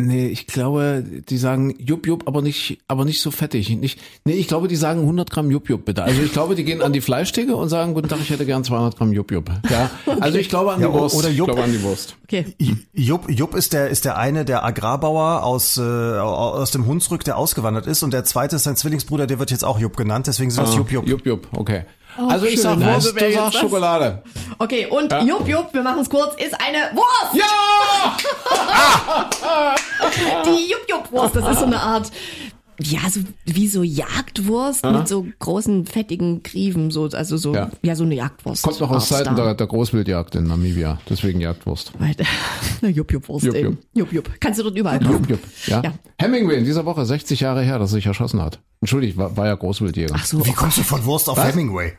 [0.00, 3.68] Nee, ich glaube, die sagen Jupp Jupp, aber nicht, aber nicht so fettig.
[3.70, 6.04] Nicht, nee, ich glaube, die sagen 100 Gramm Jupp Jupp bitte.
[6.04, 8.62] Also ich glaube, die gehen an die Fleischtheke und sagen, guten Tag, ich hätte gern
[8.62, 9.50] 200 Gramm Jupp Jupp.
[9.68, 9.90] Ja,
[10.20, 11.16] also ich glaube an die Ja, Wurst.
[11.16, 11.48] oder Jupp.
[11.48, 12.16] Ich glaube an die Wurst.
[12.24, 12.46] Okay.
[12.94, 17.36] Jupp, Jupp ist der, ist der eine, der Agrarbauer aus, äh, aus dem Hunsrück, der
[17.36, 18.02] ausgewandert ist.
[18.04, 20.26] Und der zweite ist sein Zwillingsbruder, der wird jetzt auch Jupp genannt.
[20.28, 21.08] Deswegen sind das Jupp, Jupp.
[21.08, 21.82] Jupp Jupp, okay.
[22.18, 22.78] Auch also ich sag?
[22.78, 24.22] Wurst, Also du sagst Schokolade.
[24.58, 27.34] Okay, und Jupp Jupp, wir machen es kurz, ist eine Wurst.
[27.34, 28.16] Ja!
[30.44, 32.10] Die Jupp Jupp Wurst, das ist so eine Art,
[32.80, 37.96] ja, so wie so Jagdwurst mit so großen fettigen Grieven, so, also so, ja, Ja.
[37.96, 38.62] so eine Jagdwurst.
[38.62, 41.00] Kommt noch aus Zeiten der, der Großwildjagd in Namibia.
[41.10, 41.92] Deswegen Jagdwurst.
[41.98, 43.78] Eine Jupp Jupp Wurst Jupp, eben.
[43.94, 44.30] Jupp Jupp.
[44.40, 45.12] Kannst du dort überall kaufen.
[45.28, 45.82] Jupp Jupp, ja.
[45.82, 45.92] Ja.
[46.18, 48.60] Hemingway in dieser Woche 60 Jahre her, dass er sich erschossen hat.
[48.80, 50.14] Entschuldigt, war, war ja Großwildjäger.
[50.16, 51.48] Ach so, Wie kommst du von Wurst auf Was?
[51.48, 51.94] Hemingway?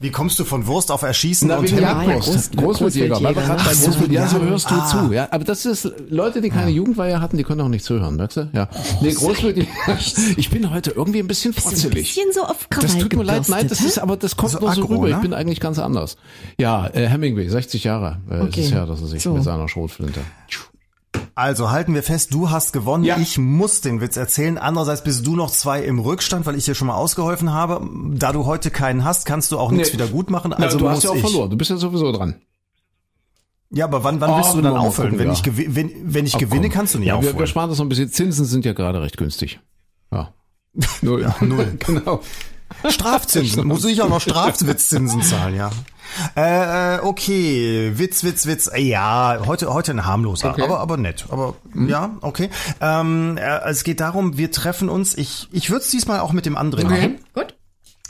[0.00, 2.14] Wie kommst du von Wurst auf Erschießen Na, und Hemingway?
[2.14, 2.20] ja.
[2.20, 3.18] Groß- Großwildjäger.
[3.18, 3.34] Ne?
[3.36, 4.42] Ach so, ja, so ja.
[4.44, 4.86] hörst du Ah.
[4.86, 5.12] zu.
[5.12, 8.36] Ja, aber das ist Leute, die keine Jugendweihe hatten, die können auch nicht zuhören, weißt
[8.36, 8.48] du?
[8.52, 8.68] Ja.
[9.00, 9.68] Nee, Großwildjäger.
[10.36, 11.94] Ich bin heute irgendwie ein bisschen du ein frotzelig.
[12.14, 14.60] bisschen so auf Krawall Das tut mir leid, nein, das ist aber das kommt So
[14.60, 15.08] nur so rüber.
[15.08, 15.20] Ich ne?
[15.22, 16.16] bin eigentlich ganz anders.
[16.60, 18.60] Ja, äh, Hemingway, 60 Jahre äh, Okay.
[18.60, 19.34] ist es her, dass er sich So.
[19.34, 20.20] mit seiner Schrotflinte.
[21.38, 23.04] Also halten wir fest, du hast gewonnen.
[23.04, 23.16] Ja.
[23.16, 24.58] Ich muss den Witz erzählen.
[24.58, 27.88] Andererseits bist du noch zwei im Rückstand, weil ich dir schon mal ausgeholfen habe.
[28.14, 29.94] Da du heute keinen hast, kannst du auch nichts Nee.
[30.00, 30.52] wieder gut machen.
[30.58, 31.20] Na, Also du muss hast ja auch ich.
[31.20, 31.50] verloren.
[31.50, 32.34] Du bist ja sowieso dran.
[33.70, 35.32] Ja, aber wann, wann willst du dann gucken, Wenn ja.
[35.32, 35.42] ich,
[35.76, 37.46] wenn, wenn ich Ach, gewinne, kannst du nicht ja, wir, wir aufholen.
[37.46, 38.10] sparen das noch ein bisschen.
[38.10, 39.60] Zinsen sind ja gerade recht günstig.
[40.12, 40.32] Ja.
[41.02, 41.32] Null.
[41.40, 41.76] null.
[41.86, 42.20] genau.
[42.88, 43.66] Strafzinsen.
[43.66, 45.70] Muss ich auch noch Strafwitzzinsen zahlen, ja.
[46.36, 48.70] Äh, äh, okay, Witz, Witz, Witz.
[48.76, 50.62] Ja, heute heute ein harmloser, Okay.
[50.62, 51.26] aber aber nett.
[51.28, 52.48] Aber ja, okay.
[52.80, 55.16] Ähm, äh, es geht darum, wir treffen uns.
[55.16, 57.18] Ich ich würde es diesmal auch mit dem André machen.
[57.34, 57.54] Gut.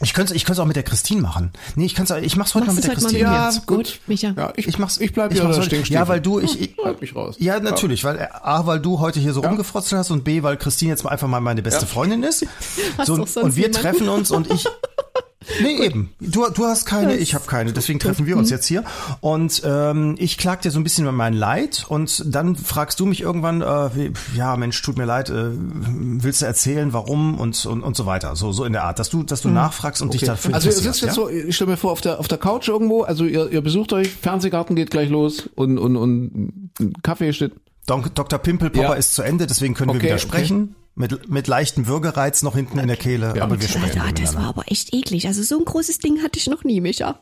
[0.00, 1.50] Ich könnte ich könnte auch mit der Christine machen.
[1.74, 3.68] Nee, ich kann's ich mach's heute Machst mal mit der heute Christine mal mit jetzt.
[3.70, 3.76] mir?
[3.76, 4.32] Gut, Micha.
[4.36, 5.92] Ja, ich, Ich mach's ich bleib ich ja mach's der heute.
[5.92, 7.34] Ja, weil du ich, ich Halt mich raus.
[7.38, 10.56] ja, natürlich, weil äh, A, weil du heute hier so rumgefrotzelt hast und B, weil
[10.56, 11.86] Christine jetzt mal einfach mal meine beste Ja.
[11.88, 12.46] Freundin ist.
[12.98, 13.26] Hast So, und
[13.56, 13.72] wir niemanden.
[13.72, 14.64] treffen uns und ich
[15.62, 16.10] Nee, eben.
[16.20, 17.72] Du, du hast keine, ich habe keine.
[17.72, 18.84] Deswegen treffen wir uns jetzt hier.
[19.20, 23.06] Und ähm, ich klag dir so ein bisschen über mein Leid und dann fragst du
[23.06, 27.82] mich irgendwann, äh, ja Mensch, tut mir leid, äh, willst du erzählen, warum und, und,
[27.82, 28.36] und so weiter.
[28.36, 30.74] So, so in der Art, dass du, dass du nachfragst und dich dafür Also ihr
[30.74, 31.12] sitzt jetzt ja?
[31.14, 33.92] so, ich stelle mir vor, auf der, auf der Couch irgendwo, also ihr, ihr besucht
[33.92, 37.52] euch, Fernsehgarten geht gleich los und, und, und ein Kaffee steht.
[37.86, 38.38] Dr.
[38.38, 38.94] Pimpelpopper Ja.
[38.94, 40.74] ist zu Ende, deswegen können wir Okay, wieder sprechen.
[40.98, 43.44] Mit, mit leichtem Würgereiz noch hinten in der Kehle, Ja.
[43.44, 45.28] aber wir sprechen Alter, das war aber echt eklig.
[45.28, 47.20] Also so ein großes Ding hatte ich noch nie, Micha.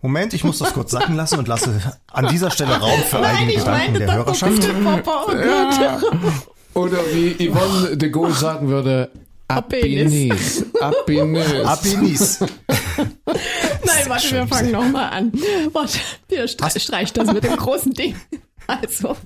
[0.00, 3.54] Moment, ich muss das kurz sacken lassen und lasse an dieser Stelle Raum für eigene
[3.56, 4.62] Gedanken der Hörerschaft.
[4.84, 6.42] Papa, oh Gott.
[6.74, 9.10] Oder wie Yvonne de Gaulle sagen würde.
[9.48, 10.64] Apenis.
[10.80, 11.64] Apenis.
[11.66, 12.40] Apenis.
[12.40, 15.32] Nein, warte, wir fangen nochmal an.
[15.72, 15.98] Warte,
[16.28, 18.14] wir stre streicht das mit dem großen Ding.
[18.68, 19.16] Also,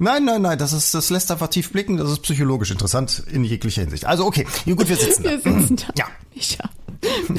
[0.00, 3.44] Nein, nein, nein, das ist, das lässt einfach tief blicken, das ist psychologisch interessant in
[3.44, 4.04] jeglicher Hinsicht.
[4.04, 5.30] Also okay, ja, gut, wir sitzen da.
[5.30, 5.84] wir sitzen da.
[5.96, 6.04] Ja.
[6.34, 6.68] Micha.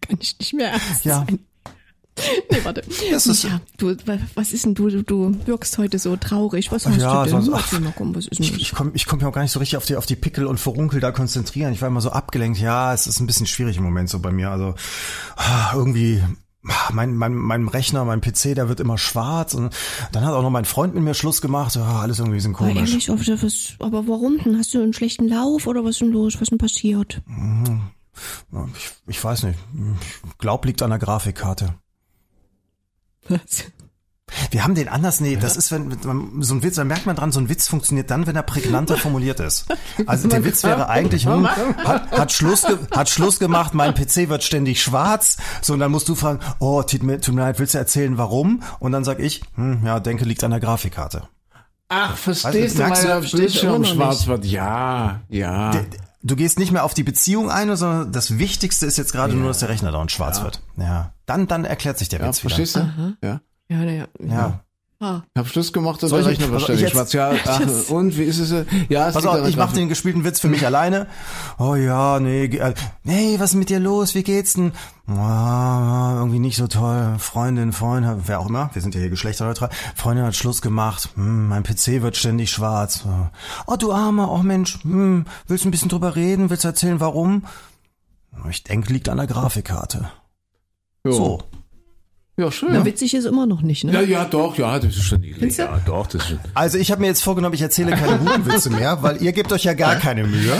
[0.00, 1.24] Kann ich nicht mehr ernst Ja.
[1.26, 1.38] sein.
[2.50, 2.82] Nee, warte.
[3.10, 4.88] Das ist- Micha, du, wa- was ist denn du?
[4.90, 6.72] Du, du wirkst heute so traurig.
[6.72, 7.42] Was hast Ja, du denn?
[7.42, 9.58] sonst- komm, was ist denn Ich, ich komme ich komm ja auch gar nicht so
[9.60, 11.72] richtig auf die, auf die Pickel und Verunkel da konzentrieren.
[11.72, 12.58] Ich war immer so abgelenkt.
[12.58, 14.50] Ja, es ist ein bisschen schwierig im Moment so bei mir.
[14.50, 14.74] Also
[15.36, 16.22] ah, irgendwie
[16.92, 19.54] mein, mein, mein Rechner, mein PC, der wird immer schwarz.
[19.54, 19.74] Und
[20.12, 21.74] dann hat auch noch mein Freund mit mir Schluss gemacht.
[21.76, 22.90] Ja, alles irgendwie ein bisschen Aber komisch.
[22.90, 24.58] ehrlich, aber, was, aber warum denn?
[24.58, 26.34] Hast du einen schlechten Lauf oder was ist denn los?
[26.34, 27.22] Was ist denn passiert?
[28.76, 29.58] Ich, ich weiß nicht.
[30.28, 31.74] Ich glaub, liegt an der Grafikkarte.
[33.28, 33.64] Was?
[34.50, 37.14] Wir haben den anders, nee, das ist, wenn wenn- so ein Witz, da merkt man
[37.14, 39.66] dran, so ein Witz funktioniert dann, wenn er prägnanter formuliert ist.
[40.06, 44.28] Also der Witz wäre eigentlich, hm, hat, hat, Schluss ge, hat Schluss gemacht, mein PC
[44.28, 45.36] wird ständig schwarz.
[45.62, 48.18] So, und dann musst du fragen, oh, tut mir, tut mir leid, willst du erzählen,
[48.18, 48.62] warum?
[48.80, 51.28] Und dann sag ich, hm, ja, denke, liegt an der Grafikkarte.
[51.88, 54.44] Ach, verstehst du, merkst du, verstehe ich Bildschirm schwarz wird?
[54.44, 55.70] Ja, ja.
[56.24, 59.46] Du gehst nicht mehr auf die Beziehung ein, sondern das Wichtigste ist jetzt gerade nur,
[59.48, 60.60] dass der Rechner dauernd schwarz wird.
[60.76, 61.12] Ja.
[61.26, 62.56] Dann, dann erklärt sich der Ja, Witz wieder.
[62.56, 63.16] verstehst du?
[63.22, 63.40] Ja.
[63.68, 64.06] Ja, naja.
[64.20, 64.60] Ja.
[64.98, 65.20] Ah.
[65.34, 67.18] Ich hab Schluss gemacht und ich- Rechner wird also.
[67.18, 68.50] Ja, ach, und wie ist es?
[68.88, 71.06] Ja, es Pass auf, ich mach den gespielten Witz für mich alleine.
[71.58, 72.72] Oh ja, nee, äh,
[73.04, 74.14] nee, was ist mit dir los?
[74.14, 74.72] Wie geht's denn?
[75.06, 77.16] Ah, irgendwie nicht so toll.
[77.18, 79.68] Freundin, Freund, wer auch immer, wir sind ja hier geschlechterneutral.
[79.94, 81.10] Freundin hat Schluss gemacht.
[81.14, 83.04] Hm, mein PC wird ständig schwarz.
[83.66, 86.48] Oh, du Armer, oh Mensch, hm, willst du ein bisschen drüber reden?
[86.48, 87.44] Willst du erzählen, warum?
[88.48, 90.10] Ich denke, liegt an der Grafikkarte.
[91.04, 91.12] Jo.
[91.12, 91.42] So.
[92.38, 92.68] Ja, schön.
[92.72, 93.92] Na, witzig ist immer noch nicht, ne?
[93.92, 95.28] Ja, ja, doch, ja, das ist schon du?
[95.46, 96.38] Ja, doch, das ist schon.
[96.54, 99.52] Also ich habe mir jetzt vorgenommen, ich erzähle keine guten Witze mehr, weil ihr gebt
[99.52, 100.52] euch ja gar keine Mühe.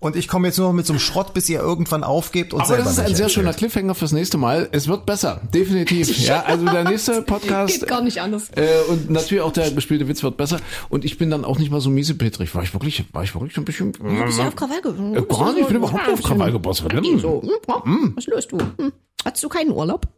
[0.00, 2.58] Und ich komme jetzt nur noch mit so einem Schrott, bis ihr irgendwann aufgebt und
[2.60, 3.30] Aber selber das ist ein sehr erzählt.
[3.30, 4.68] schöner Cliffhanger fürs nächste Mal.
[4.72, 6.08] Es wird besser, definitiv.
[6.26, 7.78] Ja, also der nächste Podcast.
[7.80, 8.50] Geht gar nicht anders.
[8.56, 10.58] Äh, und natürlich auch der gespielte Witz wird besser.
[10.88, 12.52] Und ich bin dann auch nicht mal so miesepetrig.
[12.54, 13.92] War ich wirklich, war ich wirklich ein bisschen.
[13.92, 16.50] Du bist ja auf Krawall ge- Äh, gar nicht, ich bin überhaupt nicht auf Krawall
[16.50, 16.88] gebossen.
[17.20, 17.82] So, hm, ja,
[18.16, 18.58] was löst du?
[18.58, 18.92] Hm.
[19.24, 20.08] Hattest du keinen Urlaub?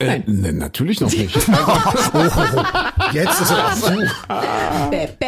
[0.00, 1.34] Äh, ne, natürlich noch nicht.
[3.12, 3.76] Jetzt ist er.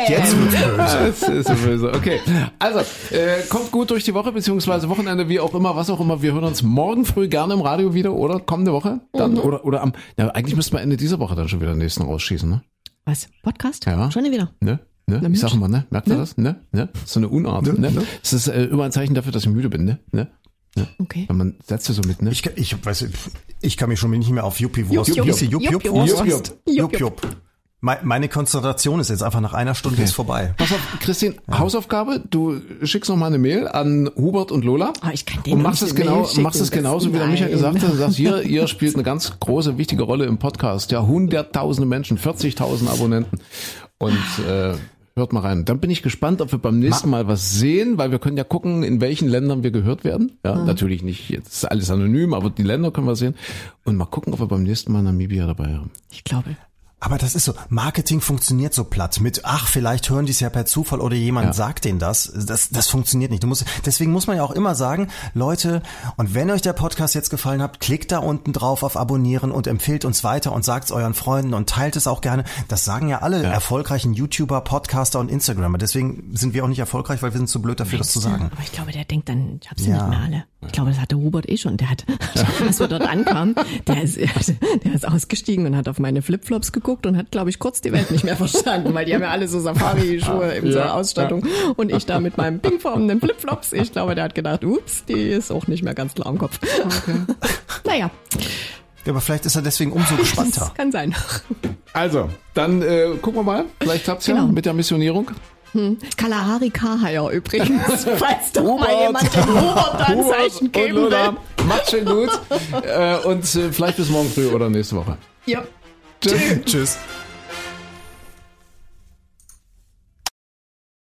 [0.09, 1.33] Jetzt wird's böse.
[1.35, 1.93] Ist so böse.
[1.95, 2.19] Okay.
[2.59, 2.81] Also,
[3.15, 6.21] äh, kommt gut durch die Woche, beziehungsweise Wochenende, wie auch immer, was auch immer.
[6.21, 9.01] Wir hören uns morgen früh gerne im Radio wieder oder kommende Woche.
[9.13, 9.39] Dann, Mhm.
[9.41, 12.03] oder, oder am, ja, eigentlich müssten wir Ende dieser Woche dann schon wieder den nächsten
[12.03, 12.63] rausschießen, ne?
[13.05, 13.29] Was?
[13.45, 13.87] Podcast?
[13.87, 14.11] Ja.
[14.11, 14.51] Schon wieder.
[14.61, 14.81] Ne?
[15.07, 15.21] Ne?
[15.23, 15.87] Na, Ich sag mal, ne?
[15.91, 16.37] Merkt ihr das?
[16.39, 16.57] Ne?
[16.73, 16.89] Ne?
[17.05, 17.93] So eine Unart, ne?
[17.93, 18.03] Ne?
[18.21, 20.01] Das ist äh, immer ein Zeichen dafür, dass ich müde bin, ne?
[20.11, 20.27] Ne?
[20.99, 21.25] Okay.
[21.29, 22.31] Wenn man Sätze so mit, ne?
[22.31, 23.07] Ich, ich weiß,
[23.63, 25.15] ich kann mich schon nicht mehr auf Juppie Wurst.
[25.15, 25.27] Jupp?
[25.27, 26.07] Jupp, Jupp, Jupp, Jupp?
[26.07, 26.53] Jupp, Jupp.
[26.67, 27.23] Jupp, Jupp.
[27.83, 30.55] Me- Meine Konzentration ist jetzt einfach nach einer Stunde ist vorbei.
[30.57, 34.95] Pass auf, Christine, Hausaufgabe, du schickst noch mal eine Mail an Hubert und Lola.
[35.03, 37.53] Ah, ich kann denen und machst es genau, machst es genauso, wie der Micha nein.
[37.53, 37.93] gesagt hat.
[37.93, 40.91] Du sagst, ihr, ihr spielt eine ganz große, wichtige Rolle im Podcast.
[40.91, 43.41] Ja, hunderttausende Menschen, 40.000 Abonnenten.
[43.99, 44.19] Und,
[44.49, 44.73] äh,
[45.17, 45.65] hört mal rein.
[45.65, 48.45] Dann bin ich gespannt, ob wir beim nächsten Mal was sehen, weil wir können ja
[48.45, 50.39] gucken, in welchen Ländern wir gehört werden.
[50.45, 53.35] Ja, natürlich nicht, jetzt ist alles anonym, aber die Länder können wir sehen.
[53.85, 55.91] Und mal gucken, ob wir beim nächsten Mal Namibia dabei haben.
[56.11, 56.57] Ich glaube.
[57.07, 60.51] Aber das ist so, Marketing funktioniert so platt mit, ach, vielleicht hören die es ja
[60.51, 61.53] per Zufall oder jemand Ja.
[61.53, 62.33] sagt denen das.
[62.35, 63.45] Das, das funktioniert nicht.
[63.45, 65.83] Du musst, deswegen muss man ja auch immer sagen, Leute,
[66.17, 69.69] und wenn euch der Podcast jetzt gefallen hat, klickt da unten drauf auf Abonnieren und
[69.69, 72.43] empfehlt uns weiter und sagt es euren Freunden und teilt es auch gerne.
[72.67, 75.79] Das sagen ja alle erfolgreichen YouTuber, Podcaster und Instagrammer.
[75.79, 78.51] Deswegen sind wir auch nicht erfolgreich, weil wir sind zu blöd dafür, das zu sagen.
[78.53, 79.99] Aber ich glaube, der denkt dann, ich hab sie Ja.
[79.99, 80.45] nicht mehr alle.
[80.67, 81.77] Ich glaube, das hatte Hubert eh schon.
[81.77, 82.05] Der hat,
[82.67, 83.55] als wir dort ankamen,
[83.87, 84.17] der ist,
[84.85, 87.93] der ist ausgestiegen und hat auf meine Flipflops geguckt und hat, glaube ich, kurz die
[87.93, 91.45] Welt nicht mehr verstanden, weil die haben ja alle so Safari-Schuhe in so Ja, Ausstattung.
[91.77, 93.73] Und ich da mit meinem pinkfarbenen Flipflops.
[93.73, 96.59] Ich glaube, der hat gedacht, ups, die ist auch nicht mehr ganz klar im Kopf.
[97.85, 98.11] naja,
[99.05, 100.61] Ja, aber vielleicht ist er deswegen umso gespannter.
[100.61, 101.15] das kann sein.
[101.93, 103.65] Also, dann äh, gucken wir mal.
[103.81, 104.47] Vielleicht klappt's ja Genau.
[104.49, 105.31] mit der Missionierung.
[106.17, 109.01] Kalahari Kahaya übrigens, falls doch mal Hubert.
[109.03, 111.11] jemand den Hubert da ein Zeichen geben will.
[111.67, 112.31] macht's schön gut.
[112.83, 115.19] äh, und äh, vielleicht bis morgen früh oder nächste Woche.
[115.45, 115.65] Ja.
[116.27, 116.65] Tschüss.
[116.65, 116.99] Tschüss.